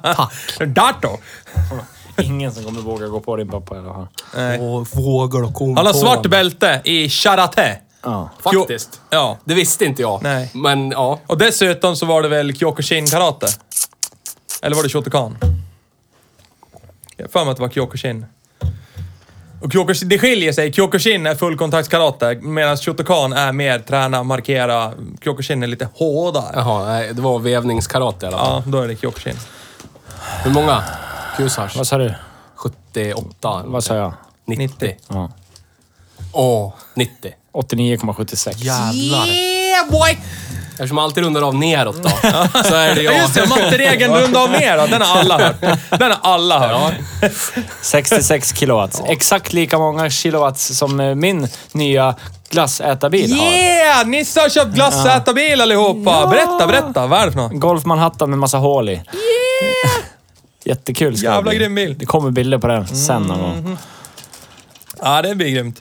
Tack. 0.03 0.69
Dato. 0.69 1.09
Ingen 2.23 2.53
som 2.53 2.65
kommer 2.65 2.81
våga 2.81 3.07
gå 3.07 3.21
på 3.21 3.37
din 3.37 3.49
pappa 3.49 3.79
alla 3.79 3.95
fall. 3.95 4.07
Nej. 4.35 4.61
Och 4.61 4.89
vågar 4.97 5.43
och 5.43 5.55
kom 5.55 5.77
Han 5.77 5.87
har 5.87 5.93
på 5.93 5.99
svart 5.99 6.27
bälte 6.27 6.81
i 6.85 7.09
karate. 7.09 7.79
Ja. 8.03 8.31
Faktiskt. 8.41 9.01
Ja. 9.11 9.39
Det 9.45 9.55
visste 9.55 9.85
inte 9.85 10.03
jag. 10.03 10.23
Nej. 10.23 10.51
Men 10.55 10.91
ja. 10.91 11.21
Och 11.27 11.39
dessutom 11.39 11.97
så 11.97 12.07
var 12.07 12.23
det 12.23 12.29
väl 12.29 12.57
Kyokushin 12.57 13.07
karate? 13.07 13.47
Eller 14.63 14.77
var 14.77 14.83
det 14.83 14.89
Shotokan? 14.89 15.37
Jag 17.17 17.25
har 17.25 17.29
för 17.29 17.45
mig 17.45 17.51
att 17.51 17.57
det 17.57 17.63
var 17.63 17.71
Kyokushin. 17.71 18.27
Och 19.65 19.73
Kyokushin, 19.73 20.09
det 20.09 20.19
skiljer 20.19 20.53
sig. 20.53 20.73
Kyokushin 20.73 21.27
är 21.27 21.35
fullkontaktskarate 21.35 22.35
medan 22.35 22.77
Shotokan 22.77 23.33
är 23.33 23.53
mer 23.53 23.79
träna, 23.79 24.23
markera. 24.23 24.93
Kyokushin 25.25 25.63
är 25.63 25.67
lite 25.67 25.89
hårdare. 25.95 26.53
Jaha, 26.55 26.87
nej, 26.87 27.15
det 27.15 27.23
var 27.23 27.39
vävningskarate 27.39 28.27
i 28.27 28.29
alla 28.29 28.39
fall. 28.39 28.63
Ja, 28.67 28.71
då 28.71 28.81
är 28.81 28.89
det 28.89 28.97
Kyokushin. 28.97 29.37
Hur 30.45 30.51
många 30.51 30.85
kusars? 31.37 31.77
Vad 31.77 31.87
sa 31.87 31.99
du? 31.99 32.15
78? 32.55 33.61
eller 33.61 33.71
Vad 33.71 33.85
sa 33.85 33.97
jag? 33.97 34.15
90. 34.45 34.97
Ja. 35.09 35.31
Åh, 36.33 36.73
90. 36.95 37.35
89,76. 37.53 38.55
Jävlar. 38.57 39.27
Yeah 39.27 39.91
boy! 39.91 40.19
Eftersom 40.75 40.95
man 40.95 41.05
alltid 41.05 41.25
rundar 41.25 41.43
av 41.43 41.55
neråt 41.55 42.03
då, 42.03 42.09
så 42.65 42.75
är 42.75 42.95
det 42.95 43.03
Ja, 43.03 43.13
jag. 43.13 43.21
just 43.23 43.35
det. 43.35 43.47
Matteregeln 43.49 44.15
runda 44.15 44.41
av 44.41 44.51
ner 44.51 44.79
då. 44.79 44.87
Den 44.87 45.03
har 45.03 45.19
alla 45.19 45.39
hört. 45.39 45.61
Den 45.91 46.11
har 46.11 46.19
alla 46.23 46.59
hört. 46.69 46.95
66 47.83 48.53
kilowatts. 48.57 49.03
Exakt 49.09 49.53
lika 49.53 49.79
många 49.79 50.11
kilowatts 50.11 50.77
som 50.79 51.01
eh, 51.01 51.15
min 51.15 51.49
nya 51.73 52.15
glassätarbil 52.51 53.39
har. 53.39 53.47
Yeah! 53.47 54.07
Nisse 54.07 54.41
har 54.41 54.49
köpt 54.49 54.75
glassätarbil 54.75 55.61
allihopa. 55.61 56.27
Berätta, 56.27 56.67
berätta. 56.67 57.07
Vad 57.07 57.21
är 57.21 57.27
det 57.27 57.33
för 57.33 57.39
något? 57.41 57.53
Golf 57.61 57.85
Manhattan 57.85 58.31
med 58.31 58.39
massa 58.39 58.59
hål 58.59 58.89
i. 58.89 59.03
Jättekul 60.65 61.17
ska 61.19 61.29
det 61.29 61.35
Jävla 61.35 61.51
bli. 61.51 61.59
grym 61.59 61.75
bil. 61.75 61.99
Det 61.99 62.07
kommer 62.07 62.31
bilder 62.31 62.59
på 62.59 62.67
den 62.67 62.87
sen 62.87 63.23
någon 63.23 63.39
gång. 63.41 63.79
Ja, 65.03 65.23
det 65.23 65.35
blir 65.35 65.49
grymt. 65.51 65.81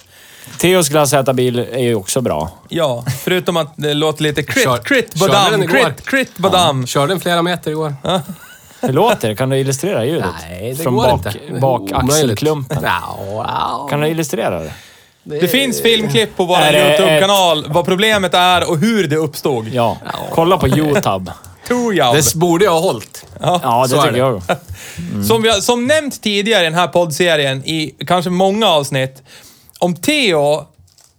Theos 0.58 0.90
glassätarbil 0.90 1.60
är 1.60 1.80
ju 1.84 1.96
också 1.96 2.22
bra. 2.22 2.52
Ja, 2.70 3.06
förutom 3.24 3.58
att 3.58 3.74
det 3.76 3.94
låter 3.94 4.24
lite 4.24 4.44
crit, 4.44 4.64
Kör- 4.64 4.78
crit, 4.78 5.20
körde 5.20 5.34
den 5.34 5.42
badam, 5.44 5.64
igår. 5.64 5.74
crit, 5.94 6.06
crit, 6.10 6.38
badam. 6.38 6.88
Körde 6.88 7.14
en 7.14 7.20
flera 7.20 7.42
meter 7.42 7.72
igår. 7.72 7.96
Hur 8.82 8.94
låter 8.94 9.30
det? 9.30 9.36
Kan 9.36 9.50
du 9.50 9.58
illustrera 9.58 10.06
ljudet? 10.06 10.26
Nej, 10.50 10.74
det 10.78 10.84
Från 10.84 10.96
går 10.96 11.04
bak, 11.04 11.26
inte. 11.26 11.60
bak 11.62 11.92
axelklumpen. 11.94 12.86
Kan 13.90 14.00
du 14.02 14.08
illustrera 14.08 14.60
det? 14.60 14.72
Det 15.24 15.48
finns 15.48 15.82
filmklipp 15.82 16.38
på 16.38 16.46
vår 16.46 16.56
Är 16.58 16.74
det 16.74 16.90
YouTube-kanal 16.90 17.66
vad 17.68 17.86
problemet 17.86 18.34
är 18.34 18.70
och 18.70 18.78
hur 18.78 19.08
det 19.08 19.16
uppstod. 19.16 19.68
Ja. 19.74 19.98
Kolla 20.32 20.58
på 20.58 20.68
YouTube. 20.68 21.32
Det 22.14 22.36
borde 22.36 22.66
jag 22.66 22.72
ha 22.72 22.80
hållit. 22.80 23.26
Ja, 23.42 23.86
Så 23.90 23.96
det 23.96 24.02
är 24.02 24.06
tycker 24.06 24.12
det. 24.12 24.18
jag. 24.18 24.42
Som, 25.28 25.42
vi 25.42 25.50
har, 25.50 25.62
som 25.62 25.88
nämnt 25.88 26.22
tidigare 26.22 26.62
i 26.62 26.66
den 26.66 26.74
här 26.74 26.88
poddserien, 26.88 27.66
i 27.66 27.96
kanske 28.08 28.30
många 28.30 28.68
avsnitt. 28.68 29.24
Om 29.84 29.96
Theo 29.96 30.66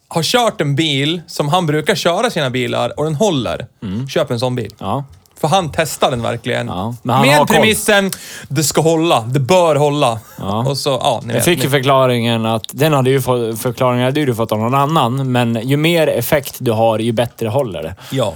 har 0.09 0.23
kört 0.23 0.61
en 0.61 0.75
bil 0.77 1.23
som 1.27 1.49
han 1.49 1.67
brukar 1.67 1.95
köra 1.95 2.31
sina 2.31 2.51
bilar 2.51 2.99
och 2.99 3.05
den 3.05 3.15
håller, 3.15 3.67
köp 4.09 4.31
en 4.31 4.41
sån 4.41 4.55
bil. 4.57 4.75
Ja. 4.79 5.05
För 5.41 5.49
han 5.49 5.73
testar 5.75 6.11
den 6.11 6.23
verkligen. 6.23 6.67
Ja, 6.67 6.95
men 7.03 7.17
han 7.17 7.29
har 7.29 7.39
Med 7.39 7.39
koll. 7.49 7.57
premissen, 7.57 8.11
det 8.49 8.65
ska 8.65 8.81
hålla, 8.81 9.21
det 9.21 9.41
bör 9.41 9.77
hålla. 9.77 10.21
Ja. 10.39 10.67
Och 10.69 10.79
så, 10.79 10.91
ja, 10.91 11.21
ni 11.25 11.29
Jag 11.29 11.35
vet. 11.35 11.45
fick 11.45 11.65
ju 11.65 11.71
förklaringen 11.71 12.47
att, 12.47 12.63
den 12.73 12.93
hade 12.93 13.11
ju 13.11 13.21
fått, 13.23 13.59
förklaringen 13.61 14.05
hade 14.05 14.25
du 14.25 14.35
fått 14.35 14.53
av 14.53 14.59
någon 14.59 14.75
annan, 14.75 15.33
men 15.33 15.69
ju 15.69 15.77
mer 15.77 16.07
effekt 16.07 16.57
du 16.59 16.71
har, 16.73 16.99
ju 16.99 17.13
bättre 17.13 17.49
håller 17.49 17.83
det. 17.83 17.95
Ja. 18.11 18.35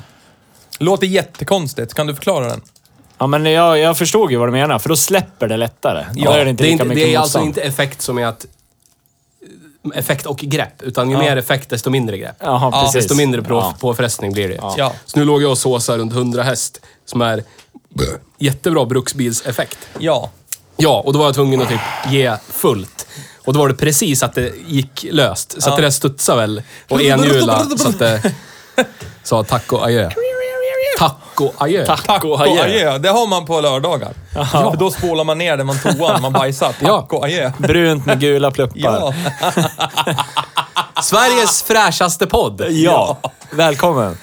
Låter 0.79 1.07
jättekonstigt. 1.07 1.95
Kan 1.95 2.07
du 2.07 2.15
förklara 2.15 2.49
den? 2.49 2.61
Ja, 3.19 3.27
men 3.27 3.47
jag, 3.47 3.79
jag 3.79 3.99
förstod 3.99 4.31
ju 4.31 4.37
vad 4.37 4.49
du 4.49 4.53
menar, 4.53 4.79
för 4.79 4.89
då 4.89 4.97
släpper 4.97 5.49
det 5.49 5.57
lättare. 5.57 6.05
Då 6.25 6.31
är 6.31 6.45
det 6.45 6.51
inte 6.51 6.63
det 6.65 6.69
är, 6.69 6.73
lika 6.73 6.83
inte, 6.85 6.95
mycket 6.95 7.05
det 7.09 7.15
är 7.15 7.19
alltså 7.19 7.39
motstånd. 7.39 7.47
inte 7.47 7.61
effekt 7.61 8.03
som 8.03 8.19
är 8.19 8.27
att... 8.27 8.47
Effekt 9.95 10.27
och 10.27 10.37
grepp. 10.39 10.83
Utan 10.83 11.11
ju 11.11 11.17
mer 11.17 11.37
effekt, 11.37 11.71
desto 11.71 11.91
mindre 11.91 12.19
grepp. 12.19 12.37
Jaha, 12.41 12.71
Ja, 12.73 12.83
precis. 12.83 12.95
Desto 13.03 13.15
mindre 13.15 13.43
på, 13.43 13.55
Ja. 13.55 13.75
påfrestning 13.81 14.33
blir 14.33 14.49
det. 14.49 14.55
Ja. 14.77 14.93
Så 15.05 15.19
nu 15.19 15.25
låg 15.25 15.43
jag 15.43 15.51
och 15.51 15.59
såsade 15.59 15.99
runt 15.99 16.13
100 16.13 16.43
häst, 16.43 16.81
som 17.07 17.23
är 17.23 17.43
jättebra 18.39 18.85
bruksbilseffekt. 18.87 19.79
Ja. 19.99 20.31
Ja, 20.77 21.03
och 21.07 21.13
då 21.13 21.19
var 21.19 21.27
jag 21.27 21.35
tvungen 21.35 21.63
att 21.63 21.69
typ 21.69 21.81
ge 22.09 22.37
fullt. 22.51 23.07
Och 23.45 23.53
då 23.53 23.59
var 23.61 23.69
det 23.69 23.75
precis 23.75 24.23
att 24.23 24.35
det 24.35 24.53
gick 24.67 25.07
löst. 25.11 25.63
Så 25.63 25.71
att 25.71 25.77
det 25.77 25.83
där 25.83 25.91
studsade 25.91 26.41
väl 26.41 26.63
och 26.89 27.01
enhjula 27.03 27.65
så 27.79 27.89
att 27.89 27.99
det 27.99 28.33
sa 29.23 29.45
tack 29.45 29.73
och 29.73 29.85
adjö. 29.85 30.11
Tack 30.99 31.41
och 31.41 31.55
adjö. 31.59 31.87
Och 32.25 32.41
adjö. 32.41 32.63
adjö. 32.65 32.99
Det 32.99 33.09
har 33.09 33.27
man 33.27 33.47
på 33.47 33.61
lördagar. 33.61 34.13
För 34.33 34.77
då 34.77 34.91
spolar 34.91 35.25
man 35.25 35.39
ner 35.39 35.57
det 35.57 35.65
man 35.65 35.79
toan, 35.79 36.23
man 36.23 36.33
bajsar. 36.33 36.67
Tack 36.81 37.07
Ja. 37.11 37.21
adjö. 37.25 37.53
Brunt 37.59 38.07
med 38.07 38.21
gula 38.21 38.51
pluppar. 38.51 38.79
Ja. 38.81 39.13
Sveriges 41.03 41.63
fräschaste 41.63 42.27
podd. 42.27 42.65
Ja. 42.71 43.19
Välkommen. 43.51 44.17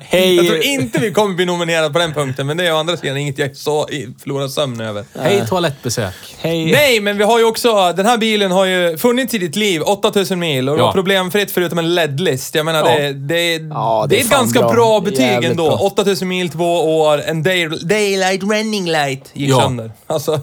Hej. 0.00 0.34
Jag 0.36 0.46
tror 0.46 0.62
inte 0.64 0.98
vi 0.98 1.12
kommer 1.12 1.34
bli 1.34 1.44
nominerade 1.44 1.90
på 1.92 1.98
den 1.98 2.14
punkten, 2.14 2.46
men 2.46 2.56
det 2.56 2.66
är 2.66 2.74
å 2.74 2.76
andra 2.76 2.96
sidan 2.96 3.16
inget 3.16 3.38
jag 3.38 3.56
så 3.56 3.88
förlorar 4.22 4.48
sömn 4.48 4.80
över. 4.80 5.04
Hej 5.20 5.46
toalettbesök. 5.48 6.14
Hej. 6.38 6.72
Nej, 6.72 7.00
men 7.00 7.18
vi 7.18 7.24
har 7.24 7.38
ju 7.38 7.44
också... 7.44 7.92
Den 7.96 8.06
här 8.06 8.18
bilen 8.18 8.50
har 8.52 8.64
ju 8.64 8.98
funnits 8.98 9.34
i 9.34 9.38
ditt 9.38 9.56
liv, 9.56 9.82
8000 9.82 10.38
mil, 10.38 10.68
och 10.68 10.76
det 10.76 10.80
Ja. 10.82 10.86
var 10.86 10.92
problemfritt 10.92 11.50
förutom 11.50 11.78
en 11.78 11.94
LED-list. 11.94 12.54
Jag 12.54 12.66
menar, 12.66 12.78
Ja. 12.90 12.98
det, 12.98 13.12
det, 13.12 13.52
Ja, 13.56 14.06
det, 14.08 14.14
det 14.16 14.20
är 14.20 14.20
är 14.20 14.24
ett 14.24 14.30
ganska 14.30 14.60
bra. 14.60 14.72
bra, 14.72 15.00
betyg 15.00 15.44
ändå. 15.44 15.66
bra. 15.68 15.76
8000 15.76 16.28
mil, 16.28 16.48
två 16.50 16.98
år, 17.00 17.22
en 17.26 17.42
day, 17.42 17.68
daylight 17.68 18.42
running 18.42 18.86
light 18.90 19.30
gick 19.32 19.50
Ja. 19.50 19.60
sönder. 19.60 19.90
Alltså, 20.06 20.40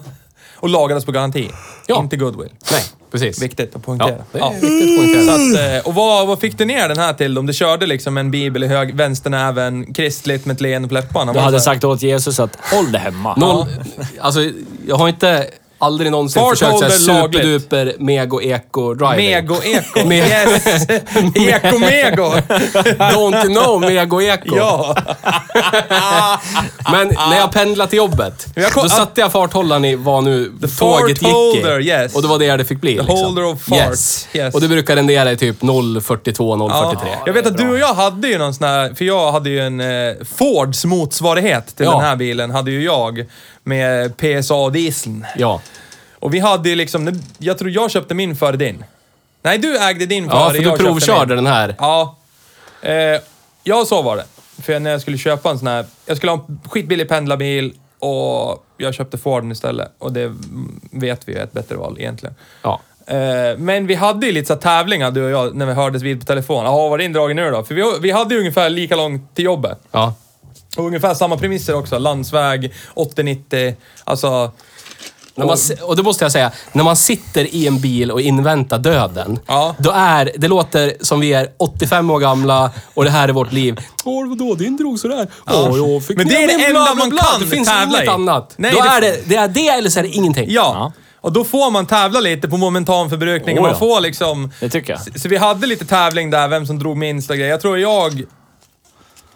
och 0.55 0.69
lagades 0.69 1.05
på 1.05 1.11
garanti. 1.11 1.49
Ja. 1.87 1.99
Inte 1.99 2.17
goodwill. 2.17 2.49
Nej, 2.71 2.83
precis. 3.13 3.41
Viktigt 3.41 3.75
att 3.75 3.83
poängtera. 3.83 4.23
Ja, 4.31 4.53
det 4.61 4.67
är 4.67 4.71
viktigt 4.71 4.89
att 4.89 4.97
poängtera. 4.97 5.37
Så 5.37 5.57
att, 5.57 5.83
eh, 5.83 5.87
och 5.87 5.95
vad, 5.95 6.27
vad 6.27 6.39
fick 6.39 6.57
du 6.57 6.65
ner 6.65 6.87
den 6.89 6.97
här 6.97 7.13
till? 7.13 7.37
Om 7.37 7.45
du 7.45 7.53
körde 7.53 7.85
liksom 7.85 8.17
en 8.17 8.31
bibel 8.31 8.63
i 8.63 8.67
hög, 8.67 8.95
vänsternäven, 8.95 9.93
kristligt 9.93 10.45
med 10.45 10.53
ett 10.53 10.61
leende 10.61 10.87
på 10.87 10.93
läpparna? 10.93 11.33
Du 11.33 11.39
hade 11.39 11.59
sagt 11.59 11.83
åt 11.83 12.01
Jesus 12.01 12.39
att 12.39 12.57
håll 12.61 12.91
det 12.91 12.99
hemma. 12.99 13.35
Noll, 13.35 13.67
alltså, 14.19 14.39
jag 14.87 14.95
har 14.95 15.09
inte 15.09 15.47
aldrig 15.83 16.11
någonsin 16.11 16.41
Fart 16.41 16.49
försökt 16.57 16.71
lagligt. 16.81 17.01
superduper 17.01 17.93
mego 17.99 18.41
eko 18.41 18.93
driving. 18.93 19.25
Mego-eko. 19.31 19.99
Me- 20.09 20.15
yes! 20.15 20.87
Eko-mego. 21.35 22.23
Don't 23.13 23.45
you 23.45 23.53
know 23.63 23.79
mego 23.81 24.21
eko? 24.21 24.55
Ja. 24.57 24.95
Men 26.91 27.07
när 27.07 27.37
jag 27.37 27.51
pendlade 27.51 27.89
till 27.89 27.97
jobbet, 27.97 28.45
då 28.75 28.89
satte 28.89 29.21
jag 29.21 29.31
farthållaren 29.31 29.85
i 29.85 29.95
vad 29.95 30.23
nu 30.23 30.51
The 30.61 30.67
tåget 30.67 31.21
gick 31.21 31.65
i. 31.65 31.87
yes. 31.89 32.15
Och 32.15 32.21
det 32.21 32.27
var 32.27 32.39
det 32.39 32.57
det 32.57 32.65
fick 32.65 32.81
bli. 32.81 32.93
liksom. 32.95 33.15
holder 33.17 33.45
of 33.45 33.61
fart, 33.61 33.77
Yes. 33.77 34.27
yes. 34.33 34.55
Och 34.55 34.61
det 34.61 34.67
brukar 34.67 34.95
rendera 34.95 35.31
i 35.31 35.37
typ 35.37 35.61
0,42, 35.61 36.33
0,43. 36.57 36.97
Ja. 37.05 37.17
Jag 37.25 37.33
vet 37.33 37.47
att 37.47 37.57
du 37.57 37.69
och 37.69 37.77
jag 37.79 37.93
hade 37.93 38.27
ju 38.27 38.37
någon 38.37 38.53
sån 38.53 38.67
här, 38.67 38.93
för 38.93 39.05
jag 39.05 39.31
hade 39.31 39.49
ju 39.49 39.59
en 39.59 39.79
eh, 39.79 40.13
Fords 40.37 40.85
motsvarighet 40.85 41.75
till 41.75 41.85
Ja. 41.85 41.91
den 41.91 42.01
här 42.01 42.15
bilen, 42.15 42.51
hade 42.51 42.71
ju 42.71 42.83
jag. 42.83 43.25
Med 43.63 44.17
PSA-dieseln. 44.17 45.25
Ja. 45.37 45.61
Och 46.19 46.33
vi 46.33 46.39
hade 46.39 46.69
ju 46.69 46.75
liksom, 46.75 47.21
jag 47.37 47.57
tror 47.57 47.71
jag 47.71 47.91
köpte 47.91 48.13
min 48.13 48.35
före 48.35 48.57
din. 48.57 48.83
Nej, 49.41 49.57
du 49.57 49.77
ägde 49.77 50.05
din 50.05 50.29
före 50.29 50.39
Ja, 50.39 50.49
för 50.49 50.57
du 50.57 50.63
jag 50.63 50.71
köpte 50.71 50.83
provkörde 50.83 51.35
min. 51.35 51.43
den 51.43 51.53
här. 51.53 51.75
Ja. 51.77 52.15
Eh, 52.81 53.21
ja, 53.63 53.85
så 53.85 54.01
var 54.01 54.15
det. 54.17 54.25
För 54.61 54.79
när 54.79 54.91
jag 54.91 55.01
skulle 55.01 55.17
köpa 55.17 55.49
en 55.49 55.59
sån 55.59 55.67
här, 55.67 55.85
jag 56.05 56.17
skulle 56.17 56.31
ha 56.31 56.45
en 56.49 56.59
skitbillig 56.69 57.09
pendlarbil 57.09 57.73
och 57.99 58.65
jag 58.77 58.93
köpte 58.93 59.17
Forden 59.17 59.51
istället. 59.51 59.91
Och 59.97 60.13
det 60.13 60.33
vet 60.91 61.27
vi 61.27 61.35
är 61.35 61.43
ett 61.43 61.51
bättre 61.53 61.75
val 61.75 61.95
egentligen. 61.99 62.35
Ja. 62.61 62.79
Eh, 63.07 63.57
Men 63.57 63.87
vi 63.87 63.95
hade 63.95 64.25
ju 64.25 64.31
lite 64.31 64.47
så 64.47 64.55
tävlingar, 64.55 65.11
du 65.11 65.23
och 65.25 65.29
jag, 65.31 65.55
när 65.55 65.65
vi 65.65 65.73
hördes 65.73 66.01
vid 66.01 66.19
på 66.19 66.25
telefon. 66.25 66.65
Ja, 66.65 66.87
var 66.89 66.99
är 66.99 67.03
indragen 67.03 67.35
nu 67.35 67.51
då? 67.51 67.63
För 67.63 67.75
vi, 67.75 67.83
vi 68.01 68.11
hade 68.11 68.33
ju 68.33 68.39
ungefär 68.39 68.69
lika 68.69 68.95
långt 68.95 69.35
till 69.35 69.45
jobbet. 69.45 69.77
Ja. 69.91 70.13
Och 70.77 70.85
ungefär 70.85 71.13
samma 71.13 71.37
premisser 71.37 71.75
också. 71.75 71.97
Landsväg, 71.99 72.73
80-90. 72.95 73.75
Alltså... 74.03 74.51
När 75.35 75.45
man, 75.45 75.57
och 75.81 75.95
det 75.95 76.03
måste 76.03 76.25
jag 76.25 76.31
säga, 76.31 76.51
när 76.71 76.83
man 76.83 76.95
sitter 76.95 77.55
i 77.55 77.67
en 77.67 77.79
bil 77.79 78.11
och 78.11 78.21
inväntar 78.21 78.77
döden. 78.79 79.39
Ja. 79.47 79.75
Då 79.79 79.91
är, 79.91 80.31
det 80.37 80.47
låter 80.47 80.93
som 81.01 81.19
vi 81.19 81.33
är 81.33 81.47
85 81.59 82.09
år 82.09 82.19
gamla 82.19 82.71
och 82.93 83.03
det 83.03 83.09
här 83.09 83.27
är 83.29 83.33
vårt 83.33 83.51
liv. 83.51 83.79
Åh, 84.03 84.29
vadå? 84.29 84.55
Din 84.55 84.77
drog 84.77 84.99
sådär. 84.99 85.27
Åh, 85.47 85.77
jag 85.77 86.05
fick 86.05 86.17
Men 86.17 86.27
det 86.27 86.43
är 86.43 86.47
det 86.57 86.65
enda 86.65 86.95
man 86.95 87.11
kan 87.11 87.39
Det 87.41 87.47
finns 87.47 87.67
tävla 87.67 87.97
inget 87.97 88.05
i. 88.05 88.07
annat. 88.09 88.53
Nej, 88.57 88.71
då 88.71 88.81
det- 88.81 88.87
är 88.89 89.01
det, 89.01 89.21
det 89.25 89.35
är 89.35 89.47
det 89.47 89.67
eller 89.67 89.89
så 89.89 89.99
är 89.99 90.03
det 90.03 90.09
ingenting. 90.09 90.45
Ja. 90.49 90.91
Och 91.21 91.33
då 91.33 91.43
får 91.43 91.71
man 91.71 91.85
tävla 91.85 92.19
lite 92.19 92.47
på 92.49 92.57
momentan 92.57 93.09
förbrukning. 93.09 93.57
Oh, 93.57 93.61
man 93.61 93.71
ja. 93.71 93.77
får 93.77 94.01
liksom... 94.01 94.51
Det 94.59 94.69
tycker 94.69 94.93
jag. 94.93 95.01
Så- 95.01 95.19
Så 95.19 95.29
vi 95.29 95.37
hade 95.37 95.67
lite 95.67 95.85
tävling 95.85 96.29
där, 96.29 96.47
vem 96.47 96.65
som 96.67 96.79
drog 96.79 96.97
minst 96.97 97.29
och 97.29 97.35
grejer. 97.37 97.51
Jag 97.51 97.61
tror 97.61 97.79
jag... 97.79 98.23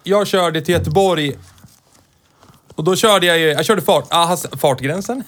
Jag 0.02 0.26
körde 0.26 0.60
till 0.60 0.74
Göteborg. 0.74 1.32
Och 2.74 2.84
då 2.84 2.96
körde 2.96 3.26
jag 3.26 3.38
ju... 3.38 3.46
Jag 3.46 3.64
körde 3.64 3.82
fart, 3.82 4.06
ah, 4.10 4.26
has- 4.26 4.58
fartgränsen. 4.60 5.24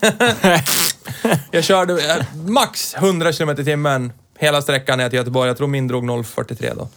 jag 1.51 1.65
körde 1.65 1.93
eh, 1.93 2.25
max 2.47 2.95
100 2.95 3.33
km 3.33 3.51
i 3.51 3.65
timmen 3.65 4.13
hela 4.39 4.63
sträckan 4.63 4.99
ner 4.99 5.09
till 5.09 5.17
Göteborg. 5.17 5.49
Jag 5.49 5.57
tror 5.57 5.69
min 5.69 5.89
drog 5.89 6.05
0,43 6.05 6.75
då. 6.77 6.89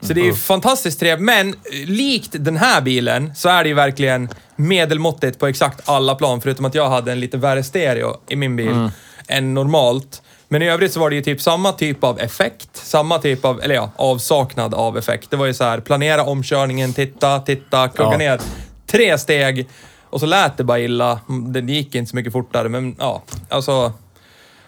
Så 0.00 0.12
det 0.12 0.20
är 0.20 0.24
ju 0.24 0.34
fantastiskt 0.34 1.00
trevligt. 1.00 1.24
Men 1.24 1.48
eh, 1.48 1.54
likt 1.86 2.30
den 2.32 2.56
här 2.56 2.80
bilen 2.80 3.32
så 3.36 3.48
är 3.48 3.62
det 3.62 3.68
ju 3.68 3.74
verkligen 3.74 4.28
medelmåttigt 4.56 5.38
på 5.38 5.46
exakt 5.46 5.88
alla 5.88 6.14
plan. 6.14 6.40
Förutom 6.40 6.64
att 6.64 6.74
jag 6.74 6.88
hade 6.90 7.12
en 7.12 7.20
lite 7.20 7.36
värre 7.36 7.62
stereo 7.62 8.16
i 8.28 8.36
min 8.36 8.56
bil 8.56 8.90
än 9.28 9.54
normalt. 9.54 10.22
Men 10.54 10.62
i 10.62 10.68
övrigt 10.68 10.92
så 10.92 11.00
var 11.00 11.10
det 11.10 11.16
ju 11.16 11.22
typ 11.22 11.40
samma 11.40 11.72
typ 11.72 12.04
av 12.04 12.20
effekt. 12.20 12.68
Samma 12.72 13.18
typ 13.18 13.44
av, 13.44 13.62
eller 13.62 13.74
ja, 13.74 13.90
avsaknad 13.96 14.74
av 14.74 14.98
effekt. 14.98 15.30
Det 15.30 15.36
var 15.36 15.46
ju 15.46 15.54
så 15.54 15.64
här, 15.64 15.80
planera 15.80 16.24
omkörningen, 16.24 16.92
titta, 16.92 17.40
titta, 17.40 17.88
kugga 17.88 18.10
Ja. 18.12 18.16
ner 18.18 18.40
tre 18.86 19.18
steg. 19.18 19.68
Och 20.10 20.20
så 20.20 20.26
lät 20.26 20.56
det 20.56 20.64
bara 20.64 20.78
illa. 20.78 21.20
Det 21.52 21.60
gick 21.60 21.94
inte 21.94 22.10
så 22.10 22.16
mycket 22.16 22.32
fortare, 22.32 22.68
men 22.68 22.96
ja, 22.98 23.22
alltså... 23.48 23.92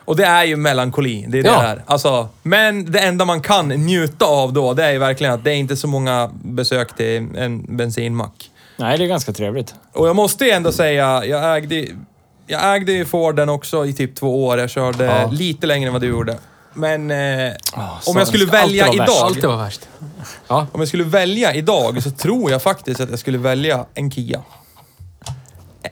Och 0.05 0.16
det 0.16 0.25
är 0.25 0.44
ju 0.44 0.57
melankoli, 0.57 1.25
det 1.29 1.38
är 1.38 1.42
det 1.42 1.49
Ja. 1.49 1.59
här. 1.59 1.83
Alltså, 1.87 2.29
men 2.42 2.92
det 2.92 2.99
enda 3.01 3.25
man 3.25 3.40
kan 3.40 3.68
njuta 3.68 4.25
av 4.25 4.53
då, 4.53 4.75
det 4.75 4.85
är 4.85 4.92
ju 4.92 4.99
verkligen 4.99 5.33
att 5.33 5.44
det 5.44 5.51
är 5.51 5.57
inte 5.57 5.77
så 5.77 5.88
många 5.88 6.31
besök 6.44 6.96
till 6.96 7.29
en 7.37 7.77
bensinmack. 7.77 8.51
Nej, 8.77 8.99
det 8.99 9.05
är 9.05 9.09
ganska 9.09 9.33
trevligt. 9.33 9.75
Och 9.92 10.09
jag 10.09 10.16
måste 10.16 10.44
ju 10.44 10.51
ändå 10.51 10.72
säga, 10.72 11.25
jag 11.25 11.57
ägde, 11.57 11.87
jag 12.46 12.74
ägde 12.76 12.92
ju 12.92 13.04
Forden 13.04 13.48
också 13.48 13.87
i 13.87 13.92
typ 13.92 14.14
två 14.14 14.46
år. 14.46 14.59
Jag 14.59 14.70
körde 14.70 15.04
Ja. 15.04 15.28
lite 15.32 15.66
längre 15.66 15.87
än 15.87 15.92
vad 15.92 16.02
du 16.02 16.09
gjorde. 16.09 16.38
Men 16.74 17.11
eh, 17.11 17.52
så- 18.00 18.11
om 18.11 18.16
jag 18.16 18.28
skulle 18.28 18.44
välja 18.46 18.87
vara 18.87 18.96
värst. 18.96 19.11
idag, 19.11 19.26
Allt 19.26 19.44
var 19.44 19.56
värst. 19.56 19.88
Ja. 20.48 20.66
om 20.72 20.80
jag 20.80 20.88
skulle 20.88 21.04
välja 21.04 21.54
idag 21.54 22.02
så 22.02 22.11
tror 22.11 22.50
jag 22.50 22.62
faktiskt 22.62 23.00
att 23.00 23.11
jag 23.11 23.18
skulle 23.18 23.38
välja 23.38 23.87
en 23.94 24.11
Kia. 24.11 24.42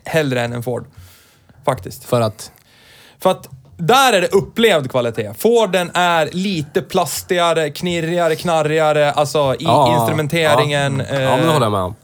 Hellre 0.05 0.41
än 0.43 0.53
en 0.53 0.63
Ford. 0.63 0.87
Faktiskt. 1.65 2.05
För 2.05 2.21
att... 2.21 2.51
För 3.21 3.31
att 3.31 3.49
där 3.77 4.13
är 4.13 4.21
det 4.21 4.27
upplevd 4.29 4.91
kvalitet. 4.91 5.35
Forden 5.39 5.91
är 5.95 6.29
lite 6.33 6.83
plastigare, 6.83 7.71
knirrigare, 7.71 8.37
knarrigare, 8.37 9.13
alltså 9.13 9.55
i 9.55 9.65
Ja, 9.65 9.97
instrumenteringen. 10.01 11.03
Ja, 11.11 11.21
ja 11.21 11.37
men 11.37 11.47
det 11.47 11.53
håller 11.53 11.67
jag 11.67 11.73
med 11.73 11.81
om. 11.81 11.95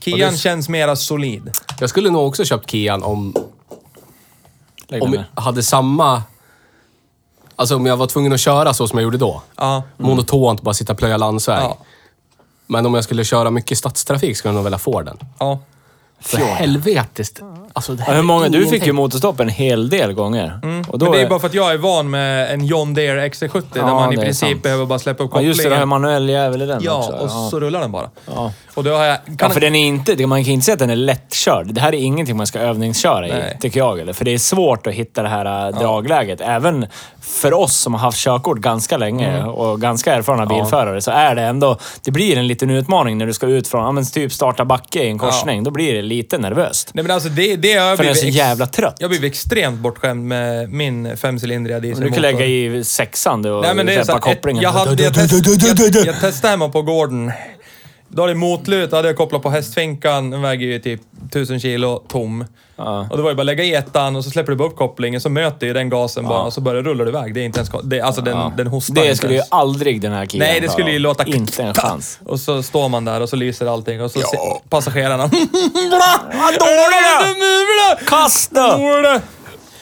Kian 0.00 0.26
Och 0.26 0.32
det- 0.32 0.38
känns 0.38 0.68
mera 0.68 0.96
solid. 0.96 1.50
Jag 1.80 1.90
skulle 1.90 2.10
nog 2.10 2.26
också 2.28 2.44
köpt 2.44 2.70
Kian 2.70 3.02
om, 3.02 3.34
Lägg 4.88 5.02
om 5.02 5.10
den 5.10 5.24
jag 5.34 5.42
hade 5.42 5.62
samma... 5.62 6.22
Alltså 7.56 7.76
om 7.76 7.86
jag 7.86 7.96
var 7.96 8.06
tvungen 8.06 8.32
att 8.32 8.40
köra 8.40 8.74
så 8.74 8.88
som 8.88 8.98
jag 8.98 9.04
gjorde 9.04 9.18
då. 9.18 9.42
Ja. 9.56 9.82
Monotont, 9.96 10.62
bara 10.62 10.74
sitta 10.74 10.92
och 10.92 10.98
plöja 10.98 11.16
landsväg. 11.16 11.62
Ja. 11.62 11.78
Men 12.66 12.86
om 12.86 12.94
jag 12.94 13.04
skulle 13.04 13.24
köra 13.24 13.50
mycket 13.50 13.78
stadstrafik 13.78 14.36
skulle 14.36 14.50
jag 14.50 14.54
nog 14.54 14.64
välja 14.64 14.78
Forden. 14.78 15.18
ja. 15.38 15.58
För 16.20 16.38
helvetes... 16.38 17.32
Alltså, 17.72 17.92
det 17.94 18.02
här 18.02 18.12
Ja, 18.12 18.16
hur 18.16 18.22
många, 18.22 18.46
är 18.46 18.50
du 18.50 18.66
fick 18.66 18.86
ju 18.86 18.92
motorstopp 18.92 19.40
en 19.40 19.48
hel 19.48 19.88
del 19.88 20.12
gånger. 20.12 20.60
Och 20.88 20.98
då 20.98 21.04
Men 21.06 21.12
det 21.12 21.20
är 21.20 21.28
bara 21.28 21.38
för 21.38 21.46
att 21.46 21.54
jag 21.54 21.72
är 21.72 21.78
van 21.78 22.10
med 22.10 22.54
en 22.54 22.64
John 22.66 22.94
Deere 22.94 23.28
XC70 23.28 23.62
där 23.72 23.80
Ja, 23.80 23.86
man 23.94 24.12
i 24.12 24.16
princip 24.16 24.48
sant. 24.50 24.62
behöver 24.62 24.86
bara 24.86 24.98
släppa 24.98 25.24
upp 25.24 25.30
Ja, 25.34 25.40
just 25.40 25.62
det, 25.62 25.68
du 25.68 25.74
har 25.74 25.82
en 25.82 25.88
kopplingen. 25.90 26.02
manuell 26.02 26.28
jävel 26.28 26.62
i 26.62 26.66
den 26.66 26.80
Ja, 26.82 26.98
också. 26.98 27.12
och 27.12 27.30
så 27.50 27.60
rullar 27.60 27.80
den 27.80 27.92
bara. 27.92 28.10
Ja. 28.34 28.52
Och 28.74 28.84
då 28.84 28.94
har 28.94 29.04
jag... 29.04 29.18
Ja, 29.38 29.50
för 29.50 29.60
den 29.60 29.74
är 29.74 29.86
inte, 29.86 30.14
det- 30.14 30.26
man 30.26 30.44
kan 30.44 30.52
inte 30.52 30.64
säga 30.64 30.72
att 30.72 30.78
den 30.78 30.90
är 30.90 30.96
lättkörd. 30.96 31.66
Det 31.74 31.80
här 31.80 31.88
är 31.94 31.98
ingenting 31.98 32.36
man 32.36 32.46
ska 32.46 32.58
övningsköra 32.58 33.26
i, 33.28 33.30
Nej. 33.30 33.56
tycker 33.60 33.78
jag. 33.80 34.00
Eller? 34.00 34.12
För 34.12 34.24
det 34.24 34.34
är 34.34 34.38
svårt 34.38 34.86
att 34.86 34.92
hitta 34.94 35.22
det 35.22 35.28
här 35.28 35.68
äh, 35.68 35.78
dragläget. 35.78 36.40
Även 36.40 36.86
för 37.20 37.54
oss 37.54 37.76
som 37.76 37.94
har 37.94 38.00
haft 38.00 38.18
körkort 38.18 38.58
ganska 38.58 38.96
länge 38.96 39.28
Mm. 39.32 39.48
och 39.48 39.80
ganska 39.80 40.14
erfarna 40.14 40.46
bilförare 40.46 41.00
så 41.00 41.10
är 41.10 41.34
det 41.34 41.42
ändå... 41.42 41.76
Det 42.04 42.10
blir 42.10 42.38
en 42.38 42.46
liten 42.46 42.70
utmaning 42.70 43.18
när 43.18 43.26
du 43.26 43.32
ska 43.32 43.46
ut 43.46 43.68
från, 43.68 43.84
ja 43.84 43.92
men 43.92 44.06
typ 44.06 44.32
starta 44.32 44.64
backe 44.64 45.02
i 45.04 45.08
en 45.08 45.18
korsning. 45.18 45.64
Då 45.64 45.70
blir 45.70 45.94
det 45.94 46.02
lite 46.02 46.38
nervöst. 46.38 46.90
Nej 46.94 47.04
men 47.04 47.10
alltså 47.14 47.28
det, 47.28 47.56
det 47.62 47.72
har 47.72 47.88
jag 47.88 47.96
För 47.96 48.04
den 48.04 48.10
är 48.10 48.16
så 48.16 48.26
jävla 48.26 48.66
trött. 48.66 48.96
Jag 48.98 49.10
blev 49.10 49.24
extremt 49.24 49.80
bortskämd 49.80 50.24
med 50.26 50.70
min 50.72 51.16
femcylindriga 51.16 51.80
Du 51.80 51.86
dieselmotor. 51.88 52.14
kan 52.14 52.22
lägga 52.22 52.46
i 52.46 52.84
sexan 52.84 53.42
du 53.42 53.50
och 53.50 53.62
Nej 53.62 53.74
men 53.74 53.86
det 53.86 53.94
är 53.94 54.04
släppa 54.04 54.18
att 54.18 54.26
ett, 54.28 54.34
kopplingen. 54.36 54.62
jag, 54.62 54.70
hade, 54.70 55.02
jag, 55.02 55.14
test, 55.14 55.32
jag, 55.94 56.06
jag 56.06 56.20
testade 56.20 56.50
hemma 56.50 56.68
på 56.68 56.82
gården. 56.82 57.32
Då 58.14 58.22
hade 58.22 58.32
jag 58.32 58.38
motlut, 58.38 58.92
hade 58.92 59.08
jag 59.08 59.16
kopplat 59.16 59.42
på 59.42 59.50
hästfinkan, 59.50 60.30
den 60.30 60.42
väger 60.42 60.66
ju 60.66 60.78
typ 60.78 61.00
1000 61.28 61.60
kilo 61.60 62.02
tom. 62.08 62.44
Ja. 62.76 63.06
Och 63.10 63.16
det 63.16 63.22
var 63.22 63.30
ju 63.30 63.36
bara 63.36 63.40
att 63.42 63.46
lägga 63.46 63.64
i 63.64 63.74
ettan 63.74 64.16
och 64.16 64.24
så 64.24 64.30
släpper 64.30 64.52
du 64.54 64.64
upp 64.64 64.76
kopplingen 64.76 65.20
så 65.20 65.28
möter 65.28 65.66
ju 65.66 65.72
den 65.72 65.88
gasen 65.90 66.24
bara 66.24 66.42
och 66.42 66.52
så 66.52 66.60
börjar 66.60 66.82
rullar 66.82 67.04
du 67.04 67.10
iväg. 67.10 67.34
Det 67.34 67.40
är 67.40 67.44
inte 67.44 67.58
ens... 67.58 67.70
Det, 67.84 68.00
alltså 68.00 68.20
den, 68.22 68.36
Ja. 68.36 68.52
den 68.56 68.66
hostar 68.66 68.94
Det 68.94 69.00
inte 69.04 69.16
skulle 69.16 69.32
ju 69.32 69.36
ens. 69.36 69.48
aldrig 69.52 70.00
den 70.00 70.12
här 70.12 70.26
Kian 70.26 70.38
Nej, 70.46 70.60
det 70.60 70.68
skulle 70.68 70.90
ju 70.90 70.98
låta... 70.98 71.24
Inte 71.24 71.62
en 71.62 71.74
chans. 71.74 72.20
Och 72.26 72.40
så 72.40 72.62
står 72.62 72.88
man 72.88 73.04
där 73.04 73.20
och 73.20 73.28
så 73.28 73.36
lyser 73.36 73.66
allting 73.66 74.02
och 74.02 74.10
så 74.10 74.20
passagerarna... 74.68 75.22
Vad 76.32 76.54
dåligt 76.58 78.08
Kasta! 78.08 78.78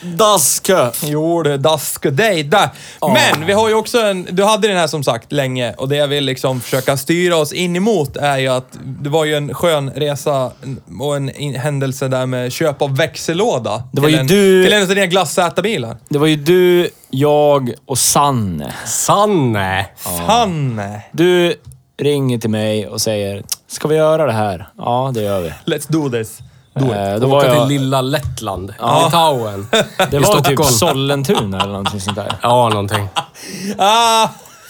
Daskö! 0.01 0.89
Jo 1.03 1.43
du, 1.43 1.57
dask 1.57 2.05
och 2.05 2.13
dig 2.13 2.43
där. 2.43 2.69
Men 3.13 3.45
vi 3.45 3.53
har 3.53 3.69
ju 3.69 3.75
också 3.75 3.99
en, 4.01 4.27
du 4.31 4.43
hade 4.43 4.67
den 4.67 4.77
här 4.77 4.87
som 4.87 5.03
sagt 5.03 5.31
länge 5.31 5.73
och 5.73 5.89
det 5.89 5.95
jag 5.95 6.07
vill 6.07 6.23
liksom 6.25 6.61
försöka 6.61 6.97
styra 6.97 7.35
oss 7.37 7.53
in 7.53 7.75
emot 7.75 8.17
är 8.17 8.37
ju 8.37 8.47
att 8.47 8.65
det 8.83 9.09
var 9.09 9.25
ju 9.25 9.35
en 9.35 9.53
skön 9.53 9.89
resa 9.95 10.51
och 10.99 11.15
en 11.15 11.35
in- 11.35 11.55
händelse 11.55 12.07
där 12.07 12.25
med 12.25 12.51
köp 12.51 12.81
av 12.81 12.97
växellåda. 12.97 13.83
Det 13.91 14.01
var 14.01 14.09
ju 14.09 14.15
en, 14.15 14.27
du- 14.27 14.63
Till 14.63 14.73
en 14.73 14.81
av 14.81 14.87
dina 14.87 15.05
glassätarbilar. 15.05 15.97
Det 16.09 16.17
var 16.19 16.27
ju 16.27 16.35
du, 16.35 16.89
jag 17.09 17.73
och 17.85 17.97
Sanne. 17.97 18.73
Sanne! 18.85 19.85
Fan! 19.97 20.81
Du 21.11 21.55
ringer 21.97 22.37
till 22.37 22.49
mig 22.49 22.87
och 22.87 23.01
säger, 23.01 23.43
ska 23.67 23.87
vi 23.87 23.95
göra 23.95 24.25
det 24.25 24.31
här? 24.33 24.67
Ja, 24.77 25.11
det 25.13 25.21
gör 25.21 25.41
vi. 25.41 25.49
Let's 25.65 25.85
do 25.87 26.09
this. 26.09 26.37
Eh, 26.75 27.15
då 27.19 27.27
var 27.27 27.37
Åka 27.37 27.47
jag, 27.47 27.67
till 27.67 27.79
lilla 27.79 28.01
Lettland. 28.01 28.67
Litauen. 29.03 29.67
det 30.11 30.19
var 30.19 30.35
typ 30.35 30.45
Stockholm. 30.45 30.63
Sollentuna 30.69 31.57
eller 31.61 31.71
någonting 31.71 32.01
sånt 32.01 32.15
där. 32.15 32.33
Ja, 32.41 32.69
någonting. 32.69 33.07
Ah! 33.77 34.27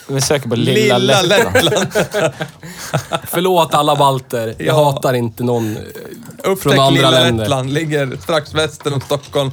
Vi 0.07 0.21
söker 0.21 0.49
på 0.49 0.55
Lilla, 0.55 0.97
Lilla 0.97 1.21
Lettland. 1.21 1.63
Lettland. 1.65 2.33
Förlåt 3.27 3.73
alla 3.73 3.95
balter. 3.95 4.47
Jag 4.57 4.67
Ja. 4.67 4.83
hatar 4.83 5.13
inte 5.13 5.43
någon 5.43 5.71
eh, 5.77 5.83
Upptäck 6.43 6.63
från 6.63 6.79
andra 6.79 6.89
lilla 6.91 7.09
länder. 7.11 7.43
Lettland. 7.43 7.73
Ligger 7.73 8.17
strax 8.23 8.53
väster 8.53 8.93
om 8.93 9.01
Stockholm. 9.01 9.51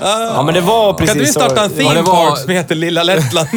Ja, 0.00 0.42
men 0.42 0.54
det 0.54 0.60
var 0.60 0.92
precis 0.92 1.12
Kan 1.14 1.18
du 1.18 1.26
starta 1.26 1.64
en 1.64 1.70
theme 1.70 1.94
Ja, 1.94 2.02
park 2.02 2.38
som 2.38 2.50
heter 2.50 2.74
Lilla 2.74 3.02
Lettland? 3.02 3.48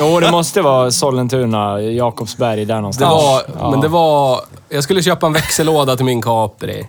Jo, 0.00 0.20
det 0.20 0.30
måste 0.30 0.62
vara 0.62 0.90
Sollentuna, 0.90 1.80
Jakobsberg, 1.82 2.64
där 2.64 2.74
Det 2.74 2.80
någonstans. 2.80 3.10
var, 3.12 3.42
ja. 3.58 3.70
Men 3.70 3.80
det 3.80 3.88
var... 3.88 4.40
Jag 4.68 4.84
skulle 4.84 5.02
köpa 5.02 5.26
en 5.26 5.32
växellåda 5.32 5.96
till 5.96 6.04
min 6.04 6.22
Capri. 6.22 6.88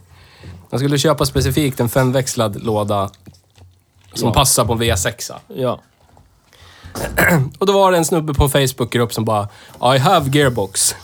Jag 0.69 0.79
skulle 0.79 0.97
köpa 0.97 1.25
specifikt 1.25 1.79
en 1.79 1.89
femväxlad 1.89 2.63
låda 2.63 3.09
som 4.13 4.27
Ja. 4.27 4.33
passar 4.33 4.65
på 4.65 4.73
en 4.73 4.81
V6. 4.81 5.31
Ja. 5.55 5.79
Och 7.59 7.65
då 7.65 7.73
var 7.73 7.91
det 7.91 7.97
en 7.97 8.05
snubbe 8.05 8.33
på 8.33 8.43
en 8.43 8.49
Facebookgrupp 8.49 9.13
som 9.13 9.25
bara 9.25 9.47
I 9.95 9.97
have 9.97 10.29
gearbox. 10.37 10.95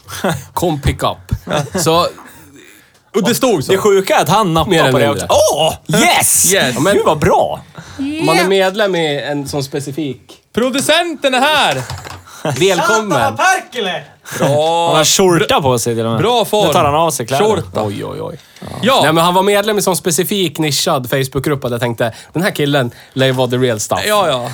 Kom 0.53 0.81
pick 0.81 1.03
up. 1.03 1.17
Så 1.81 2.07
Och 3.15 3.23
det 3.23 3.35
stod 3.35 3.63
så. 3.63 3.71
Det 3.71 3.77
sjuka 3.77 4.15
är 4.15 4.21
att 4.21 4.29
han 4.29 4.53
nappade 4.53 4.91
på 4.91 4.99
det 4.99 5.09
också. 5.09 5.27
Åh! 5.29 5.73
yes! 5.87 6.53
Yes. 6.53 6.73
Ja, 6.75 6.79
men, 6.81 6.93
Gud 6.95 7.05
vad 7.05 7.19
bra! 7.19 7.61
om 7.97 8.25
man 8.25 8.37
är 8.39 8.47
medlem 8.47 8.95
i 8.95 9.21
en 9.21 9.47
sån 9.47 9.63
specifik... 9.63 10.33
Producenten 10.57 11.33
är 11.33 11.39
här! 11.39 11.81
Välkommen! 12.59 13.21
Han 13.21 13.35
Bra! 14.39 14.95
har 14.95 15.05
skjorta 15.05 15.61
på 15.61 15.79
sig 15.79 15.95
till 15.95 16.05
och 16.05 16.11
med. 16.11 16.21
Bra 16.21 16.45
form. 16.45 16.67
Nu 16.67 16.73
tar 16.73 16.83
han 16.83 16.95
av 16.95 17.11
sig 17.11 17.27
kläderna. 17.27 17.55
Skjorta. 17.55 17.83
Oj, 17.83 18.05
oj, 18.05 18.21
oj. 18.21 18.39
Ja, 18.81 18.99
Nej, 19.03 19.13
men 19.13 19.23
han 19.23 19.33
var 19.33 19.43
medlem 19.43 19.75
i 19.75 19.79
en 19.79 19.83
sån 19.83 19.95
specifik 19.95 20.57
nischad 20.59 21.09
Facebookgrupp 21.09 21.63
och 21.65 21.71
jag 21.71 21.79
tänkte, 21.79 22.13
den 22.33 22.43
här 22.43 22.51
killen 22.51 22.91
lär 23.13 23.25
ju 23.25 23.31
vara 23.31 23.47
the 23.47 23.57
real 23.57 23.79
stuff. 23.79 23.99
ja, 24.05 24.27
ja. 24.27 24.49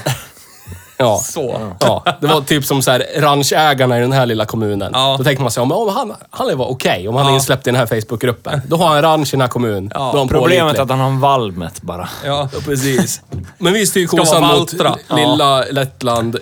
Ja. 1.04 1.18
Så. 1.18 1.74
Ja, 1.80 2.04
det 2.22 2.28
var 2.28 2.42
typ 2.42 2.66
som 2.66 2.82
så 2.82 2.92
här, 2.92 3.06
ranchägarna 3.18 3.98
i 3.98 4.02
den 4.02 4.12
här 4.12 4.26
lilla 4.26 4.46
kommunen. 4.46 4.92
Ja. 4.94 5.16
Då 5.18 5.24
tänkte 5.24 5.42
man 5.42 5.52
sig, 5.52 5.62
ja, 5.62 5.66
men 5.66 5.78
om 5.78 5.90
han, 5.90 6.14
han 6.30 6.58
var 6.58 6.66
okej 6.66 7.08
om 7.08 7.16
han 7.16 7.26
är 7.26 7.30
Ja. 7.30 7.36
insläppt 7.36 7.68
i 7.68 7.72
den 7.72 7.80
här 7.80 7.86
Facebookgruppen. 7.86 8.62
Då 8.68 8.78
har 8.78 8.88
han 8.88 9.02
ranch 9.02 9.28
i 9.28 9.32
den 9.32 9.42
här 9.42 9.48
kommunen. 9.48 9.92
Ja. 9.94 10.00
Då 10.00 10.18
är 10.18 10.20
han 10.20 10.28
Problemet 10.28 10.76
är 10.78 10.82
att 10.82 10.90
han 10.90 11.00
har 11.00 11.08
en 11.08 11.20
valmet 11.20 11.82
bara. 11.82 12.10
Ja. 12.26 12.50
Ja, 12.54 12.60
precis. 12.66 13.22
Men 13.58 13.74
vi 13.74 13.86
styr 13.86 14.08
Ska 14.08 14.18
kosan 14.18 14.42
vara 14.42 14.60
mot 14.60 14.74
lilla 15.10 15.64
Lettland. 15.72 16.38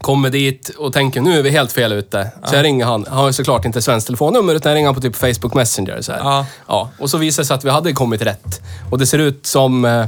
Kommer 0.00 0.30
dit 0.30 0.68
och 0.78 0.92
tänker, 0.92 1.20
nu 1.20 1.38
är 1.38 1.42
vi 1.42 1.50
helt 1.50 1.72
fel 1.72 1.92
ute. 1.92 2.30
Så 2.44 2.56
jag 2.56 2.64
ringer 2.64 2.86
han. 2.86 3.06
Han 3.08 3.18
har 3.18 3.26
ju 3.26 3.32
såklart 3.32 3.64
inte 3.64 3.82
svenskt 3.82 4.06
telefonnummer, 4.06 4.54
utan 4.54 4.70
jag 4.72 4.76
ringer 4.76 4.88
han 4.88 4.94
på 4.94 5.00
typ 5.00 5.16
Facebook 5.16 5.54
Messenger. 5.54 6.02
Så 6.02 6.12
här. 6.12 6.18
Ja. 6.18 6.46
Ja. 6.66 6.90
Och 6.98 7.10
så 7.10 7.18
visar 7.18 7.42
det 7.42 7.46
sig 7.46 7.54
att 7.54 7.64
vi 7.64 7.70
hade 7.70 7.92
kommit 7.92 8.22
rätt. 8.22 8.60
Och 8.90 8.98
det 8.98 9.06
ser 9.06 9.18
ut 9.18 9.46
som... 9.46 9.84
Eh, 9.84 10.00
eh, 10.00 10.06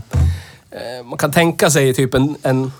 man 1.05 1.19
kan 1.19 1.33
tänka 1.33 1.71
sig 1.71 1.95
typ 1.95 2.15
en... 2.15 2.37
en 2.43 2.73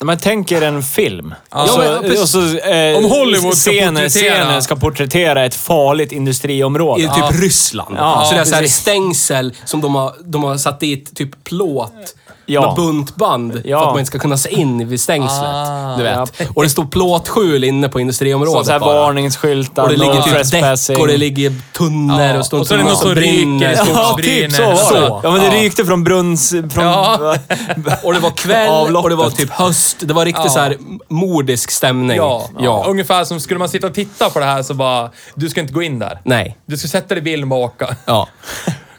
När 0.00 0.04
man 0.06 0.18
tänker 0.18 0.62
en 0.62 0.82
film. 0.82 1.34
Ja. 1.50 1.66
så, 1.66 1.82
Ja, 1.82 2.20
och 2.22 2.28
så, 2.28 2.58
eh, 2.58 2.96
Om 2.96 3.04
Hollywood 3.04 3.56
ska 3.56 3.70
scener, 3.70 4.02
porträttera- 4.02 4.08
scener 4.08 4.60
ska 4.60 4.76
porträttera 4.76 5.44
ett 5.44 5.54
farligt 5.54 6.12
industriområde. 6.12 7.02
I 7.02 7.08
typ 7.08 7.40
Ryssland. 7.42 7.96
Ja, 7.98 8.24
så 8.28 8.34
det 8.34 8.40
är 8.40 8.44
så 8.44 8.54
här 8.54 8.62
precis. 8.62 8.78
stängsel 8.78 9.54
som 9.64 9.80
de 9.80 9.94
har, 9.94 10.14
de 10.24 10.44
har 10.44 10.56
satt 10.56 10.80
dit 10.80 11.16
typ 11.16 11.44
plåt. 11.44 12.14
Ja. 12.50 12.66
Med 12.66 12.76
buntband 12.76 13.60
Ja. 13.64 13.78
för 13.78 13.86
att 13.86 13.92
man 13.92 13.98
inte 13.98 14.06
ska 14.08 14.18
kunna 14.18 14.36
se 14.36 14.50
in 14.54 14.88
vid 14.88 15.00
stängslet. 15.00 15.42
Ah, 15.44 15.96
du 15.96 16.02
vet. 16.02 16.40
Och 16.54 16.62
det 16.62 16.68
står 16.70 16.84
plåtskjul 16.84 17.64
inne 17.64 17.88
på 17.88 18.00
industriområdet 18.00 18.66
Så, 18.66 18.72
här 18.72 18.80
bara. 18.80 18.94
varningsskyltar, 19.00 19.82
Och 19.82 19.88
det 19.88 19.96
ligger 19.96 20.22
typ 20.22 20.50
däck 20.88 20.98
och 20.98 21.06
det 21.06 21.16
ligger 21.16 21.52
tunnor 21.72 22.20
Ja, 22.22 22.38
och 22.38 22.46
står 22.46 22.58
och 22.60 22.66
så 22.66 22.74
är 22.74 22.78
det 22.78 22.84
något 22.84 22.98
som 22.98 23.14
ryker 23.14 23.70
i 23.72 23.74
Ja, 23.76 24.16
typ 24.22 24.52
så 24.52 24.62
var 24.62 24.70
det. 24.70 24.76
Så. 24.76 25.20
Ja, 25.22 25.30
men 25.30 25.40
det 25.40 25.46
Ja. 25.56 25.62
rykte 25.62 25.84
från 25.84 26.04
brunns... 26.04 26.50
Från, 26.50 26.84
Ja. 26.84 27.18
Och 28.02 28.12
det 28.14 28.20
var 28.20 28.30
kväll 28.30 28.68
Avloppet. 28.68 29.04
och 29.04 29.10
det 29.10 29.16
var 29.16 29.30
typ 29.30 29.50
höst. 29.50 29.96
Det 30.00 30.14
var 30.14 30.24
riktigt 30.24 30.44
Ja. 30.44 30.50
så 30.50 30.58
här 30.58 30.76
mordisk 31.08 31.70
stämning. 31.70 32.16
Ja. 32.16 32.48
ja. 32.58 32.84
Ungefär 32.88 33.24
som 33.24 33.40
skulle 33.40 33.58
man 33.58 33.68
sitta 33.68 33.86
och 33.86 33.94
titta 33.94 34.30
på 34.30 34.38
det 34.38 34.44
här 34.44 34.62
så 34.62 34.74
bara, 34.74 35.10
du 35.34 35.48
ska 35.48 35.60
inte 35.60 35.72
gå 35.72 35.82
in 35.82 35.98
där. 35.98 36.20
Nej. 36.24 36.56
Du 36.66 36.76
ska 36.76 36.88
sätta 36.88 37.08
dig 37.08 37.18
i 37.18 37.22
bilen 37.22 37.52
och 37.52 37.58
åka. 37.58 37.96
Ja. 38.04 38.28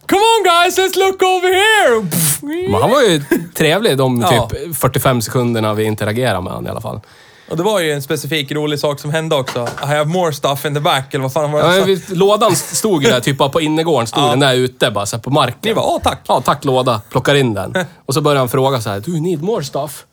Come 0.10 0.22
on 0.22 0.44
guys, 0.44 0.78
let's 0.78 0.98
look 0.98 1.22
over 1.22 1.50
here! 1.54 2.08
Men 2.72 2.82
han 2.82 2.90
var 2.90 3.02
ju 3.02 3.22
trevlig 3.54 3.98
de 3.98 4.22
typ 4.22 4.78
45 4.78 5.22
sekunderna 5.22 5.74
vi 5.74 5.84
interagerade 5.84 6.42
med 6.42 6.54
honom 6.54 6.68
i 6.68 6.70
alla 6.70 6.82
fall. 6.82 7.00
Och 7.50 7.58
det 7.58 7.64
var 7.64 7.80
ju 7.80 7.92
en 7.92 8.02
specifik 8.02 8.52
rolig 8.52 8.80
sak 8.80 9.00
som 9.00 9.12
hände 9.12 9.36
också. 9.36 9.68
I 9.84 9.86
have 9.86 10.06
more 10.06 10.34
stuff 10.34 10.66
in 10.66 10.74
the 10.74 10.80
back, 10.80 11.14
eller 11.14 11.22
vad 11.22 11.34
fan 11.34 11.52
var 11.52 11.64
det 11.64 11.78
Ja, 11.78 11.84
vi, 11.84 12.02
lådan 12.16 12.56
stod 12.56 13.04
ju 13.04 13.10
där, 13.10 13.20
typ 13.20 13.38
bara 13.38 13.50
på 13.50 13.62
innergården, 13.62 14.08
stod 14.08 14.24
Ja. 14.24 14.28
den 14.30 14.40
där 14.40 14.54
ute 14.54 14.92
bara 14.92 15.06
så 15.06 15.16
här 15.16 15.24
på 15.24 15.30
marken. 15.30 15.58
Ni 15.62 15.74
bara, 15.74 15.86
åh 15.86 16.00
tack. 16.04 16.22
Ja, 16.28 16.42
tack 16.42 16.66
låda. 16.66 17.02
Plockar 17.12 17.36
in 17.36 17.54
den. 17.54 17.74
Och 18.06 18.14
så 18.14 18.22
börjar 18.22 18.40
han 18.40 18.50
fråga 18.50 18.82
så 18.82 18.90
här, 18.90 19.00
do 19.00 19.12
you 19.12 19.22
need 19.22 19.44
more 19.44 19.64
stuff? 19.64 20.06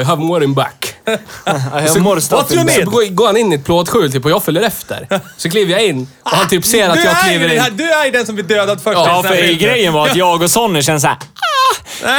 I 0.00 0.04
have 0.04 0.22
more 0.24 0.44
in 0.44 0.54
back. 0.54 0.94
I 1.06 1.50
have 1.70 2.00
more 2.00 2.20
stuff 2.20 2.52
in 2.52 2.66
need? 2.66 2.84
Så 2.84 2.90
går, 2.90 3.14
går 3.14 3.26
han 3.26 3.36
in 3.36 3.52
i 3.52 3.54
ett 3.56 3.64
plåtskjul 3.64 4.12
typ 4.12 4.24
och 4.24 4.30
jag 4.30 4.42
följer 4.42 4.62
efter. 4.62 5.20
Så 5.36 5.50
kliver 5.50 5.72
jag 5.72 5.84
in 5.84 6.08
och 6.22 6.30
han 6.30 6.48
typ 6.48 6.64
ser 6.64 6.88
att 6.88 6.94
du, 6.96 7.02
jag 7.02 7.20
kliver 7.20 7.48
den 7.48 7.58
här, 7.58 7.70
in. 7.70 7.76
du 7.76 7.90
är 7.92 8.04
ju 8.04 8.10
den 8.10 8.26
som 8.26 8.34
blir 8.34 8.44
dödad 8.44 8.80
först. 8.82 8.98
Ja, 8.98 9.22
för 9.26 9.52
grejen 9.58 9.92
var 9.92 10.08
att 10.08 10.16
jag 10.16 10.42
och 10.42 10.50
Sonny 10.50 10.82
kände 10.82 11.00
såhär... 11.00 11.16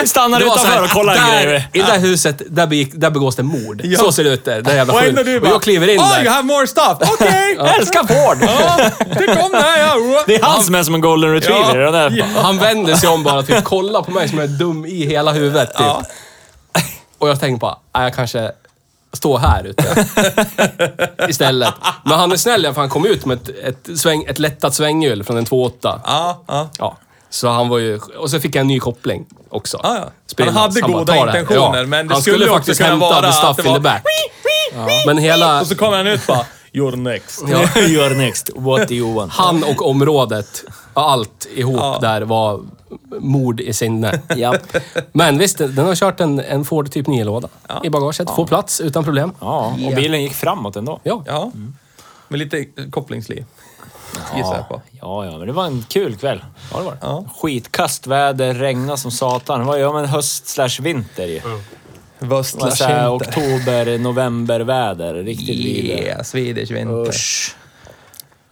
Vi 0.01 0.07
stannar 0.07 0.41
utanför 0.41 0.84
och 0.84 0.89
kollar 0.89 1.13
där, 1.16 1.43
grejer. 1.43 1.68
I 1.74 1.80
det 1.80 1.86
där 1.86 1.99
huset, 1.99 2.41
där, 2.49 2.68
begick, 2.68 2.91
där 2.95 3.09
begås 3.09 3.36
det 3.36 3.43
mord. 3.43 3.82
Ja. 3.84 3.99
Så 3.99 4.11
ser 4.11 4.24
det 4.24 4.30
ut 4.30 4.45
där. 4.45 4.61
Det 4.61 4.72
är 4.72 4.76
jävla 4.76 4.93
Och 4.93 5.01
du 5.26 5.36
Och 5.36 5.41
bara, 5.41 5.51
jag 5.51 5.61
kliver 5.61 5.88
in 5.88 5.99
oh, 5.99 6.09
där. 6.09 6.22
you 6.24 6.30
have 6.30 6.43
more 6.43 6.68
stuff. 6.68 6.97
Okej! 7.13 7.55
Jag 7.57 7.76
älskar 7.76 7.99
Ford! 7.99 8.38
Ja, 8.41 8.89
det 9.20 9.28
kom 9.41 9.51
där 9.51 9.80
ja. 9.80 10.24
Det 10.28 10.36
är 10.36 10.43
han 10.43 10.63
som 10.63 10.76
är 10.76 10.84
som 10.84 10.95
en 10.95 11.01
golden 11.01 11.34
retriever. 11.34 11.80
Ja. 11.80 11.91
där. 11.91 12.09
Ja. 12.18 12.26
Han 12.41 12.57
vänder 12.57 12.95
sig 12.95 13.09
om 13.09 13.24
bara 13.24 13.43
typ 13.43 13.63
kollar 13.63 14.01
på 14.01 14.11
mig 14.11 14.30
som 14.30 14.39
är 14.39 14.47
dum 14.47 14.86
i 14.86 15.05
hela 15.05 15.32
huvudet 15.32 15.70
typ. 15.70 15.80
Ja. 15.80 16.03
Och 17.18 17.30
jag 17.30 17.39
tänker 17.39 17.59
bara, 17.59 17.78
"Nej, 17.93 18.03
jag 18.03 18.16
kanske 18.16 18.51
står 19.13 19.38
här 19.39 19.63
ute. 19.63 20.05
Istället. 21.30 21.74
Men 22.03 22.20
han 22.20 22.32
är 22.32 22.38
snäll 22.38 22.74
för 22.74 22.82
han 22.82 22.89
kom 22.89 23.05
ut 23.05 23.26
med 23.26 23.38
ett, 23.38 23.49
ett, 23.89 23.99
sväng, 23.99 24.24
ett 24.24 24.39
lättat 24.39 24.74
svänghjul 24.74 25.24
från 25.24 25.38
en 25.38 25.45
2.8. 25.45 25.99
Ja, 26.05 26.43
ja. 26.47 26.70
Ja. 26.80 26.97
Så 27.36 27.47
han 27.49 27.69
var 27.69 27.77
ju... 27.77 27.99
Och 28.17 28.29
så 28.29 28.39
fick 28.39 28.55
jag 28.55 28.61
en 28.61 28.67
ny 28.67 28.79
koppling 28.79 29.25
också. 29.49 29.79
Ja, 29.83 30.11
ja. 30.38 30.45
Han 30.45 30.53
hade 30.55 30.81
bara, 30.81 30.91
goda 30.91 31.13
"Ta 31.13 31.25
det 31.25 31.31
här." 31.31 31.39
intentioner, 31.39 31.86
men 31.86 32.07
det 32.07 32.13
han 32.13 32.21
skulle 32.21 32.36
skulle 32.38 32.45
också 32.49 32.57
faktiskt 32.57 32.77
kunna 32.81 32.89
hämta 32.89 33.05
vara 33.09 33.21
the 33.21 33.27
att 33.27 33.36
stuff 33.36 33.55
det 33.57 33.61
in 33.63 33.67
var- 33.69 33.75
the 33.75 33.83
back. 33.83 34.03
Men 35.05 35.17
hela... 35.17 35.61
Och 35.61 35.67
så 35.67 35.75
kommer 35.75 35.97
han 35.97 36.07
ut 36.07 36.27
bara, 36.27 36.45
you're 36.73 36.95
next. 36.95 37.43
Ja. 37.47 37.57
You're 37.75 38.15
next. 38.17 38.49
What 38.55 38.88
do 38.88 38.93
you 38.95 39.13
want? 39.13 39.31
Han 39.33 39.63
och 39.63 39.89
området, 39.89 40.63
allt 40.93 41.47
ihop 41.55 41.75
Ja. 41.79 41.97
där 42.01 42.21
var 42.21 42.61
mord 43.19 43.59
i 43.59 43.73
sinne. 43.73 44.21
Japp. 44.36 44.77
Men 45.13 45.38
visst, 45.38 45.57
den 45.57 45.77
har 45.86 45.95
kört 45.95 46.19
en, 46.19 46.39
en 46.39 46.65
Ford 46.65 46.91
Typ 46.91 47.07
9-låda 47.07 47.47
i 47.83 47.89
bagaget. 47.89 48.29
Får 48.29 48.47
plats 48.47 48.81
utan 48.81 49.03
problem. 49.03 49.31
Ja, 49.39 49.65
och 49.88 49.95
bilen 49.95 50.21
gick 50.23 50.33
framåt 50.33 50.75
ändå. 50.75 50.99
Ja. 51.03 51.23
Ja, 51.27 51.51
med 52.27 52.39
lite 52.39 52.65
kopplingsliv. 52.91 53.45
Gissar 54.35 54.55
jag 54.55 54.69
på. 54.69 54.81
Ja, 54.91 55.25
ja, 55.25 55.37
men 55.37 55.47
det 55.47 55.53
var 55.53 55.65
en 55.65 55.85
kul 55.89 56.15
kväll. 56.15 56.43
Ja, 56.71 56.77
det 56.77 56.83
var 56.83 56.91
det. 56.91 56.97
Ja. 57.01 57.25
Skitkastväder, 57.41 58.53
regna 58.53 58.97
som 58.97 59.11
satan. 59.11 59.59
Det 59.59 59.65
var 59.65 59.77
ju 59.77 59.93
men 59.93 60.05
höst 60.05 60.47
slash 60.47 60.81
vinter 60.81 61.25
ju. 61.25 61.41
Det 62.19 62.25
var 62.25 62.37
Vöstla 62.37 62.71
så 62.71 62.83
här 62.83 63.09
vinter. 63.09 63.27
oktober, 63.29 63.97
novemberväder. 63.97 65.13
Riktigt 65.13 65.65
vidare. 65.65 66.01
Yeah, 66.01 66.23
Swedish 66.23 66.71
vinter. 66.71 67.09
Usch. 67.09 67.55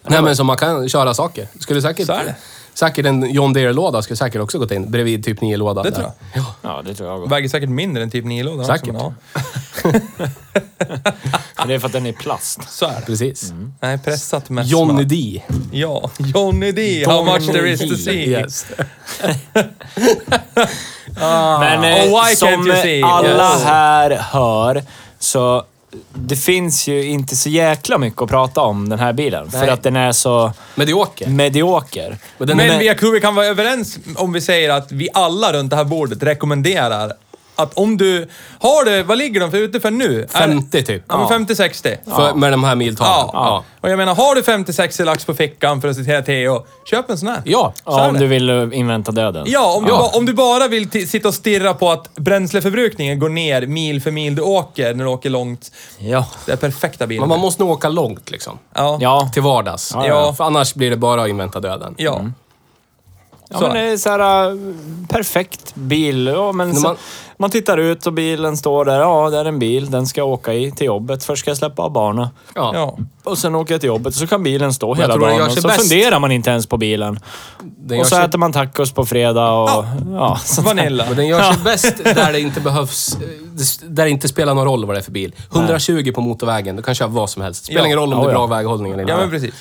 Nej 0.08 0.22
men 0.22 0.36
så 0.36 0.44
man 0.44 0.58
kan 0.58 0.90
köra 0.90 1.14
saker. 1.14 1.48
Skulle 1.60 1.82
säkert... 1.82 2.06
Så 2.06 2.14
är 2.14 2.26
det. 2.26 2.36
Säkert 2.74 3.06
en 3.06 3.32
John 3.34 3.54
Deere-låda 3.54 4.02
skulle 4.02 4.18
säkert 4.18 4.42
också 4.42 4.60
gått 4.60 4.72
in 4.72 4.92
bredvid 4.92 5.26
Typ 5.26 5.40
9-lådan. 5.42 5.84
Det 5.84 5.90
där. 5.90 5.98
tror 5.98 6.12
jag. 6.34 6.44
Ja, 6.62 6.82
det 6.86 6.94
tror 6.96 7.10
jag 7.10 7.20
också. 7.20 7.30
Väger 7.30 7.50
säkert 7.50 7.70
mindre 7.70 8.04
än 8.04 8.10
typ 8.12 8.26
9-lådan 8.26 8.66
Säkert. 8.66 8.90
också, 8.96 9.14
Men 11.58 11.68
det 11.68 11.74
är 11.74 11.80
för 11.80 11.88
att 11.88 11.94
den 11.94 12.06
är 12.06 12.12
plast. 12.14 12.60
Så 12.72 12.86
är 12.86 12.96
det. 13.00 13.02
Precis. 13.06 13.54
Nej, 13.80 13.98
pressat 13.98 14.50
med 14.50 14.66
Johnny 14.66 14.94
smör. 14.94 15.04
D. 15.04 15.42
Ja, 15.72 16.10
Johnny 16.18 16.72
D. 16.72 17.04
How 17.08 17.24
much 17.26 17.46
there 17.52 17.70
is 17.72 17.80
to 17.80 17.96
see. 17.96 18.30
Yes. 18.30 18.66
Men 21.60 21.84
eh, 21.84 22.14
Oh, 22.14 22.24
why 22.26 22.36
som 22.36 22.48
can't 22.48 22.68
you 22.68 22.76
see? 22.82 23.04
alla 23.04 23.54
Yes. 23.54 23.64
här 23.64 24.12
hör, 24.32 24.84
så 25.20 25.64
det 26.14 26.36
finns 26.36 26.88
ju 26.88 27.04
inte 27.06 27.36
så 27.36 27.50
jäkla 27.50 27.98
mycket 27.98 28.22
att 28.22 28.30
prata 28.30 28.62
om 28.62 28.90
den 28.90 29.00
här 29.00 29.14
bilen. 29.14 29.52
För 29.52 29.60
Nej. 29.60 29.70
att 29.70 29.84
den 29.84 29.96
är 29.96 30.12
så 30.12 30.54
Medioker. 30.76 31.28
medioker. 31.28 32.18
Men 32.38 32.58
Men 32.58 32.98
tror 33.00 33.12
vi 33.12 33.22
kan 33.22 33.36
vara 33.36 33.46
överens 33.46 33.98
om 34.16 34.34
vi 34.34 34.42
säger 34.42 34.70
att 34.70 34.92
vi 34.92 35.10
alla 35.14 35.54
runt 35.54 35.70
det 35.70 35.76
här 35.76 35.84
bordet 35.84 36.24
rekommenderar 36.24 37.14
att 37.56 37.74
om 37.78 37.98
du 37.98 38.28
har 38.60 38.86
det, 38.86 39.04
vad 39.04 39.18
ligger 39.18 39.40
de 39.40 39.52
för 39.52 39.58
ute 39.58 39.80
för 39.80 39.92
nu? 39.92 40.22
Är- 40.24 40.28
50 40.28 40.84
typ. 40.84 41.04
Ja, 41.08 41.28
men 41.30 41.46
50-60. 41.48 41.98
För, 42.16 42.34
med 42.34 42.54
de 42.54 42.64
här 42.64 42.76
miltalen. 42.76 43.12
Ja. 43.12 43.30
Ja. 43.34 43.64
Och 43.82 43.90
jag 43.90 43.98
menar, 43.98 44.16
har 44.16 44.36
du 44.36 44.42
50-60 44.42 45.06
lax 45.06 45.26
på 45.26 45.34
fickan 45.34 45.82
för 45.82 45.88
att 45.88 45.96
citera 45.96 46.22
Theo, 46.22 46.66
köp 46.90 47.10
en 47.10 47.18
sån 47.18 47.28
här. 47.30 47.42
Ja. 47.46 47.74
Så 47.86 47.92
är 47.92 48.00
Ja, 48.00 48.08
om 48.08 48.14
det. 48.14 48.20
du 48.20 48.28
vill 48.28 48.50
eh, 48.50 48.80
invänta 48.80 49.12
döden. 49.12 49.44
Ja, 49.48 49.74
om, 49.78 49.86
Du, 49.86 49.92
ba- 49.92 50.10
om 50.14 50.26
du 50.26 50.34
bara 50.34 50.68
vill 50.68 51.08
sitta 51.10 51.28
och 51.28 51.34
stirra 51.34 51.74
på 51.74 51.90
att 51.92 52.16
bränsleförbrukningen 52.16 53.20
går 53.20 53.30
ner 53.30 53.66
mil 53.68 54.02
för 54.02 54.12
mil 54.12 54.36
du 54.36 54.42
åker 54.42 54.94
när 54.94 55.04
du 55.06 55.10
åker 55.10 55.30
långt. 55.30 55.72
Ja. 56.00 56.26
Det 56.46 56.52
är 56.52 56.56
perfekta 56.56 57.08
bilen. 57.08 57.22
Men 57.22 57.30
man 57.30 57.40
måste 57.40 57.64
nog 57.64 57.72
åka 57.72 57.90
långt 57.90 58.32
liksom. 58.32 58.60
Ja. 58.76 58.98
Ja. 59.02 59.30
Till 59.34 59.42
vardags. 59.42 59.92
Ja, 59.96 60.08
ja. 60.08 60.34
För 60.34 60.44
annars 60.44 60.74
blir 60.74 60.90
det 60.90 60.98
bara 60.98 61.22
att 61.24 61.30
invänta 61.30 61.60
döden. 61.60 61.96
Ja. 61.98 62.22
Ja, 63.50 63.60
Så. 63.60 63.68
men 63.68 63.74
det 63.74 63.80
är 63.92 63.98
så 63.98 64.10
här, 64.10 64.50
äh, 64.50 64.58
perfekt 65.10 65.76
bil. 65.76 66.28
Ja, 66.28 66.52
men 66.52 66.68
När 66.70 66.76
så, 66.76 66.82
man- 66.82 66.98
man... 67.44 67.50
tittar 67.52 67.78
ut 67.78 68.08
och 68.08 68.14
bilen 68.14 68.58
står 68.58 68.86
där. 68.86 69.00
Ja, 69.00 69.30
det 69.30 69.38
är 69.38 69.46
en 69.46 69.60
bil. 69.60 69.92
Den 69.92 70.08
ska 70.08 70.22
jag 70.22 70.28
åka 70.28 70.54
i 70.54 70.72
till 70.72 70.86
jobbet. 70.88 71.24
Först 71.24 71.40
ska 71.40 71.50
jag 71.50 71.58
släppa 71.58 71.82
av 71.82 71.92
barnen. 71.92 72.28
Ja. 72.56 72.72
Ja. 72.76 72.98
Och 73.24 73.38
sen 73.38 73.56
åker 73.56 73.74
jag 73.74 73.82
till 73.82 73.88
jobbet. 73.88 74.16
Så 74.16 74.28
kan 74.28 74.44
bilen 74.44 74.74
stå 74.74 74.96
hela 74.96 75.18
dagen. 75.18 75.42
Och 75.42 75.52
så 75.52 75.68
bäst. 75.68 75.82
funderar 75.82 76.20
man 76.20 76.32
inte 76.32 76.50
ens 76.50 76.68
på 76.68 76.78
bilen. 76.78 77.20
Den 77.62 78.00
Och 78.00 78.08
så 78.08 78.16
sig, 78.16 78.26
äter 78.26 78.38
man 78.38 78.52
tacos 78.54 78.92
på 78.92 79.06
fredag 79.06 79.52
och... 79.52 79.70
Ja. 80.12 80.40
där. 80.56 80.62
Vanilla. 80.64 81.06
men 81.08 81.16
den 81.16 81.28
gör 81.28 81.42
sig 81.54 81.64
bäst 81.64 82.04
där 82.04 82.32
det 82.32 82.40
inte 82.40 82.62
behövs... 82.62 83.18
Där 83.84 84.04
det 84.04 84.10
inte 84.10 84.28
spelar 84.28 84.54
någon 84.54 84.66
roll 84.66 84.86
vad 84.86 84.96
det 84.96 85.00
är 85.00 85.04
för 85.04 85.12
bil. 85.12 85.36
120 85.54 86.12
på 86.16 86.22
motorvägen, 86.22 86.76
du 86.76 86.82
kan 86.82 86.96
köra 86.96 87.08
vad 87.08 87.30
som 87.30 87.42
helst. 87.42 87.66
Spelar 87.66 87.82
Ja. 87.82 87.86
ingen 87.86 87.98
roll 88.00 88.14
om 88.14 88.20
Ja, 88.20 88.26
det 88.26 88.32
är 88.32 88.34
ja. 88.34 88.48
bra 88.48 88.58
väghållning 88.58 88.92
eller 88.92 89.08
Ja, 89.10 89.18
men 89.18 89.30
precis. 89.30 89.54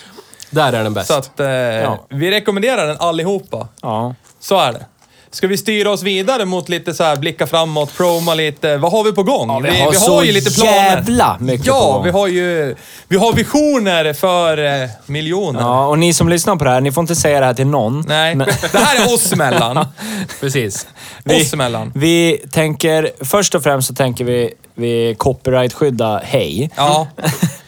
Där 0.51 0.73
är 0.73 0.85
den 0.85 0.95
bäst. 0.95 1.09
Så 1.09 1.15
att 1.15 1.41
eh, 1.41 1.47
Ja. 1.47 2.07
vi 2.09 2.31
rekommenderar 2.31 2.87
den 2.87 2.97
allihopa. 3.01 3.69
Ja. 3.83 4.15
Så 4.41 4.59
är 4.59 4.73
det. 4.73 4.87
Ska 5.35 5.47
vi 5.47 5.57
styra 5.57 5.91
oss 5.91 6.03
vidare 6.03 6.45
mot 6.45 6.69
lite 6.69 6.95
så 6.95 7.05
här, 7.05 7.17
blicka 7.17 7.47
framåt, 7.47 7.97
proma 7.97 8.35
lite. 8.35 8.77
Vad 8.77 8.93
har 8.93 9.05
vi 9.05 9.13
på 9.13 9.23
gång? 9.23 9.63
vi 9.63 9.81
har 9.81 9.93
så 9.93 10.65
jävla 10.65 11.37
mycket 11.41 11.67
Ja, 11.67 11.81
på 11.87 11.93
gång. 11.93 12.05
vi 12.05 12.11
har 12.11 12.27
ju 12.27 12.77
vi 13.09 13.17
har 13.17 13.33
visioner 13.33 14.13
för 14.13 14.83
eh, 14.83 14.89
miljoner. 15.07 15.61
ja, 15.61 15.87
och 15.87 15.99
ni 15.99 16.15
som 16.15 16.29
lyssnar 16.29 16.57
på 16.57 16.65
det 16.65 16.71
här, 16.71 16.81
ni 16.81 16.93
får 16.93 17.01
inte 17.03 17.15
säga 17.17 17.41
det 17.41 17.47
här 17.47 17.55
till 17.55 17.67
någon. 17.67 18.05
Nej, 18.09 18.35
Men- 18.35 18.49
det 18.73 18.79
här 18.79 19.01
är 19.09 19.15
oss 19.15 19.33
emellan. 19.33 19.87
Precis. 20.41 20.87
oss 21.25 21.53
emellan. 21.53 21.93
Vi 21.95 22.39
tänker... 22.53 23.11
Först 23.25 23.55
och 23.55 23.63
främst 23.63 23.89
så 23.89 23.95
tänker 23.95 24.25
vi, 24.25 24.51
vi 24.75 25.15
copyright-skydda 25.19 26.21
Hej. 26.25 26.71
Ja, 26.77 27.07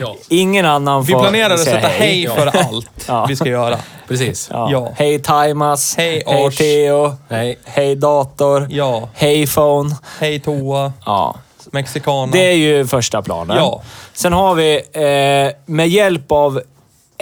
Ja, 0.00 0.16
Ingen 0.28 0.66
annan 0.66 1.02
Vi 1.02 1.12
får 1.12 1.20
planerar 1.20 1.54
att 1.54 1.60
säga 1.60 1.76
sätta 1.76 1.88
hej 1.88 2.28
för 2.28 2.46
allt 2.46 2.90
Ja. 3.08 3.26
vi 3.28 3.36
ska 3.36 3.48
göra. 3.48 3.78
precis. 4.08 4.48
Ja. 4.52 4.68
Ja. 4.72 4.92
Hej 4.96 5.22
Timas. 5.22 5.96
Hej, 5.96 6.22
Hej 6.26 6.46
Ars. 6.46 6.56
Theo. 6.56 7.16
Nej. 7.28 7.58
Hej 7.64 7.96
dator. 7.96 8.66
Ja. 8.70 9.08
Hej 9.14 9.46
phone. 9.46 9.96
Hej 10.20 10.40
toa, 10.40 10.92
Ja. 11.06 11.34
mexicana. 11.72 12.32
Det 12.32 12.48
är 12.48 12.56
ju 12.56 12.86
första 12.86 13.22
planen. 13.22 13.56
Ja. 13.56 13.82
Sen 14.12 14.32
har 14.32 14.54
vi 14.54 14.74
eh, 14.92 15.52
med 15.66 15.88
hjälp 15.88 16.32
av 16.32 16.60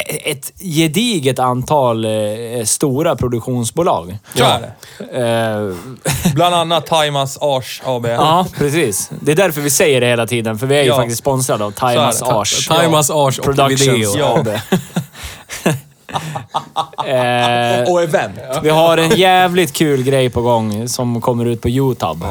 ett 0.07 0.53
gediget 0.61 1.39
antal 1.39 2.05
eh, 2.05 2.11
stora 2.65 3.17
produktionsbolag. 3.17 4.19
Så 4.35 4.45
är 4.45 4.61
det. 4.61 4.73
Eh, 5.21 6.33
Bland 6.35 6.55
annat 6.55 6.87
Timas 6.87 7.39
Ars 7.41 7.83
AB. 7.85 8.07
ja, 8.07 8.47
precis. 8.59 9.11
Det 9.21 9.33
är 9.33 9.37
därför 9.37 9.61
vi 9.61 9.71
säger 9.71 10.01
det 10.01 10.07
hela 10.07 10.27
tiden, 10.27 10.59
för 10.59 10.67
vi 10.67 10.77
är 10.79 10.83
ju 10.83 10.89
Ja. 10.89 10.97
faktiskt 10.97 11.19
sponsrade 11.19 11.65
av 11.65 11.73
det. 11.73 12.23
Ars. 12.23 12.69
Timas 12.69 13.11
Ars 13.11 13.39
och 13.39 13.45
Productions. 13.45 14.17
Ja. 14.19 14.39
AB. 14.39 14.49
eh, 17.07 17.93
Och 17.93 18.03
event. 18.03 18.35
vi 18.63 18.69
har 18.71 18.99
en 18.99 19.11
jävligt 19.17 19.73
kul 19.73 20.03
grej 20.03 20.31
på 20.31 20.43
gång 20.43 20.89
som 20.89 21.21
kommer 21.21 21.45
ut 21.47 21.61
på 21.63 21.69
YouTube. 21.69 22.27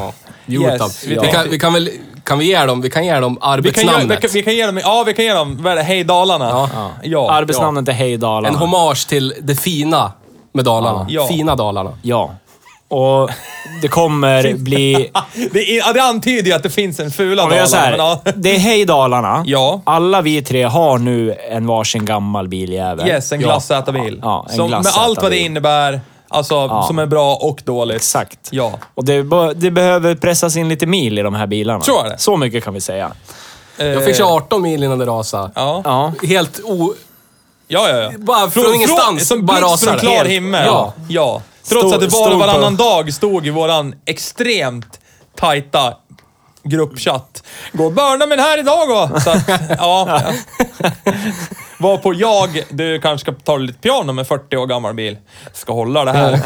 YouTube. 0.48 0.84
Yes, 0.84 1.04
vi 1.04 1.18
vi, 1.18 1.26
kan, 1.26 1.50
vi 1.50 1.58
kan 1.58 1.72
väl... 1.72 1.90
Kan 2.28 2.38
vi 2.38 2.44
ge 2.46 2.66
dem, 2.66 2.80
vi 2.80 2.90
kan 2.90 3.06
ge 3.06 3.20
dem 3.20 3.34
Vi 3.34 3.40
kan, 3.40 3.52
ge, 3.52 3.60
vi, 3.62 3.68
arbetsnamnet? 3.88 4.20
kan, 4.20 4.30
vi 4.32 4.42
kan 4.42 4.54
ge 4.54 4.66
dem, 4.66 4.78
ja 4.78 5.04
vi 5.06 5.14
kan 5.14 5.24
ge 5.24 5.32
dem, 5.32 5.58
vad 5.60 5.72
är 5.72 5.76
det, 5.76 5.82
Hej 5.82 6.04
Dalarna. 6.04 6.48
Ja. 6.48 6.90
ja. 7.02 7.30
Arbetsnamnet 7.30 7.88
är 7.88 7.92
Hej 7.92 8.16
Dalarna. 8.16 8.48
En 8.48 8.54
hommage 8.54 9.08
till 9.08 9.34
det 9.40 9.56
fina 9.56 10.12
med 10.52 10.64
Dalarna. 10.64 11.06
Ja. 11.08 11.26
Fina 11.26 11.56
Dalarna. 11.56 11.92
Ja. 12.02 12.30
Och 12.88 13.30
det 13.82 13.88
kommer 13.88 14.54
bli... 14.54 15.10
Ja. 15.14 15.24
Det, 15.52 15.58
är, 15.58 15.78
ja, 15.78 15.92
det 15.92 16.02
antyder 16.02 16.50
ju 16.50 16.52
att 16.52 16.62
det 16.62 16.70
finns 16.70 17.00
en 17.00 17.10
fula 17.10 17.42
Om 17.44 17.50
vi 17.50 17.56
gör 17.56 17.66
Dalarna. 17.66 18.20
här, 18.24 18.32
det 18.36 18.54
är 18.54 18.58
Hej 18.58 18.84
Dalarna. 18.84 19.42
Ja. 19.46 19.80
Alla 19.84 20.20
vi 20.20 20.42
tre 20.42 20.62
har 20.62 20.98
nu 20.98 21.34
en 21.50 21.66
varsin 21.66 22.04
gammal 22.04 22.48
biljävel. 22.48 23.08
Yes, 23.08 23.32
en 23.32 23.40
glassätarbil. 23.40 24.20
Ja, 24.22 24.46
en 24.50 24.56
Som- 24.56 24.70
Med 24.70 24.86
allt 24.96 25.22
vad 25.22 25.30
det 25.30 25.38
innebär, 25.38 26.00
alltså 26.28 26.82
som 26.86 26.98
är 26.98 27.06
bra 27.06 27.34
och 27.34 27.60
dåligt. 27.64 27.96
Exakt. 27.96 28.38
Ja. 28.50 28.72
Och 28.94 29.04
det, 29.04 29.22
det 29.54 29.70
behöver 29.70 30.14
pressas 30.14 30.56
in 30.56 30.68
lite 30.68 30.86
mil 30.86 31.18
i 31.18 31.22
de 31.22 31.34
här 31.34 31.46
bilarna. 31.46 31.80
Så 31.80 32.04
är 32.04 32.08
det. 32.10 32.18
Så 32.18 32.36
mycket 32.36 32.64
kan 32.64 32.74
vi 32.74 32.80
säga. 32.80 33.12
Jag 33.76 34.04
fick 34.04 34.16
köra 34.16 34.28
18 34.28 34.62
mil 34.62 34.82
innan 34.84 34.98
det 34.98 35.06
rasade. 35.06 35.50
Ja. 35.54 35.82
Ja. 35.84 36.12
Helt 36.28 36.60
o... 36.64 36.94
Ja, 37.68 37.88
ja, 37.88 37.96
ja. 37.96 38.10
Bara 38.18 38.50
från 38.50 38.74
ingenstans, 38.74 39.28
Som 39.28 39.46
bara 39.46 39.60
rasar 39.60 39.86
från 39.86 39.98
klar 39.98 40.10
Helt- 40.12 40.28
himmel. 40.30 40.66
ja. 40.66 40.92
ja. 41.08 41.42
Trots 41.68 41.80
Stod- 41.88 41.94
att 41.94 42.00
det 42.00 42.06
bara 42.12 42.24
stod 42.26 42.40
på- 42.40 42.46
varannan 42.46 42.76
dag 42.76 43.12
stod 43.12 43.46
i 43.46 43.50
våran 43.50 43.94
extremt 44.06 45.00
tajta 45.36 45.94
gruppchatt. 46.62 47.42
Gå 47.72 47.84
och 47.84 47.92
börna 47.92 48.26
med 48.26 48.38
det 48.38 48.42
här 48.42 48.58
idag 48.58 48.88
då! 48.88 49.20
Så 49.20 49.30
att, 49.30 49.42
ja. 49.78 50.20
Var 51.78 51.96
på 51.98 52.14
jag, 52.14 52.62
du 52.70 53.00
kanske 53.00 53.24
ska 53.32 53.40
ta 53.44 53.56
lite 53.56 53.78
piano 53.78 54.12
med 54.12 54.26
40 54.28 54.56
år 54.56 54.66
gammal 54.66 54.94
bil. 54.94 55.16
Ska 55.52 55.72
hålla 55.72 56.04
det 56.04 56.12
här. 56.12 56.40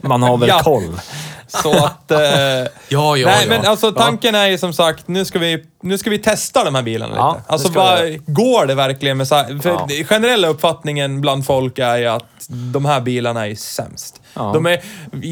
Man 0.00 0.22
har 0.22 0.36
väl 0.36 0.48
Ja. 0.48 0.60
koll. 0.62 1.00
Så 1.46 1.84
att... 1.84 2.10
Eh, 2.10 2.18
Ja, 2.18 2.66
ja, 2.88 3.26
nej, 3.26 3.26
ja. 3.42 3.48
men 3.48 3.66
alltså 3.66 3.92
tanken 3.92 4.34
är 4.34 4.46
ju 4.46 4.58
som 4.58 4.72
sagt, 4.72 5.08
nu 5.08 5.24
ska 5.24 5.38
vi, 5.38 5.64
nu 5.82 5.98
ska 5.98 6.10
vi 6.10 6.18
testa 6.18 6.64
de 6.64 6.74
här 6.74 6.82
bilarna 6.82 7.14
Ja, 7.16 7.34
lite. 7.38 7.52
Alltså, 7.52 7.68
vad, 7.72 7.98
går 8.26 8.66
det 8.66 8.74
verkligen 8.74 9.16
med 9.16 9.28
så 9.28 9.34
här, 9.34 9.58
för 9.62 9.70
Ja. 9.70 9.88
Generella 10.04 10.48
uppfattningen 10.48 11.20
bland 11.20 11.46
folk 11.46 11.78
är 11.78 11.96
ju 11.96 12.06
att 12.06 12.24
de 12.48 12.84
här 12.84 13.00
bilarna 13.00 13.46
är 13.48 13.54
sämst. 13.54 14.18
Ja. 14.34 14.50
De, 14.54 14.66
är, 14.66 14.80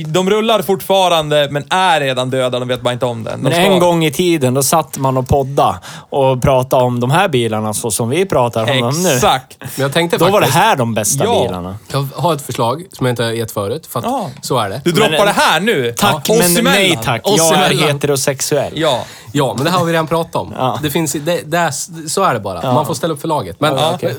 de 0.07 0.31
rullar 0.31 0.63
fortfarande, 0.63 1.49
men 1.51 1.65
är 1.71 2.01
redan 2.01 2.31
döda. 2.31 2.59
De 2.59 2.69
vet 2.69 2.81
bara 2.81 2.93
inte 2.93 3.07
om 3.07 3.25
det. 3.25 3.31
De 3.31 3.37
Men 3.41 3.53
ska- 3.53 3.61
en 3.61 3.79
gång 3.79 4.05
i 4.05 4.11
tiden, 4.13 4.55
då 4.55 4.63
satt 4.63 4.99
man 4.99 5.17
och 5.17 5.29
podda 5.29 5.81
och 6.11 6.43
pratade 6.43 6.85
om 6.85 7.01
de 7.01 7.11
här 7.11 7.29
bilarna 7.29 7.75
så 7.75 7.91
som 7.91 8.09
vi 8.09 8.27
pratar 8.27 8.71
om 8.71 8.81
dem 8.81 9.03
nu. 9.03 9.09
Exakt. 9.15 9.57
Men 9.61 9.69
jag 9.83 9.93
tänkte 9.93 10.19
Då 10.19 10.25
var 10.25 10.31
det 10.41 10.47
faktiskt... 10.47 10.65
här 10.65 10.77
de 10.77 10.95
bästa 10.95 11.25
Ja. 11.25 11.43
bilarna. 11.43 11.77
Jag 11.93 12.09
har 12.17 12.35
ett 12.35 12.43
förslag 12.43 12.85
som 12.93 13.07
jag 13.07 13.13
inte 13.13 13.23
har 13.25 13.31
gett 13.31 13.53
förut, 13.53 13.87
för 13.87 13.99
att 13.99 14.05
Ja. 14.05 14.31
så 14.43 14.59
är 14.59 14.69
det. 14.69 14.81
Du 14.85 14.93
droppar 14.93 15.11
Men- 15.11 15.27
det 15.27 15.33
här 15.33 15.61
nu. 15.61 15.95
Tack, 15.97 16.29
men 16.29 16.65
nej 16.65 16.99
tack. 17.05 17.21
Jag 17.25 17.53
är 17.55 17.71
heterosexuell. 17.87 18.73
Ja. 18.77 19.05
Ja, 19.33 19.55
men 19.57 19.65
det 19.65 19.71
här 19.71 19.79
har 19.79 19.85
vi 19.87 19.93
redan 19.93 20.07
pratat 20.07 20.37
om. 20.37 20.40
Ja. 20.57 20.79
Det 20.83 20.91
finns, 20.91 21.13
det, 21.13 21.43
det 21.51 21.59
är, 21.59 21.71
så 22.09 22.23
är 22.23 22.35
det 22.35 22.41
bara. 22.41 22.73
Man 22.73 22.87
får 22.87 22.95
ställa 22.95 23.15
upp 23.15 23.21
för 23.21 23.29
laget. 23.29 23.61
Men 23.61 23.77
Ja, 23.77 23.93
okej. 23.95 24.17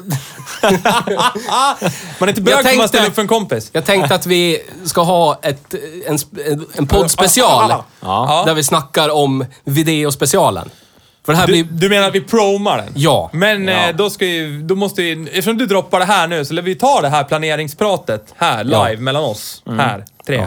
Man 2.20 2.30
är 2.30 2.30
inte 2.30 2.42
bög 2.42 2.66
för 2.66 2.78
man 2.78 2.88
ställer 2.88 3.08
upp 3.08 3.16
för 3.16 3.22
en 3.22 3.28
kompis. 3.28 3.70
jag 3.74 3.86
tänkte 3.86 4.16
att 4.16 4.26
vi 4.26 4.60
ska 4.86 5.02
ha 5.02 5.40
ett, 5.42 5.76
en, 6.08 6.20
en, 6.74 6.88
poddspecial. 6.88 7.74
Ja. 8.00 8.44
Där 8.46 8.54
vi 8.54 8.64
snackar 8.64 9.10
om 9.10 9.46
videospecialen. 9.64 10.70
För 11.26 11.34
det 11.34 11.40
här 11.40 11.48
Du, 11.48 11.52
blir... 11.54 11.64
du 11.64 11.90
menar 11.90 12.08
att 12.08 12.16
vi 12.16 12.22
promar 12.22 12.78
den? 12.78 12.94
Ja. 12.96 13.30
Men 13.34 13.68
Ja. 13.68 13.90
Eh, 13.90 13.96
då 13.96 14.10
ska 14.10 14.26
ju, 14.26 14.62
då 14.62 14.76
måste 14.76 15.02
vi, 15.02 15.12
eftersom 15.28 15.58
du 15.58 15.66
droppar 15.66 16.00
det 16.00 16.06
här 16.06 16.28
nu, 16.28 16.46
så 16.46 16.54
lär 16.54 16.62
vi 16.62 16.76
ta 16.76 17.02
det 17.02 17.10
här 17.10 17.24
planeringspratet 17.24 18.34
här, 18.38 18.64
live, 18.64 18.78
Ja. 18.78 18.90
Mm. 18.90 19.04
mellan 19.04 19.24
oss. 19.24 19.64
Här, 19.66 20.06
tre. 20.28 20.38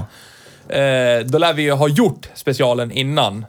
Eh, 0.68 1.24
då 1.26 1.38
lär 1.38 1.52
vi 1.52 1.62
ju 1.62 1.72
ha 1.72 1.88
gjort 1.88 2.28
specialen 2.34 2.92
innan. 2.92 3.46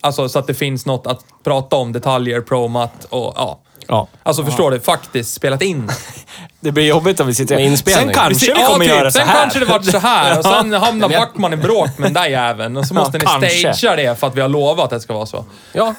Alltså 0.00 0.28
så 0.28 0.38
att 0.38 0.46
det 0.46 0.54
finns 0.54 0.86
något 0.86 1.06
att 1.06 1.24
prata 1.44 1.76
om, 1.76 1.92
detaljer, 1.92 2.40
promat 2.40 3.06
och 3.10 3.32
ja. 3.36 3.58
Ja. 3.88 4.08
Alltså 4.22 4.44
förstår 4.44 4.70
du? 4.70 4.80
Faktiskt 4.80 5.34
spelat 5.34 5.62
in. 5.62 5.90
Det 6.60 6.72
blir 6.72 6.84
jobbigt 6.86 7.20
om 7.20 7.26
vi 7.26 7.34
sitter 7.34 7.56
Med 7.56 7.64
inspelning. 7.66 8.04
Sen 8.06 8.14
kanske 8.14 8.52
vi 8.54 8.60
Ja, 8.60 8.66
kommer 8.66 8.84
typ. 8.84 8.94
göra 8.94 9.10
så 9.10 9.18
Sen 9.18 9.28
här. 9.28 9.40
kanske 9.40 9.58
det 9.58 9.64
vart 9.64 9.84
så 9.84 9.98
här 9.98 10.38
och 10.38 10.44
sen 10.54 10.72
hamnar 10.72 11.08
Backman 11.08 11.52
i 11.52 11.56
bråk 11.56 11.98
med 11.98 12.06
den 12.06 12.12
där 12.22 12.26
jäveln 12.26 12.76
och 12.76 12.86
så 12.86 12.94
måste 13.00 13.18
ni 13.18 13.24
kanske. 13.24 13.74
stagea 13.74 13.96
det 13.96 14.20
för 14.20 14.26
att 14.26 14.34
vi 14.36 14.40
har 14.40 14.48
lovat 14.48 14.84
att 14.84 14.90
det 14.90 15.00
ska 15.00 15.14
vara 15.14 15.26
så. 15.26 15.44
Ja. 15.72 15.94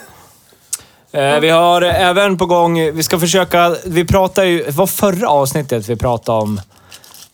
Eh, 1.11 1.39
Vi 1.39 1.49
har 1.49 1.81
även 1.81 2.37
på 2.37 2.45
gång, 2.45 2.91
vi 2.95 3.03
ska 3.03 3.19
försöka, 3.19 3.75
vi 3.85 4.05
pratar 4.05 4.43
ju, 4.43 4.63
det 4.63 4.71
var 4.71 4.87
förra 4.87 5.29
avsnittet 5.29 5.89
vi 5.89 5.95
pratade 5.95 6.41
om, 6.41 6.61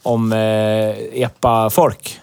om 0.04 0.34
eh, 0.34 1.22
Epa 1.24 1.70
Folk. 1.70 2.20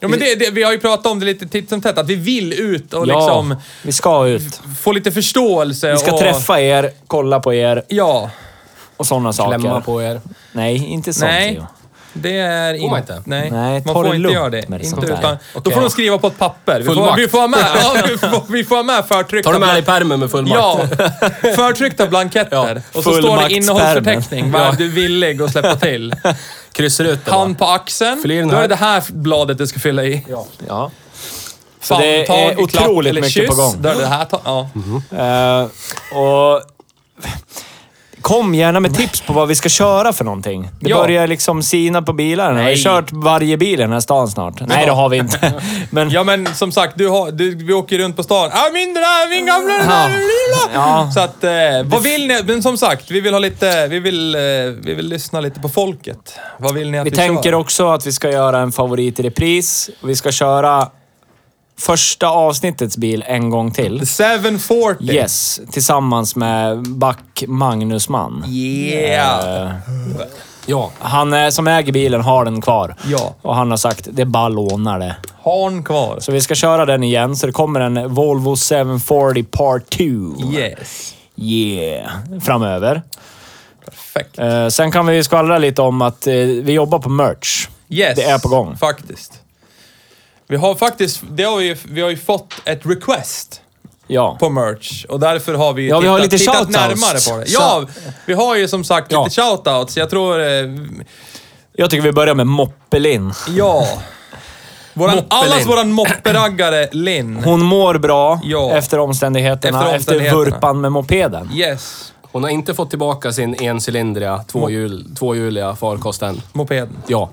Ja, 0.00 0.08
men 0.08 0.18
det, 0.18 0.34
det, 0.34 0.50
vi 0.50 0.62
har 0.62 0.72
ju 0.72 0.80
pratat 0.80 1.06
om 1.06 1.20
det 1.20 1.26
lite 1.26 1.46
titt 1.48 1.68
som 1.68 1.80
tätt, 1.82 1.98
att 1.98 2.06
vi 2.06 2.14
vill 2.14 2.52
ut 2.52 2.94
och 2.94 3.08
ja, 3.08 3.18
liksom 3.18 3.56
vi 3.82 3.92
ska 3.92 4.26
ut. 4.26 4.60
få 4.80 4.92
lite 4.92 5.12
förståelse. 5.12 5.92
Vi 5.92 5.98
ska 5.98 6.12
och, 6.12 6.20
träffa 6.20 6.60
er, 6.60 6.90
kolla 7.06 7.40
på 7.40 7.54
er 7.54 7.82
Ja. 7.88 8.30
och 8.96 9.06
sådana 9.06 9.32
saker. 9.32 9.58
Klämma 9.58 9.80
på 9.80 10.02
er. 10.02 10.20
Nej, 10.52 10.86
inte 10.86 11.12
sånt 11.12 11.30
Nej. 11.30 11.54
Theo. 11.54 11.66
Det 12.12 12.38
är 12.38 12.78
Får 12.78 12.90
man 12.90 13.00
inte. 13.00 13.12
inte? 13.12 13.30
Nej, 13.30 13.50
Nej, 13.50 13.82
man 13.86 13.94
får 13.94 14.14
inte 14.14 14.32
göra 14.32 14.50
det. 14.50 14.58
Inte 14.84 15.06
utan, 15.06 15.36
Då 15.62 15.70
får 15.70 15.80
de 15.80 15.90
skriva 15.90 16.18
på 16.18 16.26
ett 16.26 16.38
papper. 16.38 16.80
Vi 16.80 16.84
får, 16.86 17.16
vi 17.16 17.28
får 17.28 17.40
ha 17.40 17.48
med, 17.48 17.60
ja, 17.82 17.94
vi 18.08 18.18
får, 18.18 18.52
vi 18.52 18.64
får 18.64 18.76
ha 18.76 18.82
med 18.82 19.04
förtryckta, 19.04 19.50
Tar 19.52 19.60
du 19.60 19.66
med 19.66 19.74
dig 19.74 19.82
pärmen 19.82 20.20
med 20.20 20.30
fullmakt? 20.30 20.60
ja, 20.60 20.80
förtryckta 21.56 22.06
blanketter. 22.06 22.82
Och 22.94 23.04
så 23.04 23.12
står 23.12 23.48
det 23.48 23.54
innehållsförteckning. 23.54 24.50
Vad 24.50 24.62
är 24.62 24.72
du 24.72 24.88
villig 24.88 25.42
att 25.42 25.52
släppa 25.52 25.76
till? 25.76 26.14
Kryssar 26.72 27.04
ut 27.04 27.24
det 27.24 27.30
Hand 27.30 27.58
på 27.58 27.64
axeln. 27.64 28.22
Då 28.22 28.56
är 28.56 28.60
det 28.62 28.66
det 28.66 28.76
här 28.76 29.02
bladet 29.08 29.58
du 29.58 29.66
ska 29.66 29.78
fylla 29.78 30.04
i. 30.04 30.26
Ja. 30.68 30.90
Så 31.80 31.98
det 31.98 32.26
är 32.28 32.60
otroligt 32.60 33.14
mycket 33.14 33.48
på 33.48 33.54
kyss. 33.54 33.56
gång. 33.56 33.82
Då 33.82 33.88
är 33.88 33.94
det 33.94 34.06
här. 34.06 34.26
Ja. 34.44 34.68
Eh, 35.10 35.68
och 36.18 36.62
Kom 38.22 38.54
gärna 38.54 38.80
med 38.80 38.94
tips 38.94 39.20
på 39.20 39.32
vad 39.32 39.48
vi 39.48 39.54
ska 39.54 39.68
köra 39.68 40.12
för 40.12 40.24
någonting. 40.24 40.70
Det 40.80 40.90
Ja. 40.90 40.96
börjar 40.96 41.26
liksom 41.26 41.62
sina 41.62 42.02
på 42.02 42.12
bilarna. 42.12 42.58
Vi 42.58 42.64
har 42.70 42.76
kört 42.76 43.12
varje 43.12 43.56
bil 43.56 43.72
i 43.72 43.76
den 43.82 43.92
här 43.92 44.00
stan 44.00 44.28
snart. 44.28 44.60
Nej, 44.66 44.86
det 44.86 44.92
har 44.92 45.08
vi 45.08 45.16
inte. 45.16 45.52
Men 45.90 46.10
Ja 46.10 46.24
men 46.24 46.46
som 46.54 46.72
sagt, 46.72 46.98
du 46.98 47.08
har, 47.08 47.30
du, 47.30 47.54
vi 47.54 47.72
åker 47.72 47.98
runt 47.98 48.16
på 48.16 48.22
stan. 48.22 48.50
Ah, 48.52 48.70
min 48.72 48.94
där, 48.94 49.30
min 49.30 49.46
gamla 49.46 49.72
den 49.72 49.82
Ja. 49.86 49.92
där 49.96 50.08
lilla. 50.08 50.74
Ja. 50.74 51.10
Så 51.14 51.20
att, 51.20 51.44
eh, 51.44 51.50
vad 51.84 52.02
vill 52.02 52.26
ni? 52.28 52.42
Men 52.46 52.62
som 52.62 52.78
sagt, 52.78 53.10
vi 53.10 53.20
vill 53.20 53.32
ha 53.32 53.38
lite, 53.38 53.86
vi 53.88 53.98
vill, 53.98 54.34
eh, 54.34 54.40
vi 54.82 54.94
vill 54.94 55.08
lyssna 55.08 55.40
lite 55.40 55.60
på 55.60 55.68
folket. 55.68 56.34
Vad 56.58 56.74
vill 56.74 56.90
ni 56.90 56.98
att 56.98 57.06
vi 57.06 57.10
vi, 57.10 57.16
tänker 57.16 57.50
kör? 57.50 57.58
också 57.58 57.88
att 57.88 58.06
vi 58.06 58.12
ska 58.12 58.30
göra 58.30 58.58
en 58.58 58.72
favorit 58.72 59.20
i 59.20 59.22
repris. 59.22 59.90
Vi 60.02 60.16
ska 60.16 60.32
köra 60.32 60.88
första 61.78 62.28
avsnittets 62.28 62.96
bil 62.96 63.24
en 63.26 63.50
gång 63.50 63.70
till. 63.72 64.00
The 64.00 64.06
740. 64.06 65.10
Yes, 65.12 65.60
tillsammans 65.70 66.36
med 66.36 66.82
Back 66.88 67.44
Magnusman. 67.46 68.44
Yeah. 68.48 69.66
Eh, 69.66 69.72
Ja. 70.70 70.90
Han 70.98 71.32
är, 71.32 71.50
som 71.50 71.68
äger 71.68 71.92
bilen 71.92 72.20
har 72.20 72.44
den 72.44 72.60
kvar. 72.60 72.96
Ja. 73.06 73.34
Och 73.42 73.54
han 73.56 73.70
har 73.70 73.78
sagt 73.78 74.08
det 74.12 74.22
är 74.22 74.26
bara 74.26 74.48
låna 74.48 74.98
det. 74.98 75.16
Harn 75.44 75.84
kvar. 75.84 76.16
Så 76.20 76.32
vi 76.32 76.40
ska 76.40 76.54
köra 76.54 76.86
den 76.86 77.02
igen, 77.02 77.36
så 77.36 77.46
det 77.46 77.52
kommer 77.52 77.80
en 77.80 78.14
Volvo 78.14 78.56
740 78.56 79.44
Part 79.50 79.90
2. 79.90 80.02
Yes. 80.52 81.14
Yeah! 81.36 82.10
Framöver. 82.42 83.02
Perfekt. 83.84 84.38
Eh, 84.38 84.68
sen 84.68 84.92
kan 84.92 85.06
vi 85.06 85.24
skvallra 85.24 85.58
lite 85.58 85.82
om 85.82 86.02
att 86.02 86.26
eh, 86.26 86.34
vi 86.34 86.72
jobbar 86.72 86.98
på 86.98 87.08
merch. 87.08 87.68
Yes. 87.88 88.16
det 88.16 88.22
är 88.22 88.38
på 88.38 88.48
gång. 88.48 88.76
Faktiskt. 88.76 89.32
Vi 90.48 90.56
har 90.56 90.74
faktiskt, 90.74 91.20
det 91.30 91.42
har 91.44 91.56
vi, 91.56 91.76
vi 91.84 92.00
har 92.00 92.10
ju 92.10 92.16
fått 92.16 92.54
ett 92.64 92.80
request 92.86 93.60
Ja. 94.06 94.36
på 94.40 94.50
merch 94.50 95.04
och 95.08 95.20
därför 95.20 95.54
har 95.54 95.72
vi 95.72 95.88
Ja, 95.88 96.00
vi 96.00 96.06
har 96.06 96.18
lite 96.20 96.38
tittat 96.38 96.68
närmare 96.68 97.18
på 97.32 97.38
det. 97.38 97.44
Ja, 97.50 97.86
vi 98.26 98.34
har 98.34 98.56
ju 98.56 98.68
som 98.68 98.84
sagt 98.84 99.12
Ja. 99.12 99.24
lite 99.24 99.40
shoutouts. 99.42 99.96
Jag 99.96 100.10
tror... 100.10 100.40
Eh, 100.40 100.46
Jag 101.72 101.90
tycker 101.90 102.02
vi 102.02 102.12
börjar 102.12 102.34
med 102.34 102.46
Moppelin. 102.46 103.32
Ja. 103.48 103.86
Våran, 104.94 105.16
Moppe 105.16 105.26
allas 105.34 105.66
våran 105.66 105.92
mopperaggare 105.92 106.88
Linn. 106.92 107.36
Hon 107.44 107.62
mår 107.62 107.98
bra 107.98 108.40
Ja. 108.44 108.72
efter, 108.76 108.98
omständigheterna, 108.98 109.78
Efter 109.78 109.86
efter 109.86 109.96
omständigheterna. 109.96 110.44
vurpan 110.44 110.80
med 110.80 110.92
mopeden. 110.92 111.50
Yes. 111.54 112.12
Hon 112.32 112.42
har 112.42 112.50
inte 112.50 112.74
fått 112.74 112.90
tillbaka 112.90 113.32
sin 113.32 113.54
encylindriga, 113.54 114.38
tvåhjul, 114.38 115.14
tvåhjuliga 115.18 115.76
farkost 115.76 116.22
än. 116.22 116.42
Mopeden. 116.52 116.96
Ja. 117.06 117.30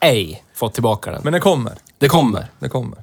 Ej 0.00 0.42
fått 0.54 0.74
tillbaka 0.74 1.10
den. 1.10 1.20
Men 1.24 1.32
det 1.32 1.40
kommer. 1.40 1.72
Det 1.98 2.08
kommer. 2.08 2.46
Det 2.58 2.68
kommer. 2.68 2.98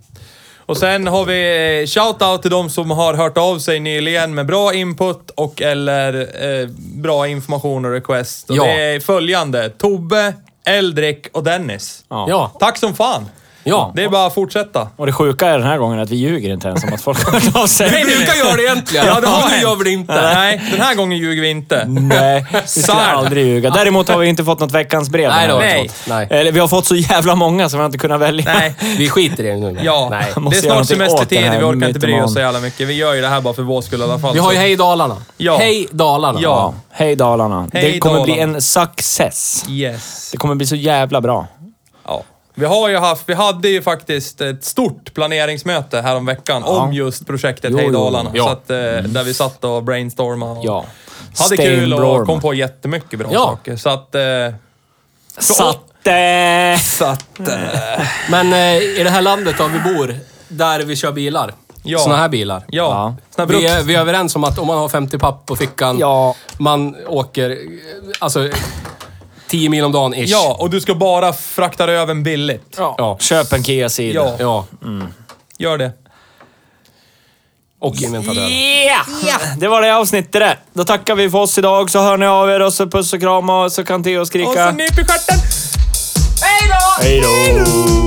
Och 0.68 0.78
sen 0.78 1.08
har 1.08 1.26
vi 1.26 1.42
eh, 1.82 1.86
shout-out 1.86 2.38
till 2.42 2.52
de 2.52 2.70
som 2.70 2.92
har 2.92 3.14
hört 3.14 3.38
av 3.38 3.60
sig 3.60 3.80
nyligen 3.80 4.36
med 4.36 4.46
bra 4.46 4.74
input 4.74 5.32
och 5.36 5.62
eller 5.62 6.14
eh, 6.62 6.68
bra 6.78 7.28
information 7.28 7.86
och 7.86 7.92
request. 7.92 8.50
Och 8.50 8.56
Ja. 8.56 8.64
Det 8.64 8.82
är 8.84 9.00
följande. 9.00 9.70
Tobbe, 9.70 10.34
Eldrik 10.66 11.28
och 11.32 11.44
Dennis. 11.44 12.04
Ja. 12.10 12.26
Ja. 12.30 12.52
Tack 12.60 12.78
som 12.78 12.94
fan! 12.94 13.26
Ja. 13.68 13.92
Det 13.96 14.04
är 14.04 14.10
bara 14.10 14.26
att 14.26 14.34
fortsätta. 14.34 14.88
Och 14.96 15.06
det 15.06 15.12
sjuka 15.12 15.48
är 15.48 15.58
den 15.58 15.68
här 15.68 15.78
gången 15.78 16.00
att 16.00 16.10
vi 16.10 16.16
ljuger 16.16 16.54
inte 16.54 16.68
ens 16.68 16.84
om 16.84 16.94
att 16.94 17.02
folk 17.02 17.26
har 17.26 17.32
hört 17.40 17.56
av 17.56 17.68
sig. 17.68 17.90
Vi 17.90 18.16
brukar 18.16 18.34
göra 18.34 18.56
det 18.56 18.64
egentligen. 18.64 19.06
Ja, 19.06 19.20
det 19.22 19.28
har 19.28 19.50
hänt. 19.50 19.62
gör 19.62 19.76
vi 19.76 19.84
det 19.84 19.90
inte. 19.90 20.14
Nej, 20.14 20.62
den 20.72 20.82
här 20.82 20.96
gången 20.96 21.18
ljuger 21.18 21.42
vi 21.42 21.50
inte. 21.50 21.86
Nej, 21.88 22.46
vi 22.52 22.68
skulle 22.82 22.98
aldrig 22.98 23.46
ljuga. 23.48 23.70
Däremot 23.70 24.10
har 24.10 24.18
vi 24.18 24.28
inte 24.28 24.44
fått 24.44 24.60
något 24.60 24.72
veckans 24.72 25.10
brev. 25.10 25.30
Nej, 25.30 25.48
vi 25.48 25.54
Nej. 25.54 25.90
Nej. 26.08 26.28
Eller 26.30 26.52
vi 26.52 26.60
har 26.60 26.68
fått 26.68 26.86
så 26.86 26.96
jävla 26.96 27.36
många 27.36 27.70
så 27.70 27.78
vi 27.78 27.82
har 27.82 27.86
inte 27.86 27.98
kunnat 27.98 28.20
välja. 28.22 28.54
Nej. 28.54 28.76
Vi 28.98 29.10
skiter 29.10 29.44
i 29.44 29.48
det 29.48 29.56
nu. 29.58 29.78
Ja, 29.84 30.08
Nej. 30.12 30.20
det 30.22 30.28
är 30.28 30.62
snart 30.62 30.70
någonting 30.70 30.80
åt 30.80 30.88
semestertid. 30.88 31.42
den 31.44 31.52
här 31.52 31.60
Vi 31.60 31.66
orkar 31.66 31.88
inte 31.88 32.00
bry 32.00 32.22
oss 32.22 32.34
så 32.34 32.40
jävla 32.40 32.60
mycket. 32.60 32.88
Vi 32.88 32.94
gör 32.94 33.14
ju 33.14 33.22
det 33.22 33.28
här 33.28 33.42
bara 33.42 33.54
för 33.54 33.64
vår 33.64 33.82
skull 33.82 34.00
i 34.02 34.04
alla 34.04 34.20
fall. 34.20 34.34
Vi 34.34 34.40
har 34.40 34.52
ju 34.52 34.58
Hej 34.58 34.76
Dalarna. 34.76 35.18
Ja. 35.38 35.58
Hej 35.58 35.88
Dalarna. 35.92 36.40
Ja. 36.42 36.74
Hej 36.92 37.16
Dalarna. 37.16 37.68
Hej 37.74 37.92
det 37.92 38.00
kommer 38.00 38.24
bli 38.24 38.34
Dalarna. 38.34 38.56
en 38.56 38.62
success. 38.62 39.66
Yes. 39.70 40.30
Det 40.32 40.38
kommer 40.38 40.56
bli 40.56 40.66
så 40.66 40.76
jävla 40.76 41.22
bra. 41.22 41.48
Ja. 42.08 42.24
Vi 42.56 42.66
har 42.66 42.90
ju 42.90 42.98
haft, 42.98 43.30
vi 43.30 43.34
hade 43.34 43.70
ju 43.70 43.82
faktiskt 43.82 44.42
ett 44.42 44.64
stort 44.64 45.14
planeringsmöte 45.14 46.02
här 46.02 46.16
om 46.16 46.26
veckan 46.26 46.64
om 46.64 46.94
just 46.94 47.28
projektet 47.28 47.72
Jo, 47.72 47.78
Hej 47.78 47.90
jo, 47.94 48.30
ja. 48.34 48.44
Så 48.44 48.50
att, 48.50 48.70
eh, 48.70 48.76
Där 49.10 49.24
vi 49.24 49.34
satt 49.34 49.64
och 49.64 49.84
brainstormade 49.84 50.52
och 50.60 50.66
Ja. 50.66 50.86
hade 51.40 51.58
kul 51.58 51.94
och 51.94 52.26
kom 52.26 52.42
på 52.42 52.54
jättemycket 52.54 53.20
bra 53.20 53.30
Ja. 53.32 53.40
saker. 53.40 53.76
Så 53.76 53.90
att... 53.90 54.16
Eh, 54.16 54.22
Satte! 55.40 56.78
så 56.84 57.06
att 57.06 57.40
eh, 57.40 58.06
Men 58.30 58.54
eh, 58.54 58.78
i 59.00 59.02
det 59.04 59.10
här 59.10 59.22
landet 59.22 59.58
där 59.58 59.68
vi 59.68 59.94
bor, 59.94 60.16
där 60.48 60.80
vi 60.80 60.96
kör 60.96 61.12
bilar. 61.12 61.54
Ja. 61.84 62.00
Såna 62.00 62.18
här 62.18 62.30
bilar. 62.30 62.64
ja. 62.68 63.16
Ja. 63.38 63.46
Vi 63.46 63.68
är, 63.68 63.84
vi 63.84 63.96
är 63.96 64.00
överens 64.00 64.36
om 64.36 64.44
att 64.44 64.60
om 64.60 64.68
man 64.68 64.78
har 64.78 64.90
50 64.90 65.18
papp 65.18 65.46
på 65.46 65.56
fickan, 65.56 65.98
Ja. 66.00 66.36
man 66.58 66.96
åker 67.08 67.58
alltså 68.20 68.50
10 69.48 69.70
mil 69.70 69.84
om 69.84 69.92
dagen 69.92 70.14
ish. 70.14 70.30
ja, 70.32 70.58
och 70.60 70.70
du 70.70 70.82
ska 70.82 70.96
bara 70.96 71.34
frakta 71.34 71.84
över 71.88 72.14
billigt. 72.16 72.76
Ja. 72.78 72.96
Ja. 72.98 73.18
Köp 73.20 73.54
en 73.54 73.64
Kia 73.64 73.90
Ceed. 73.90 74.16
Ja. 74.16 74.36
Ja. 74.40 74.66
Gör 75.58 75.78
det. 75.78 75.92
Och 77.80 78.02
inventadören. 78.02 78.50
Yeah! 78.52 79.06
Det 79.58 79.68
var 79.68 79.82
det 79.82 79.96
avsnittet 79.96 80.32
det. 80.32 80.58
Då 80.74 80.84
tackar 80.84 81.16
vi 81.16 81.30
för 81.30 81.38
oss 81.38 81.58
idag, 81.58 81.92
så 81.92 82.00
hör 82.00 82.18
ni 82.18 82.26
av 82.26 82.50
er 82.50 82.60
och 82.60 82.74
så 82.74 82.88
puss 82.88 83.14
och 83.14 83.20
kram 83.20 83.50
och 83.50 83.72
så 83.72 83.84
kan 83.84 84.04
Theo 84.04 84.22
Och 84.22 84.28
skrika... 84.28 84.72
så 84.72 84.72
nyp 84.72 84.92
i 84.92 85.06
stjärten! 85.06 85.40
Hej 87.02 87.22
då! 87.22 88.05